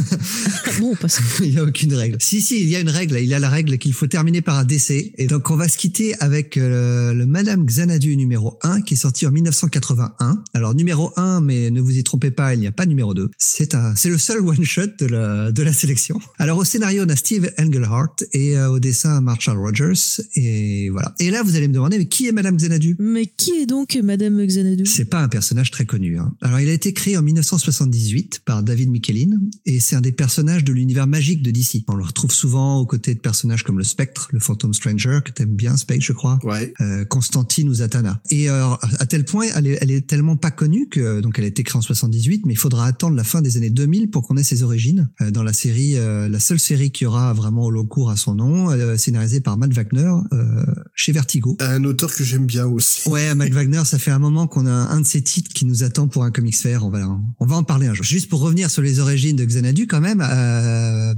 [0.80, 2.18] bon, parce Il n'y a aucune règle.
[2.20, 3.18] Si, si, il y a une règle.
[3.20, 5.12] Il y a la règle qu'il faut terminer par un décès.
[5.18, 8.98] Et donc, on va se quitter avec euh, le Madame Xanadu numéro 1 qui est
[8.98, 10.44] sorti en 1981.
[10.54, 13.30] Alors, numéro 1, mais ne vous y trompez pas, il n'y a pas numéro 2.
[13.38, 16.20] C'est un, c'est le seul one-shot de la, de la sélection.
[16.40, 20.22] Alors, au scénario, on a Steve Englehart et euh, au dessin, Marshall Rogers.
[20.36, 21.14] Et voilà.
[21.20, 22.96] Et là, vous allez me demander, mais qui est Madame Xanadu?
[23.00, 24.86] Mais qui est donc Madame Xanadu?
[24.86, 26.18] C'est pas un personnage très connu.
[26.18, 26.34] Hein.
[26.42, 30.64] Alors, il a été créé en 1978 par David Michelin et c'est un des personnages
[30.64, 31.84] de l'univers magique de DC.
[31.88, 35.32] On le retrouve souvent aux côtés de personnages comme le Spectre, le Phantom Stranger, que
[35.32, 36.40] t'aimes bien, Spectre, je crois.
[36.44, 36.74] Ouais.
[36.82, 38.22] Euh, Constantine ou Zatanna.
[38.30, 38.66] Et euh,
[39.00, 41.64] à tel point, elle est, elle est tellement pas connue que donc elle a été
[41.64, 44.44] créée en 78, mais il faudra attendre la fin des années 2000 pour qu'on ait
[44.44, 47.86] ses origines euh, dans la série, euh, la seule série qui aura vraiment au long
[47.86, 50.66] cours à son nom, euh, scénarisée par Matt Wagner euh,
[50.96, 51.57] chez Vertigo.
[51.60, 53.08] Un auteur que j'aime bien aussi.
[53.10, 55.84] Ouais, Matt Wagner, ça fait un moment qu'on a un de ses titres qui nous
[55.84, 56.86] attend pour un comics fair.
[56.86, 57.08] On va,
[57.40, 58.06] on va en parler un jour.
[58.06, 61.14] Juste pour revenir sur les origines de Xanadu, quand même, euh,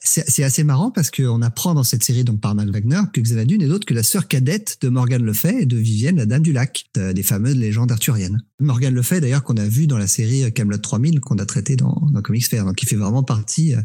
[0.00, 3.58] c'est assez marrant parce qu'on apprend dans cette série donc par Matt Wagner que Xanadu
[3.58, 6.42] n'est d'autre que la sœur cadette de Morgane Le Fay et de Vivienne, la Dame
[6.42, 8.42] du Lac, de- des fameuses légendes arthuriennes.
[8.60, 11.76] Morgane Le Fay, d'ailleurs, qu'on a vu dans la série Camelot 3000 qu'on a traité
[11.76, 13.80] dans, dans Comics Fair, donc qui fait vraiment partie euh,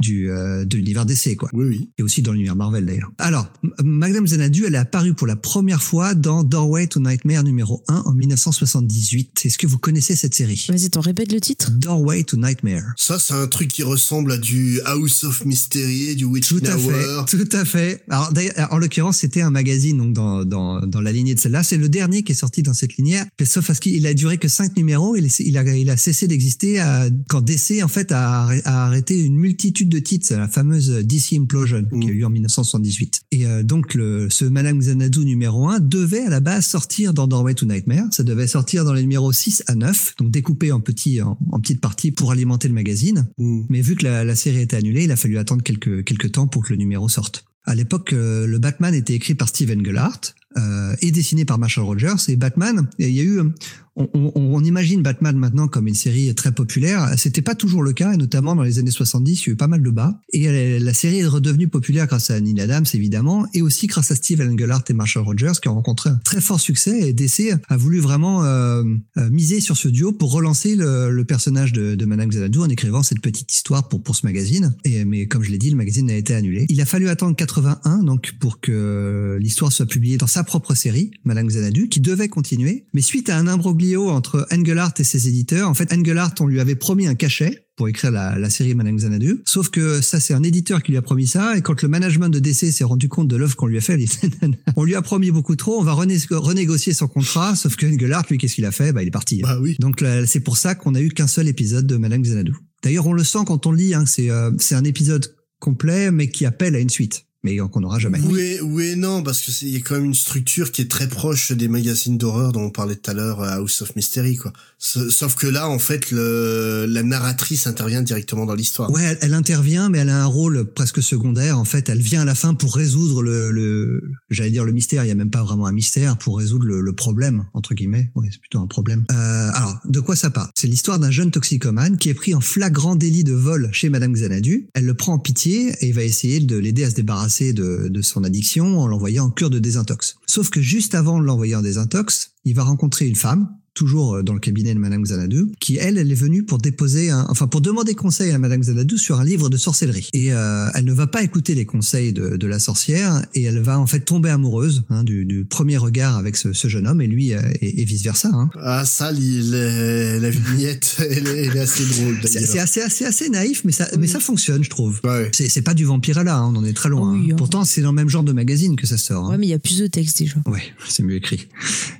[0.00, 1.90] du euh, de l'univers DC, quoi Oui, oui.
[1.98, 3.10] et aussi dans l'univers Marvel d'ailleurs.
[3.18, 3.46] Alors,
[3.84, 8.02] Madame Xanadu, elle est apparue pour la première fois dans Doorway to Nightmare numéro 1
[8.04, 9.42] en 1978.
[9.44, 10.66] Est-ce que vous connaissez cette série?
[10.68, 11.70] Vas-y, t'en répètes le titre?
[11.70, 12.82] Doorway to Nightmare.
[12.96, 16.76] Ça, c'est un truc qui ressemble à du House of Mystery, du Tout Witching à
[16.76, 17.28] Hour.
[17.28, 18.02] fait, tout à fait.
[18.08, 21.62] Alors, d'ailleurs, en l'occurrence, c'était un magazine donc dans, dans, dans la lignée de celle-là.
[21.62, 24.48] C'est le dernier qui est sorti dans cette lignée, sauf parce qu'il a duré que
[24.48, 25.14] cinq numéros.
[25.14, 26.82] Il, il a, il a cessé d'exister
[27.28, 31.84] quand DC en fait a, a arrêté une multitude de titres, la fameuse DC Implosion
[32.00, 33.20] qui a eu en 1978.
[33.30, 37.26] Et euh, donc le, ce Madame Xanadu numéro 1 devait à la base sortir dans
[37.26, 38.06] Doorway to Nightmare.
[38.10, 41.60] Ça devait sortir dans les numéros 6 à 9, donc découpé en petits en, en
[41.60, 43.28] petites parties pour alimenter le magazine.
[43.36, 43.62] Hmm.
[43.68, 46.46] Mais vu que la, la série était annulée, il a fallu attendre quelques, quelques temps
[46.46, 47.44] pour que le numéro sorte.
[47.66, 50.20] À l'époque, euh, le Batman était écrit par Steven Englehart
[50.56, 52.28] euh, et dessiné par Marshall Rogers.
[52.28, 53.50] Et Batman, il y a eu, euh,
[53.96, 57.12] on, on- on imagine Batman maintenant comme une série très populaire.
[57.18, 59.56] C'était pas toujours le cas, et notamment dans les années 70, il y a eu
[59.56, 60.20] pas mal de bas.
[60.32, 64.16] Et la série est redevenue populaire grâce à Neil Adams, évidemment, et aussi grâce à
[64.16, 67.08] Steve Englehart et Marshall Rogers, qui ont rencontré un très fort succès.
[67.08, 68.82] Et DC a voulu vraiment euh,
[69.18, 72.68] euh, miser sur ce duo pour relancer le, le personnage de, de Madame Xanadu en
[72.68, 74.74] écrivant cette petite histoire pour, pour ce magazine.
[74.84, 76.66] Et, mais comme je l'ai dit, le magazine a été annulé.
[76.68, 81.10] Il a fallu attendre 81 donc pour que l'histoire soit publiée dans sa propre série,
[81.24, 82.86] Madame Xanadu, qui devait continuer.
[82.94, 86.58] Mais suite à un imbroglio entre Engelhardt et ses éditeurs, en fait, Engelhardt, on lui
[86.60, 89.42] avait promis un cachet pour écrire la, la série Madame Xanadu.
[89.44, 91.56] Sauf que ça, c'est un éditeur qui lui a promis ça.
[91.56, 93.94] Et quand le management de DC s'est rendu compte de l'offre qu'on lui a fait,
[93.94, 94.18] il dit,
[94.76, 97.54] on lui a promis beaucoup trop, on va rené- renégocier son contrat.
[97.54, 98.92] Sauf que Engelhardt, lui, qu'est-ce qu'il a fait?
[98.92, 99.42] Bah, il est parti.
[99.42, 99.76] Bah oui.
[99.78, 102.54] Donc c'est pour ça qu'on a eu qu'un seul épisode de Madame Xanadu.
[102.82, 103.94] D'ailleurs, on le sent quand on le lit.
[103.94, 107.80] Hein, c'est euh, c'est un épisode complet, mais qui appelle à une suite, mais qu'on
[107.80, 108.20] n'aura jamais.
[108.24, 110.90] Oui, oui, non, parce que c'est il y a quand même une structure qui est
[110.90, 114.36] très proche des magazines d'horreur dont on parlait tout à l'heure, euh, House of Mystery,
[114.36, 114.52] quoi.
[114.78, 118.90] Sauf que là, en fait, le, la narratrice intervient directement dans l'histoire.
[118.90, 121.58] Ouais, elle, elle intervient, mais elle a un rôle presque secondaire.
[121.58, 125.04] En fait, elle vient à la fin pour résoudre le, le j'allais dire le mystère.
[125.04, 128.10] Il y a même pas vraiment un mystère pour résoudre le, le problème entre guillemets.
[128.14, 129.04] Ouais, c'est plutôt un problème.
[129.12, 130.48] Euh, alors, de quoi ça parle?
[130.54, 134.12] C'est l'histoire d'un jeune toxicomane qui est pris en flagrant délit de vol chez Madame
[134.12, 134.68] Xanadu.
[134.74, 138.02] Elle le prend en pitié et va essayer de l'aider à se débarrasser de, de
[138.02, 140.16] son addiction en l'envoyant en cure de désintox.
[140.26, 144.22] Sauf que juste avant de l'envoyer en désintox, il va rencontrer une femme toujours euh,
[144.24, 147.46] dans le cabinet de Madame Xanadu, qui elle, elle est venue pour déposer, un, enfin
[147.46, 150.08] pour demander conseil à Madame Xanadu sur un livre de sorcellerie.
[150.12, 153.60] Et euh, elle ne va pas écouter les conseils de, de la sorcière et elle
[153.60, 157.00] va en fait tomber amoureuse hein, du, du premier regard avec ce, ce jeune homme
[157.00, 158.30] et lui euh, et, et vice versa.
[158.32, 158.50] Hein.
[158.60, 162.48] Ah, ça, la, vignette, elle est, elle est assez drôle, C'est d'ailleurs.
[162.50, 165.00] c'est assez, assez, assez naïf, mais ça, mais ça fonctionne, je trouve.
[165.04, 165.30] Ouais.
[165.32, 167.12] C'est pas du Vampirella, hein, on en est très loin.
[167.12, 167.36] Oui, hein.
[167.36, 169.26] Pourtant, c'est dans le même genre de magazine que ça sort.
[169.26, 169.30] hein.
[169.32, 170.36] Ouais, mais il y a plus de texte déjà.
[170.46, 171.46] Ouais, c'est mieux écrit.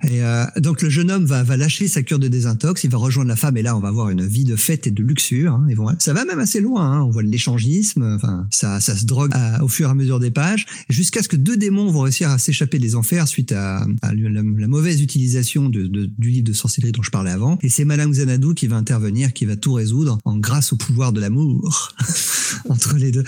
[0.08, 2.98] Et euh, donc le jeune homme va, va lâcher sa cure de désintox, il va
[2.98, 5.52] rejoindre la femme et là on va avoir une vie de fête et de luxure.
[5.54, 6.92] Hein, et bon, ça va même assez loin.
[6.92, 9.94] Hein, on voit de l'échangisme, enfin ça, ça se drogue à- au fur et à
[9.94, 13.50] mesure des pages, jusqu'à ce que deux démons vont réussir à s'échapper des enfers suite
[13.50, 17.32] à, à la, la mauvaise utilisation de, de- du livre de sorcellerie dont je parlais
[17.32, 17.58] avant.
[17.62, 21.12] Et c'est Madame Xanadu qui va intervenir, qui va tout résoudre en grâce au pouvoir
[21.12, 21.92] de l'amour
[22.68, 23.24] entre les deux.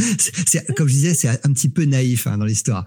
[0.77, 2.85] Comme je disais, c'est un petit peu naïf hein, dans l'histoire.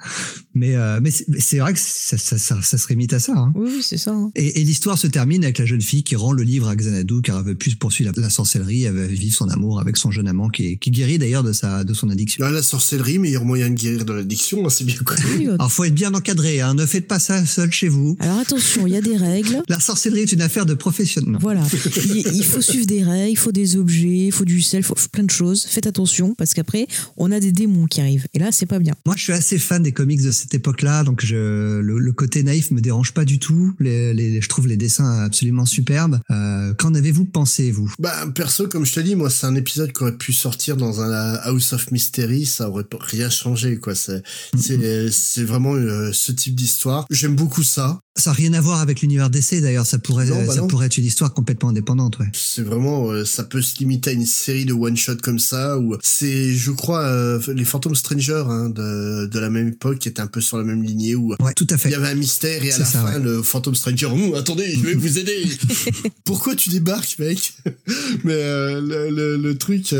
[0.54, 3.34] Mais, euh, mais c'est vrai que ça, ça, ça, ça se limite à ça.
[3.36, 3.52] Hein.
[3.56, 4.12] Oui, c'est ça.
[4.12, 4.32] hein.
[4.36, 7.22] Et, et l'histoire se termine avec la jeune fille qui rend le livre à Xanadu
[7.24, 10.12] car elle veut plus poursuivre la, la sorcellerie, elle veut vivre son amour avec son
[10.12, 12.44] jeune amant qui, est- qui guérit d'ailleurs de sa de son addiction.
[12.46, 15.50] Là, la sorcellerie, meilleur moyen de guérir de l'addiction, hein, c'est bien connu.
[15.52, 18.16] Alors faut être bien encadré, hein, ne faites pas ça seul chez vous.
[18.20, 19.62] Alors attention, il y a des règles.
[19.68, 21.38] La sorcellerie est une affaire de professionnels.
[21.42, 21.64] Voilà,
[22.06, 24.84] il, il faut suivre des règles, il faut des objets, il faut du sel, il
[24.84, 25.66] faut plein de choses.
[25.66, 26.88] Faites attention parce qu'après,
[27.18, 28.28] on a des démons qui arrivent.
[28.34, 28.94] Et là, c'est pas bien.
[29.06, 32.44] Moi, je suis assez fan des comics de cette époque-là, donc je, le, le côté
[32.44, 33.74] naïf me dérange pas du tout.
[33.80, 36.20] Les, les- je trouve les dessins absolument superbes.
[36.30, 37.92] Euh, Qu'en avez-vous pensé, vous?
[38.00, 41.00] Bah, perso, comme je te dis, moi, c'est un épisode qui aurait pu sortir dans
[41.00, 43.96] un House of Mystery, ça aurait rien changé, quoi.
[43.96, 44.22] C'est,
[44.60, 47.06] c'est, c'est vraiment euh, ce type d'histoire.
[47.10, 48.01] J'aime beaucoup ça.
[48.18, 49.86] Ça n'a rien à voir avec l'univers d'essai, d'ailleurs.
[49.86, 50.68] Ça pourrait, Non, bah ça non.
[50.68, 52.26] pourrait être une histoire complètement indépendante, ouais.
[52.34, 55.78] C'est vraiment, euh, ça peut se limiter à une série de one shot comme ça,
[55.80, 60.10] ou c'est, je crois, euh, les Phantom Stranger hein, de, de la même époque, qui
[60.10, 61.88] étaient un peu sur la même lignée, où Ouais, tout à fait.
[61.90, 63.20] il y avait un mystère et à la ça, fin, ouais.
[63.20, 65.46] le Phantom Stranger, Hum, attendez, je vais vous aider.
[66.26, 67.54] Pourquoi tu débarques, mec?
[68.26, 69.96] Mais euh, le, le, le truc,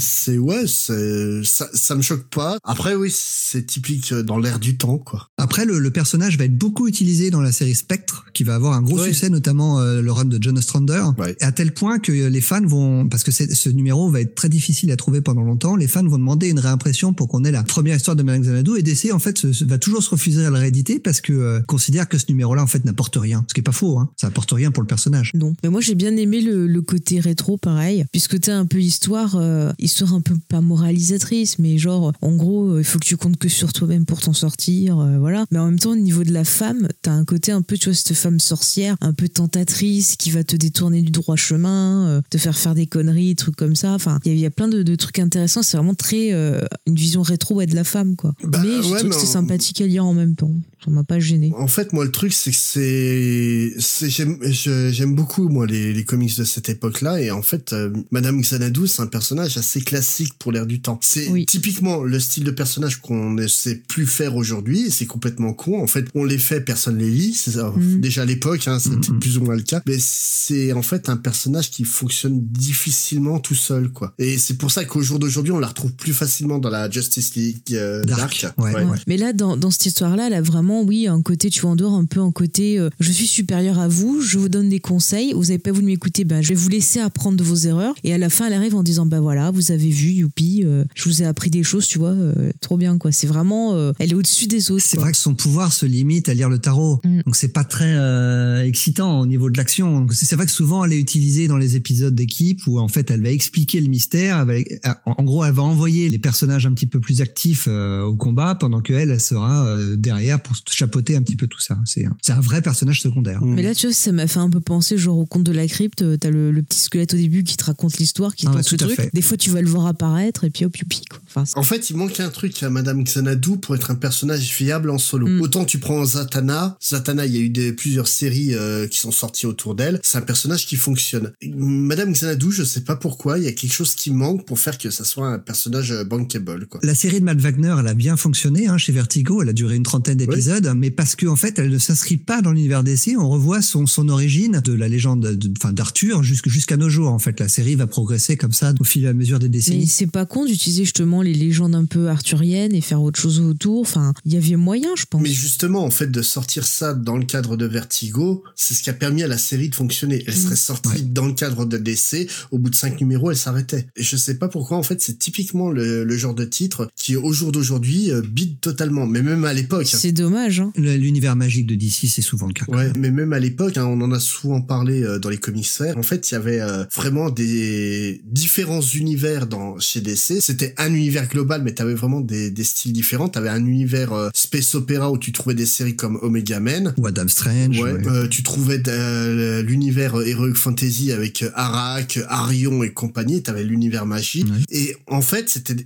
[0.00, 2.56] c'est ouais, ça, ça me choque pas.
[2.64, 5.28] Après, oui, c'est typique dans l'air du temps, quoi.
[5.36, 8.74] Après, le, le personnage va être beaucoup utilisé dans la série Spectre, qui va avoir
[8.74, 11.02] un gros succès, notamment euh, le run de John Ostrander.
[11.18, 11.36] Ouais.
[11.40, 14.90] À tel point que les fans vont, parce que ce numéro va être très difficile
[14.90, 17.96] à trouver pendant longtemps, les fans vont demander une réimpression pour qu'on ait la première
[17.96, 18.72] histoire de Madame Xanadu.
[18.78, 21.32] Et DC, en fait, se- se- va toujours se refuser à le rééditer parce que
[21.32, 23.44] euh, considère que ce numéro-là, en fait, n'apporte rien.
[23.48, 24.10] Ce qui est pas faux, hein.
[24.16, 25.30] Ça apporte rien pour le personnage.
[25.34, 25.52] Non.
[25.62, 29.36] Mais moi, j'ai bien aimé le, le côté rétro, pareil, puisque t'as un peu histoire,
[29.36, 33.16] euh, histoire un peu pas moralisatrice, mais genre, en gros, euh, il faut que tu
[33.16, 35.44] comptes que sur toi-même pour t'en sortir, euh, voilà.
[35.50, 37.88] Mais en même temps, au niveau de la femme, t'as un côté un peu, tu
[37.88, 42.20] vois, cette femme sorcière, un peu tentatrice, qui va te détourner du droit chemin, euh,
[42.30, 43.92] te faire faire des conneries, trucs comme ça.
[43.94, 45.62] Enfin, il y, a- il y a plein de, de trucs intéressants.
[45.62, 48.34] C'est vraiment très euh, une vision rétro ouais, de la femme, quoi.
[48.44, 50.52] Bah, mais je ouais, trouve mais que c'est sympathique à lire en même temps.
[50.84, 51.52] Ça m'a pas gêné.
[51.56, 55.92] En fait, moi, le truc, c'est que c'est, c'est j'aime, je- j'aime beaucoup moi les,
[55.92, 59.80] les comics de cette époque-là, et en fait, euh, Madame Xanadu, c'est un personnage assez
[59.80, 60.98] classique pour l'air du temps.
[61.02, 61.46] C'est Oui.
[61.46, 65.80] typiquement le style de personnage qu'on ne sait plus faire aujourd'hui, et c'est complètement con.
[65.82, 67.34] En fait, on les fait, personne les lit.
[67.34, 67.72] C'est ça.
[67.76, 68.00] Mhm.
[68.00, 69.20] déjà à l'époque, hein, c'était Mhm.
[69.20, 69.82] plus ou moins le cas.
[69.86, 74.14] Mais c'est en fait un personnage qui fonctionne difficilement tout seul, quoi.
[74.18, 77.34] Et c'est pour ça qu'au jour d'aujourd'hui, on la retrouve plus facilement dans la Justice
[77.36, 78.58] League euh, Dark, Dark.
[78.58, 78.98] ouais, ouais.
[79.06, 81.76] Mais là, dans, dans cette histoire-là, elle a vraiment, oui, un côté, tu vois, en
[81.76, 84.80] dehors, un peu un côté, euh, je suis supérieur à vous, je vous donne des
[84.80, 87.94] conseils, vous avez pas voulu m'écouter, ben, je vais vous laisser apprendre de vos erreurs.
[88.04, 90.84] Et à la fin, elle arrive en disant, ben voilà, vous avez vu, youpi, euh,
[90.94, 93.12] je vous ai appris des choses, tu vois, euh, trop bien, quoi.
[93.12, 94.84] C'est vraiment, euh, elle est au-dessus des autres.
[94.86, 97.00] C'est vrai que son pouvoir se limite à lire le tarot.
[97.04, 97.20] Mm.
[97.26, 100.00] Donc c'est pas très euh, excitant au niveau de l'action.
[100.00, 103.10] Donc, C'est vrai que souvent elle est utilisée dans les épisodes d'équipe où en fait
[103.10, 104.46] elle va expliquer le mystère.
[104.48, 108.02] elle va- en gros, elle va envoyer les personnages un petit peu plus actifs euh,
[108.02, 111.60] au combat pendant que elle, elle sera euh, derrière pour chapeauter un petit peu tout
[111.60, 111.78] ça.
[111.84, 113.42] C'est un- c'est un vrai personnage secondaire.
[113.42, 113.54] Mm.
[113.54, 115.66] Mais là, tu vois, ça m'a fait un peu penser, genre, au conte de la
[115.66, 116.02] crypte.
[116.02, 118.54] euh, T'as le, le petit squelette au début qui te raconte l'histoire, qui te Ah
[118.54, 118.92] ouais, le truc.
[118.94, 119.10] fait.
[119.12, 121.18] Des fois, tu vas le voir apparaître, et puis hop, youpi, quoi.
[121.34, 124.90] Enfin, En fait, il manque un truc à Madame Xanadu pour être un personnage fiable
[124.90, 125.26] en solo.
[125.26, 125.40] Mm.
[125.40, 129.12] Autant tu prends Zatanna, Zatanna, il y a eu des, plusieurs séries euh, qui sont
[129.12, 130.00] sorties autour d'elle.
[130.02, 131.32] C'est un personnage qui fonctionne.
[131.56, 134.78] Madame Xanadu, je sais pas pourquoi, il y a quelque chose qui manque pour faire
[134.78, 136.80] que ça soit un personnage euh, bankable, quoi.
[136.82, 139.42] La série de Matt Wagner, elle a bien fonctionné hein, chez Vertigo.
[139.42, 142.42] Elle a duré une trentaine d'épisodes, mais parce que en fait, elle ne s'inscrit pas
[142.42, 143.16] dans l'univers d'essai.
[143.16, 145.38] On revoit son, son origine de la légende,
[145.72, 147.08] d'Arthur jusque- jusqu'à nos jours.
[147.08, 149.50] En fait, la série va progresser comme ça au fil et à mesure des Mais
[149.50, 149.86] décennies.
[149.86, 153.80] c'est pas con d'utiliser justement les légendes un peu arthuriennes et faire autre chose autour.
[153.80, 155.22] Enfin, il y avait moyen, je pense.
[155.22, 158.90] Mais justement, en fait, de sortir ça dans le cadre de Vertigo, c'est ce qui
[158.90, 160.24] a permis à la série de fonctionner.
[160.26, 161.00] Elle serait sortie Ouais.
[161.02, 163.86] dans le cadre de DC, au bout de cinq numéros, elle s'arrêtait.
[163.96, 167.16] Et je sais pas pourquoi, en fait, c'est typiquement le, le genre de titre qui,
[167.16, 169.06] au jour d'aujourd'hui, euh, bide totalement.
[169.06, 169.88] Mais même à l'époque.
[169.92, 169.98] hein.
[170.00, 170.41] C'est dommage.
[170.50, 170.72] Hein.
[170.76, 172.64] L'univers magique de DC, c'est souvent le cas.
[172.68, 175.96] Ouais, mais même à l'époque, hein, on en a souvent parlé euh, dans les commissaires.
[175.96, 180.40] En fait, il y avait euh, vraiment des différents univers dans chez DC.
[180.40, 183.28] C'était un univers global, mais t'avais vraiment des, des styles différents.
[183.28, 186.94] T'avais un univers euh, space opéra où tu trouvais des séries comme Omega Men.
[186.98, 187.80] Ou Adam Strange.
[187.80, 188.08] Ouais, ouais.
[188.08, 194.06] euh, tu trouvais euh, l'univers euh, Heroic Fantasy avec Arak, Arion et compagnie, t'avais l'univers
[194.06, 194.44] magie.
[194.44, 194.58] Ouais.
[194.70, 195.76] Et en fait, c'était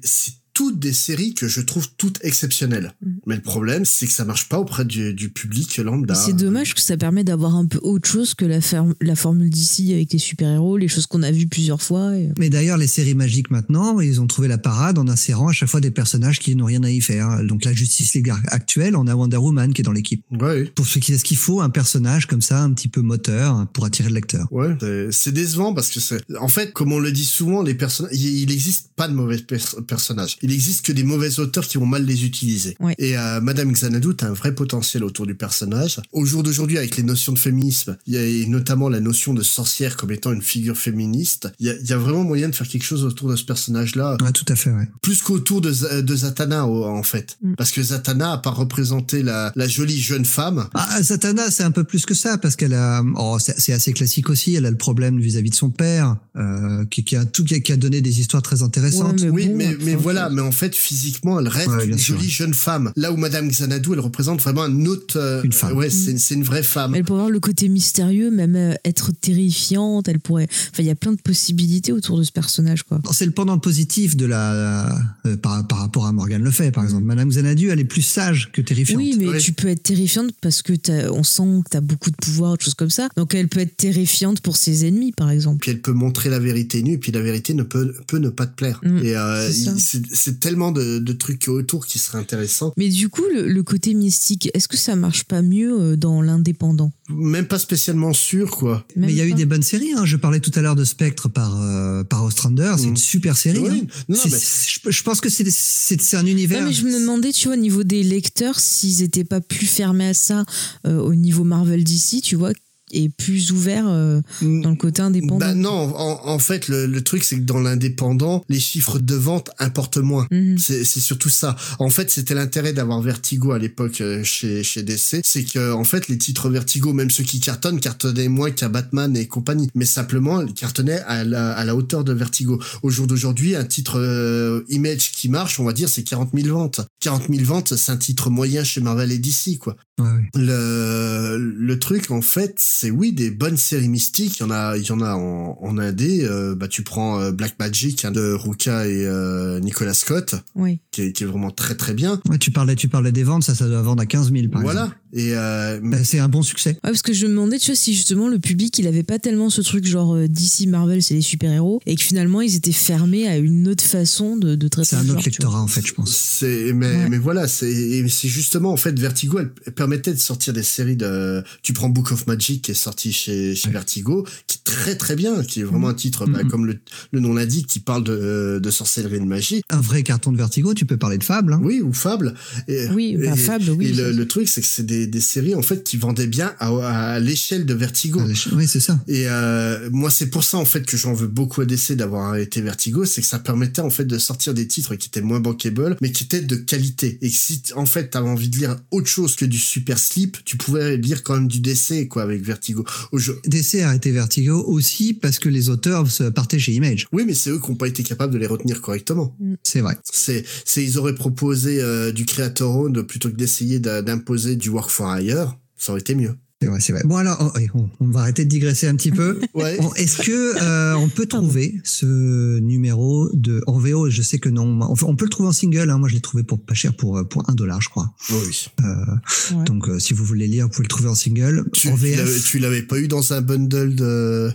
[0.56, 2.94] toutes des séries que je trouve toutes exceptionnelles.
[3.04, 3.16] Mhm.
[3.26, 6.14] Mais le problème, c'est que ça marche pas auprès du, du public lambda.
[6.14, 9.50] C'est dommage que ça permet d'avoir un peu autre chose que la, ferme- la formule
[9.50, 12.16] d'ici avec les super-héros, les choses qu'on a vues plusieurs fois.
[12.16, 15.52] et- Mais d'ailleurs, les séries magiques maintenant, ils ont trouvé la parade en insérant à
[15.52, 17.44] chaque fois des personnages qui n'ont rien à y faire.
[17.44, 20.24] Donc la Justice League actuelle, on a Wonder Woman qui est dans l'équipe.
[20.40, 23.02] Ouais, Pour ce qui est ce qu'il faut, un personnage comme ça, un petit peu
[23.02, 24.46] moteur, pour attirer le lecteur.
[24.50, 24.74] ouais,
[25.12, 28.36] c'est- décevant parce que c'est, en fait, comme on le dit souvent, les personnages, il
[28.46, 30.38] il existe pas de mauvais pers- personnages.
[30.47, 32.77] Il existe que des mauvais auteurs qui vont mal les utiliser.
[32.81, 32.94] Ouais.
[32.98, 36.01] Et euh, Madame Xanadu a un vrai potentiel autour du personnage.
[36.12, 39.35] Au jour d'aujourd'hui, avec les notions de féminisme, il y a et notamment la notion
[39.35, 42.48] de sorcière comme étant une figure féministe, il y a, il y a vraiment moyen
[42.48, 44.89] de faire quelque chose autour de ce personnage-là, Ouais, tout à fait, ouais.
[45.02, 47.36] plus qu'autour de, de Zatanna en fait.
[47.43, 47.55] Mm.
[47.56, 50.68] Parce que Zatanna a pas représenté la, la jolie jeune femme.
[50.74, 53.93] Ah, Satana, c'est un peu plus que ça parce qu'elle a, oh, c'est c'est assez
[53.93, 54.55] classique aussi.
[54.55, 57.60] Elle a le problème vis-à-vis de son père, euh, qui, qui a tout, qui a,
[57.60, 59.20] qui a donné des histoires très intéressantes.
[59.23, 62.16] Ouais, Oui, bon, mais, mais voilà, mais en fait, physiquement, elle reste Ouais, une sûr.
[62.16, 62.92] jolie jeune femme.
[62.96, 65.18] Là où Madame Xanadu, elle représente vraiment un autre...
[65.18, 65.76] euh, Une femme.
[65.76, 66.94] Ouais, c'est c'est une vraie femme.
[66.94, 70.08] Elle pourrait avoir le côté mystérieux, même euh, être terrifiante.
[70.08, 70.46] Elle pourrait.
[70.50, 73.00] Enfin, il y a plein de possibilités autour de ce personnage, quoi.
[73.12, 74.94] C'est le pendant positif de la,
[75.26, 77.04] euh, par, par rapport à Morgane Le Fay, par exemple.
[77.04, 78.98] Madame Xanadu, elle est plus sage que terrifiante.
[79.00, 82.10] Oui, mais tu peux être terrifiante parce que t'as- on sent que tu as beaucoup
[82.10, 83.08] de pouvoir, des choses comme ça.
[83.16, 85.60] Donc elle peut être terrifiante pour ses ennemis, par exemple.
[85.60, 88.46] Puis elle peut montrer la vérité nue, puis la vérité ne peut, peut ne pas
[88.46, 88.80] te plaire.
[88.84, 92.73] Mm, et euh, c'est c'est tellement de, de trucs autour qui seraient intéressants.
[92.77, 96.20] Mais du coup, le, le côté mystique, est-ce que ça marche pas mieux euh, dans
[96.23, 96.93] l'indépendant?
[97.09, 98.85] Même pas spécialement sûr, quoi.
[98.97, 99.93] Mais il y a eu des bonnes séries.
[99.97, 100.05] Hein.
[100.05, 102.74] Je parlais tout à l'heure de Spectre par, euh, par Ostrander.
[102.78, 102.89] C'est Mm.
[102.90, 103.59] une super série.
[103.61, 103.82] Oui.
[103.85, 104.05] hein.
[104.09, 106.61] Non, mais- je, je pense que c'est un univers.
[106.61, 109.66] Ouais, mais je me demandais, tu vois, au niveau des lecteurs, s'ils étaient pas plus
[109.66, 110.44] fermés à ça
[110.86, 112.53] euh, au niveau Marvel DC, tu vois,
[112.92, 115.38] et plus ouverts euh, dans le côté indépendant.
[115.38, 119.14] Bah non, en, en fait, le, le truc, c'est que dans l'indépendant, les chiffres de
[119.14, 120.26] vente importent moins.
[120.58, 121.56] C'est c'est surtout ça.
[121.78, 125.20] En fait, c'était l'intérêt d'avoir Vertigo à l'époque euh, chez, chez DC.
[125.22, 129.16] C'est que, en fait, les titres Vertigo, même ceux qui cartonnent, cartonnaient moins qu'à Batman
[129.16, 129.68] et compagnie.
[129.74, 132.60] Mais simplement, ils cartonnaient à la, à la hauteur de Vertigo.
[132.82, 136.56] Au jour d'aujourd'hui, un titre euh, Image qui marche, on va dire, c'est 40 000
[136.56, 136.80] ventes.
[137.00, 139.76] 40 000 ventes, c'est un titre moyen chez Marvel et DC, quoi.
[139.98, 140.28] Ouais, ouais.
[140.35, 144.39] Le, le truc, en fait, c'est oui, des bonnes séries mystiques.
[144.39, 146.24] Il y en a, il y en a en, en indé.
[146.24, 150.81] Euh, bah, tu prends euh, Black Magic hein, de Ruka et euh, Nicolas Scott, Oui.
[150.90, 152.20] qui est, qui est vraiment très très bien.
[152.28, 154.62] Ouais, tu parlais, tu parlais des ventes, ça, ça doit vendre à 15 000 par
[154.62, 154.81] voilà.
[154.82, 154.98] exemple.
[155.16, 156.70] Et euh, Euh, C'est un bon succès.
[156.70, 159.18] Ouais, parce que je me demandais, tu vois, si justement le public, il avait pas
[159.18, 162.70] tellement ce truc genre euh, DC, Marvel, c'est les super-héros, et que finalement ils étaient
[162.72, 165.93] fermés à une autre façon de, de traiter C'est un autre lectorat en fait, je
[165.94, 166.10] pense.
[166.14, 167.09] c'est mais Ouais.
[167.09, 170.97] mais voilà, c'est c'est justement en fait Vertigo, elle, elle permettait de sortir des séries
[170.97, 171.43] de.
[171.62, 173.72] Tu prends Book of Magic qui est sorti chez chez Ouais.
[173.72, 176.51] Vertigo, qui est très très bien, qui est vraiment un titre bah, Mhm.
[176.51, 176.78] comme le
[177.12, 179.62] le nom l'indique, qui parle de de sorcellerie et de magie.
[179.70, 181.55] Un vrai carton de Vertigo, tu peux parler de Fable.
[181.55, 181.60] Hein.
[181.62, 182.34] Oui, ou Fable.
[182.68, 185.20] Et, Oui, bah, et- Fable, oui, Et le, le truc, c'est que c'est des, des
[185.20, 188.20] séries en fait qui vendaient bien à, à l'échelle de Vertigo.
[188.52, 188.98] Oui, c'est ça.
[189.06, 192.28] Et euh, moi, c'est pour ça en fait que j'en veux beaucoup à DC d'avoir
[192.28, 195.40] arrêté Vertigo, c'est que ça permettait en fait de sortir des titres qui étaient moins
[195.40, 197.18] bankable, mais qui étaient de qualité.
[197.22, 200.38] Et que si en fait t'avais envie de lire autre chose que du super slip,
[200.44, 202.84] tu pouvais lire quand même du DC quoi avec Vertigo.
[203.12, 203.40] Au jeu.
[203.46, 207.06] DC a arrêté Vertigo aussi parce que les auteurs se partaient chez Image.
[207.12, 209.36] Oui, mais c'est eux qui n'ont pas été capables de les retenir correctement.
[209.62, 209.96] C'est vrai.
[210.04, 214.85] C'est, c'est ils auraient proposé euh, du creator owned plutôt que d'essayer d'imposer du work
[214.90, 215.56] for hire.
[215.76, 216.34] Ça aurait été mieux.
[216.62, 217.02] C'est vrai, c'est vrai.
[217.04, 219.40] Bon alors, oh, on, on va arrêter de digresser un petit peu.
[219.54, 219.78] Ouais.
[219.78, 224.48] Bon, Est-ce que euh, on peut trouver ce numéro de en VO Je sais que
[224.48, 224.80] non.
[224.82, 225.90] On, on peut le trouver en single.
[225.90, 225.98] Hein.
[225.98, 228.12] Moi, je l'ai trouvé pour pas cher, pour euh, pour un dollar, je crois.
[228.30, 228.66] Oui.
[228.82, 229.64] Ouais.
[229.64, 231.64] Donc, euh, si vous voulez lire, vous pouvez le trouver en single.
[231.72, 232.44] Tu, en VF.
[232.44, 234.50] tu l'avais pas eu dans un bundle de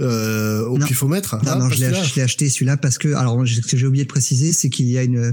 [0.00, 3.60] euh, au pifomètre Non, Ah, non, je l'ai ach- acheté celui-là parce que, alors, ce
[3.62, 5.32] que j'ai oublié de préciser, c'est qu'il y a une,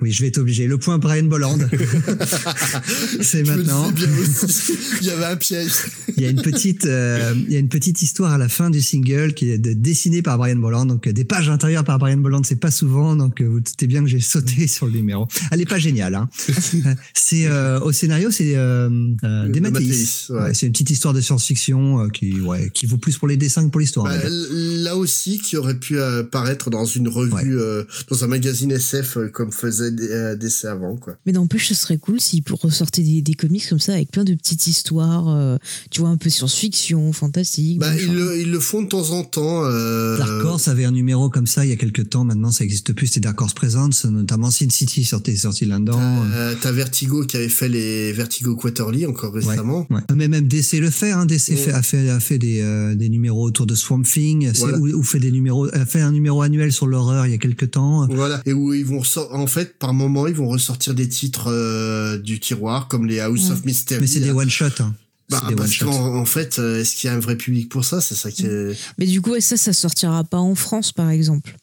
[0.00, 0.66] oui, je vais être obligé.
[0.66, 1.58] Le point Brian Bolland.
[3.20, 3.90] c'est maintenant.
[3.92, 4.72] bien aussi.
[5.00, 5.70] Il y avait un piège.
[6.16, 8.70] Il y a une petite, euh, il y a une petite histoire à la fin
[8.70, 10.86] du single qui est de- dessinée par Brian Bolland.
[10.86, 13.16] Donc, euh, des pages intérieures par Brian Bolland, c'est pas souvent.
[13.16, 15.28] Donc, euh, vous doutez bien que j'ai sauté sur le numéro.
[15.50, 16.28] Elle est pas géniale, hein.
[16.74, 18.88] Euh, c'est, euh, au scénario, c'est, euh,
[19.24, 20.44] euh, ouais.
[20.44, 23.36] Ouais, c'est une petite histoire de science-fiction euh, qui, ouais, qui vaut plus pour les
[23.36, 24.06] dessins que pour l'histoire.
[24.06, 27.44] Bah, là aussi, qui aurait pu euh, paraître dans une revue, Ouais.
[27.62, 31.16] euh, dans un magazine SF euh, comme faisait euh, DC avant, quoi.
[31.26, 34.34] Mais n'empêche, ce serait cool s'ils ressortaient des, des comics comme ça avec plein de
[34.34, 35.56] petites histoires, euh,
[35.90, 37.78] tu vois, un peu science-fiction, fantastique.
[37.78, 39.64] Bah, ils le, ils le font de temps en temps.
[39.64, 42.24] Euh, Dark Horse avait un numéro comme ça il y a quelques temps.
[42.24, 43.06] Maintenant, ça existe plus.
[43.08, 46.00] C'est Dark Horse Presents, notamment Sin City sorti, sorti là-dedans.
[46.32, 49.86] euh, T'as Vertigo qui avait fait les Vertigo Quarterly encore récemment.
[49.90, 50.00] Ouais.
[50.14, 51.10] Mais même DC le fait.
[51.12, 51.26] Hein.
[51.26, 51.56] DC Ouais.
[51.56, 54.78] fait, a fait, a fait des, euh, des numéros autour de Swamp Thing, Voilà.
[54.78, 57.38] ou, ou fait des numéros, a fait un numéro annuel sur l'horreur il y a
[57.38, 58.06] quelques temps.
[58.08, 58.40] Voilà.
[58.46, 59.02] Et où ils vont
[59.32, 63.46] en fait, par moment, ils vont ressortir des titres euh, du tiroir, comme les House
[63.46, 63.52] Ouais.
[63.52, 64.00] of Mystery.
[64.00, 64.66] Mais c'est des one shot.
[64.80, 64.94] Hein.
[65.30, 68.00] Bah, parce qu'en en fait, euh, est-ce qu'il y a un vrai public pour ça?
[68.02, 68.76] C'est ça qui est...
[68.98, 71.56] Mais du coup, ça, ça sortira pas en France, par exemple.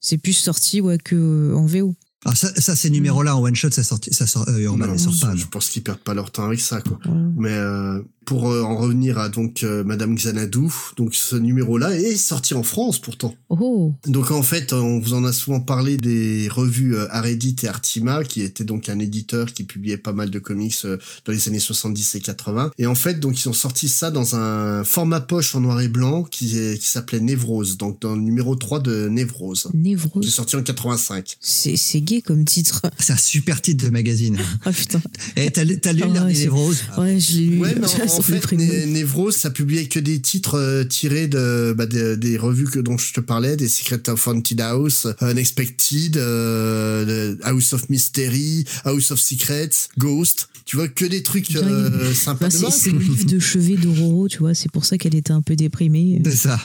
[0.00, 1.94] C'est plus sorti ouais, que euh, en VO.
[2.24, 5.14] Alors ça, ça ces numéros-là en one shot, ça sort, ça sort, euh, Non, sort
[5.20, 5.34] pas.
[5.36, 5.48] je non.
[5.50, 6.98] pense qu'ils perdent pas leur temps avec ça, quoi.
[7.06, 7.12] Ouais.
[7.36, 10.66] Mais euh, pour euh, en revenir à donc euh, Madame Xanadu,
[10.98, 13.34] donc ce numéro-là est sorti en France pourtant.
[13.48, 17.68] Oh, Donc en fait, on vous en a souvent parlé des revues euh, Aredit et
[17.68, 21.48] Artima, qui était donc un éditeur qui publiait pas mal de comics euh, dans les
[21.48, 22.72] années 70 et 80.
[22.76, 25.88] Et en fait, donc ils ont sorti ça dans un format poche en noir et
[25.88, 29.80] blanc qui, est- qui s'appelait Névrose, donc dans le numéro 3 de Névrose, qui est
[29.80, 30.28] Névrose.
[30.28, 31.38] sorti en 85.
[31.40, 32.82] C'est c'est gay comme titre.
[32.98, 34.36] C'est un super titre de magazine.
[34.66, 35.00] Ah putain.
[35.36, 36.78] Et t'as lu t'as lu le ouais, dernier c'est- Névrose?
[36.98, 37.60] Ouais, je l'ai lu.
[37.60, 38.52] Ouais, mais en, Ça en fait.
[38.52, 42.78] Né- Névrose, ça publiait que des titres euh, tirés de, bah, des- des revues que
[42.80, 49.10] dont je te parlais, des Secret of Haunted House, Unexpected, euh, House of Mystery, House
[49.10, 50.48] of Secrets, Ghost.
[50.64, 54.38] Tu vois que des trucs euh, sympas Bah, c'est le livre de chevet d'Auroro, tu
[54.38, 56.20] vois, c'est pour ça qu'elle était un peu déprimée.
[56.28, 56.60] C'est ça.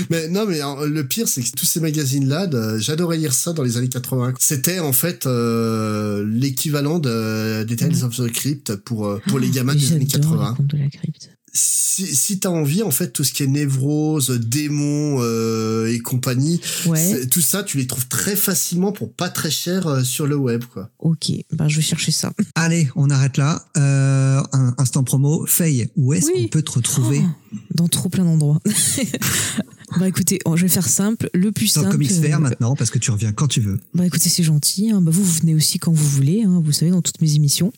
[0.10, 3.78] Mais non, mais le pire, c'est que tous ces magazines-là, j'adorais lire ça dans les
[3.78, 4.34] années 80.
[4.40, 9.50] C'était en fait euh, l'équivalent de, des Tales of the Crypt pour euh, pour les
[9.50, 10.50] gamins des années J'adore 80.
[10.52, 11.30] le conte de la crypte.
[11.54, 16.60] si, si t'as envie, en fait, tout ce qui est névrose, démons euh, et compagnie,
[16.88, 20.36] Ouais, tout ça, tu les trouves très facilement pour pas très cher euh, sur le
[20.36, 20.90] web, quoi.
[21.00, 22.32] ok, bah je vais chercher ça.
[22.56, 23.64] Allez, on arrête là.
[23.78, 25.46] Euh, un instant promo.
[25.46, 26.44] Faye, où est-ce Oui.
[26.44, 27.22] qu'on peut te retrouver?
[27.24, 27.30] Oh,
[27.76, 28.60] dans trop plein d'endroits.
[30.00, 31.92] bah écoutez, oh, je vais faire simple, le plus simple.
[31.92, 33.80] Comics Fair euh, maintenant, parce que tu reviens quand tu veux.
[33.94, 34.92] Bah écoutez, c'est gentil.
[34.92, 35.02] hein.
[35.02, 37.72] Bah, vous, vous venez aussi quand vous voulez, hein, vous savez, dans toutes mes émissions.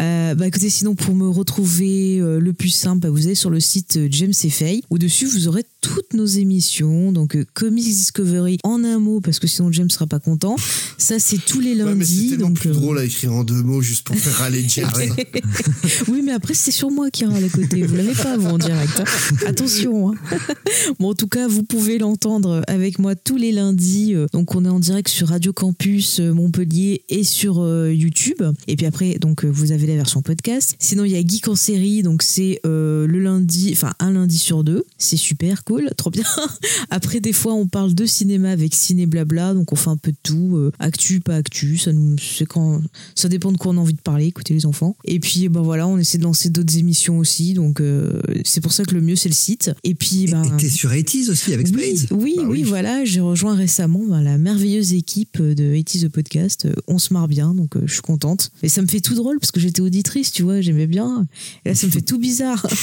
[0.00, 3.50] Euh, bah écoutez, sinon, pour me retrouver euh, le plus simple, bah, vous allez sur
[3.50, 7.12] le site euh, James et Faye, où dessus, vous aurez toutes nos émissions.
[7.12, 10.56] Donc, euh, Comics Discovery en un mot, parce que sinon, James sera pas content.
[10.96, 12.28] Ça, c'est tous les Ouais, mais c'est lundis.
[12.30, 14.88] tellement donc, plus euh, drôle à écrire en deux mots juste pour faire râler James.
[16.08, 17.82] oui, mais après, c'est sur moi qui râle à côté.
[17.82, 19.00] Vous l'avez pas, vous, en direct.
[19.00, 19.04] hein.
[19.46, 20.12] Attention.
[20.12, 20.14] hein.
[20.98, 24.14] Bon, en tout cas, vous pouvez l'entendre avec moi tous les lundis.
[24.14, 28.42] Euh, Donc, on est en direct sur Radio Campus Montpellier et sur euh, YouTube.
[28.68, 30.76] Et puis après, donc, vous avez la version podcast.
[30.78, 32.02] Sinon, il y a Geek en série.
[32.02, 34.84] Donc, c'est le lundi, enfin, un lundi sur deux.
[34.98, 36.24] C'est super cool, trop bien.
[36.90, 39.54] Après, des fois, on parle de cinéma avec Ciné Blabla.
[39.54, 40.56] Donc, on fait un peu de tout.
[40.56, 41.78] euh, actu, pas actu.
[41.78, 42.80] Ça, nous, c'est quand,
[43.14, 44.26] ça dépend de quoi on a envie de parler.
[44.26, 44.96] Écoutez, les enfants.
[45.04, 47.54] Et puis, ben voilà, on essaie de lancer d'autres émissions aussi.
[47.54, 49.70] Donc, euh, c'est pour ça que le mieux, c'est le site.
[49.84, 50.42] Et puis, Et- ben.
[50.58, 51.80] T'es sur 80s aussi avec Spades?
[52.10, 52.62] oui, Bah oui, oui.
[52.62, 53.04] voilà.
[53.04, 56.68] J'ai rejoint récemment ben, la merveilleuse équipe de 80 The Podcast.
[56.88, 58.50] On se marre bien, donc euh, je suis contente.
[58.62, 61.26] Et ça me fait tout drôle parce que j'étais auditrice, tu vois, j'aimais bien.
[61.64, 62.66] Et là, ça me fait tout bizarre.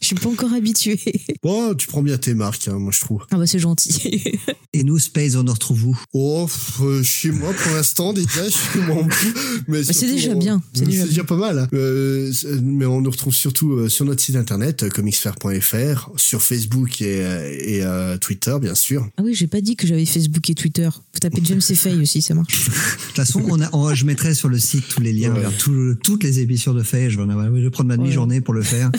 [0.00, 0.98] Je suis pas encore habituée.
[1.42, 3.22] bon, tu prends bien tes marques, hein, moi je trouve.
[3.30, 4.22] Ah bah c'est gentil.
[4.72, 5.98] Et nous, Spades, on nous retrouve où?
[6.12, 6.48] Oh,
[6.82, 9.08] euh, chez moi pour l'instant déjà, je suis fous.
[9.68, 11.58] Mais c'est surtout, déjà on- bien, c'est déjà déjà pas mal.
[11.58, 11.68] hein.
[11.72, 16.42] Euh, c'est- mais on nous retrouve surtout euh, sur notre site internet euh, comicsfair.fr, sur
[16.42, 19.08] Facebook et, euh, et euh, Twitter bien sûr.
[19.16, 20.88] Ah oui, j'ai pas dit que j'avais Facebook et Twitter.
[21.12, 22.66] Vous tapez James et Faye aussi, ça marche.
[22.66, 22.70] De
[23.06, 25.40] toute façon, on a, on- je mettrai sur le site tous les liens Ouais.
[25.40, 27.10] vers tout- toutes les émissions de Faye.
[27.10, 27.98] Je vais, en avoir- je vais prendre ma Ouais.
[28.04, 28.90] demi-journée pour le faire.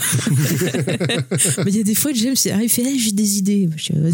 [1.65, 3.69] Mais il y a des fois, James il fait Ah, j'ai des idées.
[3.77, 4.13] Je dis, Vas-y.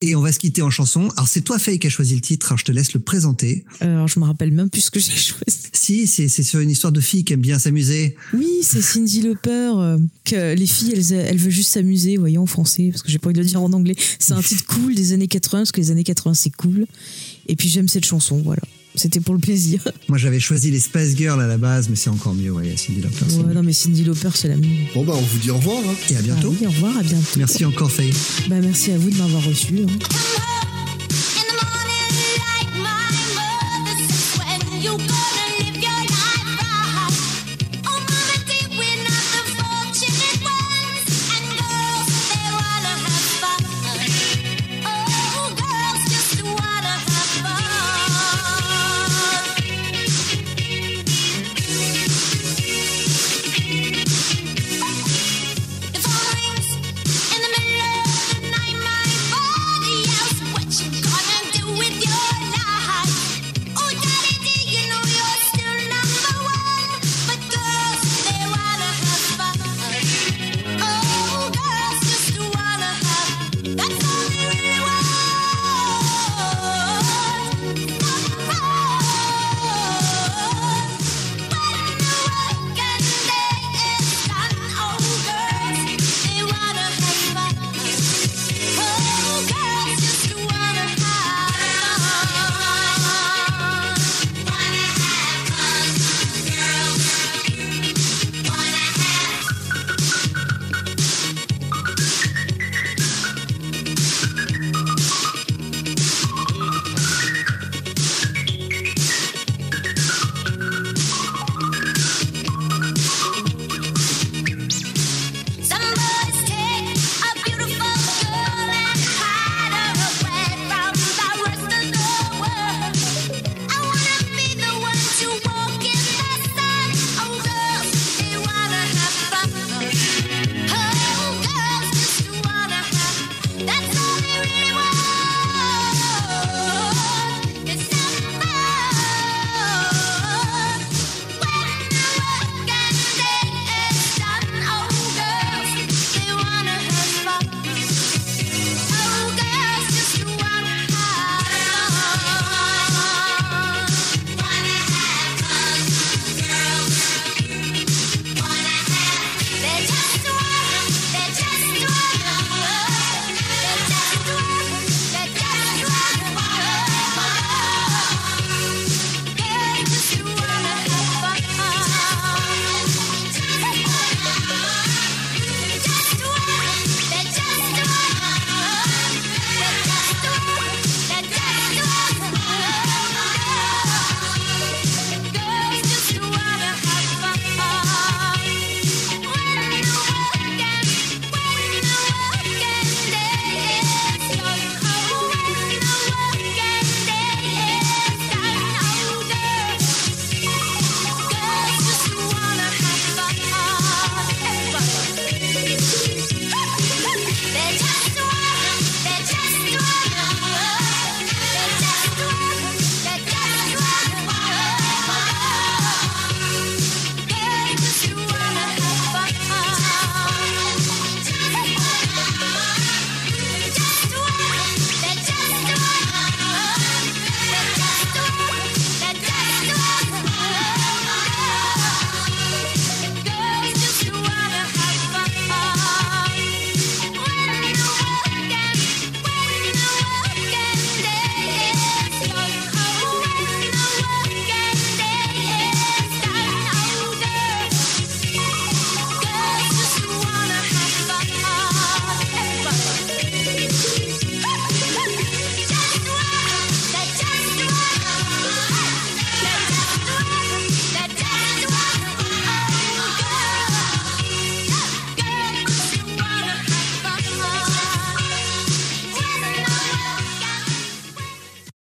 [0.00, 1.08] Et on va se quitter en chanson.
[1.16, 2.48] Alors, c'est toi, Faye, qui a choisi le titre.
[2.48, 3.64] Alors, je te laisse le présenter.
[3.80, 5.58] Alors, je me rappelle même plus ce que j'ai choisi.
[5.72, 8.14] Si, c'est c'est sur une histoire de fille qui aime bien s'amuser.
[8.34, 9.72] Oui, c'est Cindy Lauper.
[9.78, 13.18] euh, que les filles, elles, elles veulent juste s'amuser, voyons, en français, parce que j'ai
[13.18, 13.96] pas envie de le dire en anglais.
[14.18, 16.86] C'est un titre cool des années 80, parce que les années 80, c'est cool.
[17.48, 18.62] Et puis, j'aime cette chanson, voilà.
[18.96, 19.80] C'était pour le plaisir.
[20.08, 23.00] Moi, j'avais choisi les Spice Girls à la base, mais c'est encore mieux, ouais, Cindy
[23.00, 23.24] Lauper.
[23.28, 24.68] c'est Ouais, non, mais Cindy Lauper, c'est la mieux.
[24.94, 25.78] Bon bah on vous dit au revoir.
[25.84, 25.94] hein.
[26.10, 26.52] Et à bientôt.
[26.54, 27.26] Ah oui, au revoir, à bientôt.
[27.36, 28.12] Merci encore, Faye.
[28.48, 29.80] Bah, merci à vous de m'avoir reçu.
[29.80, 30.73] hein.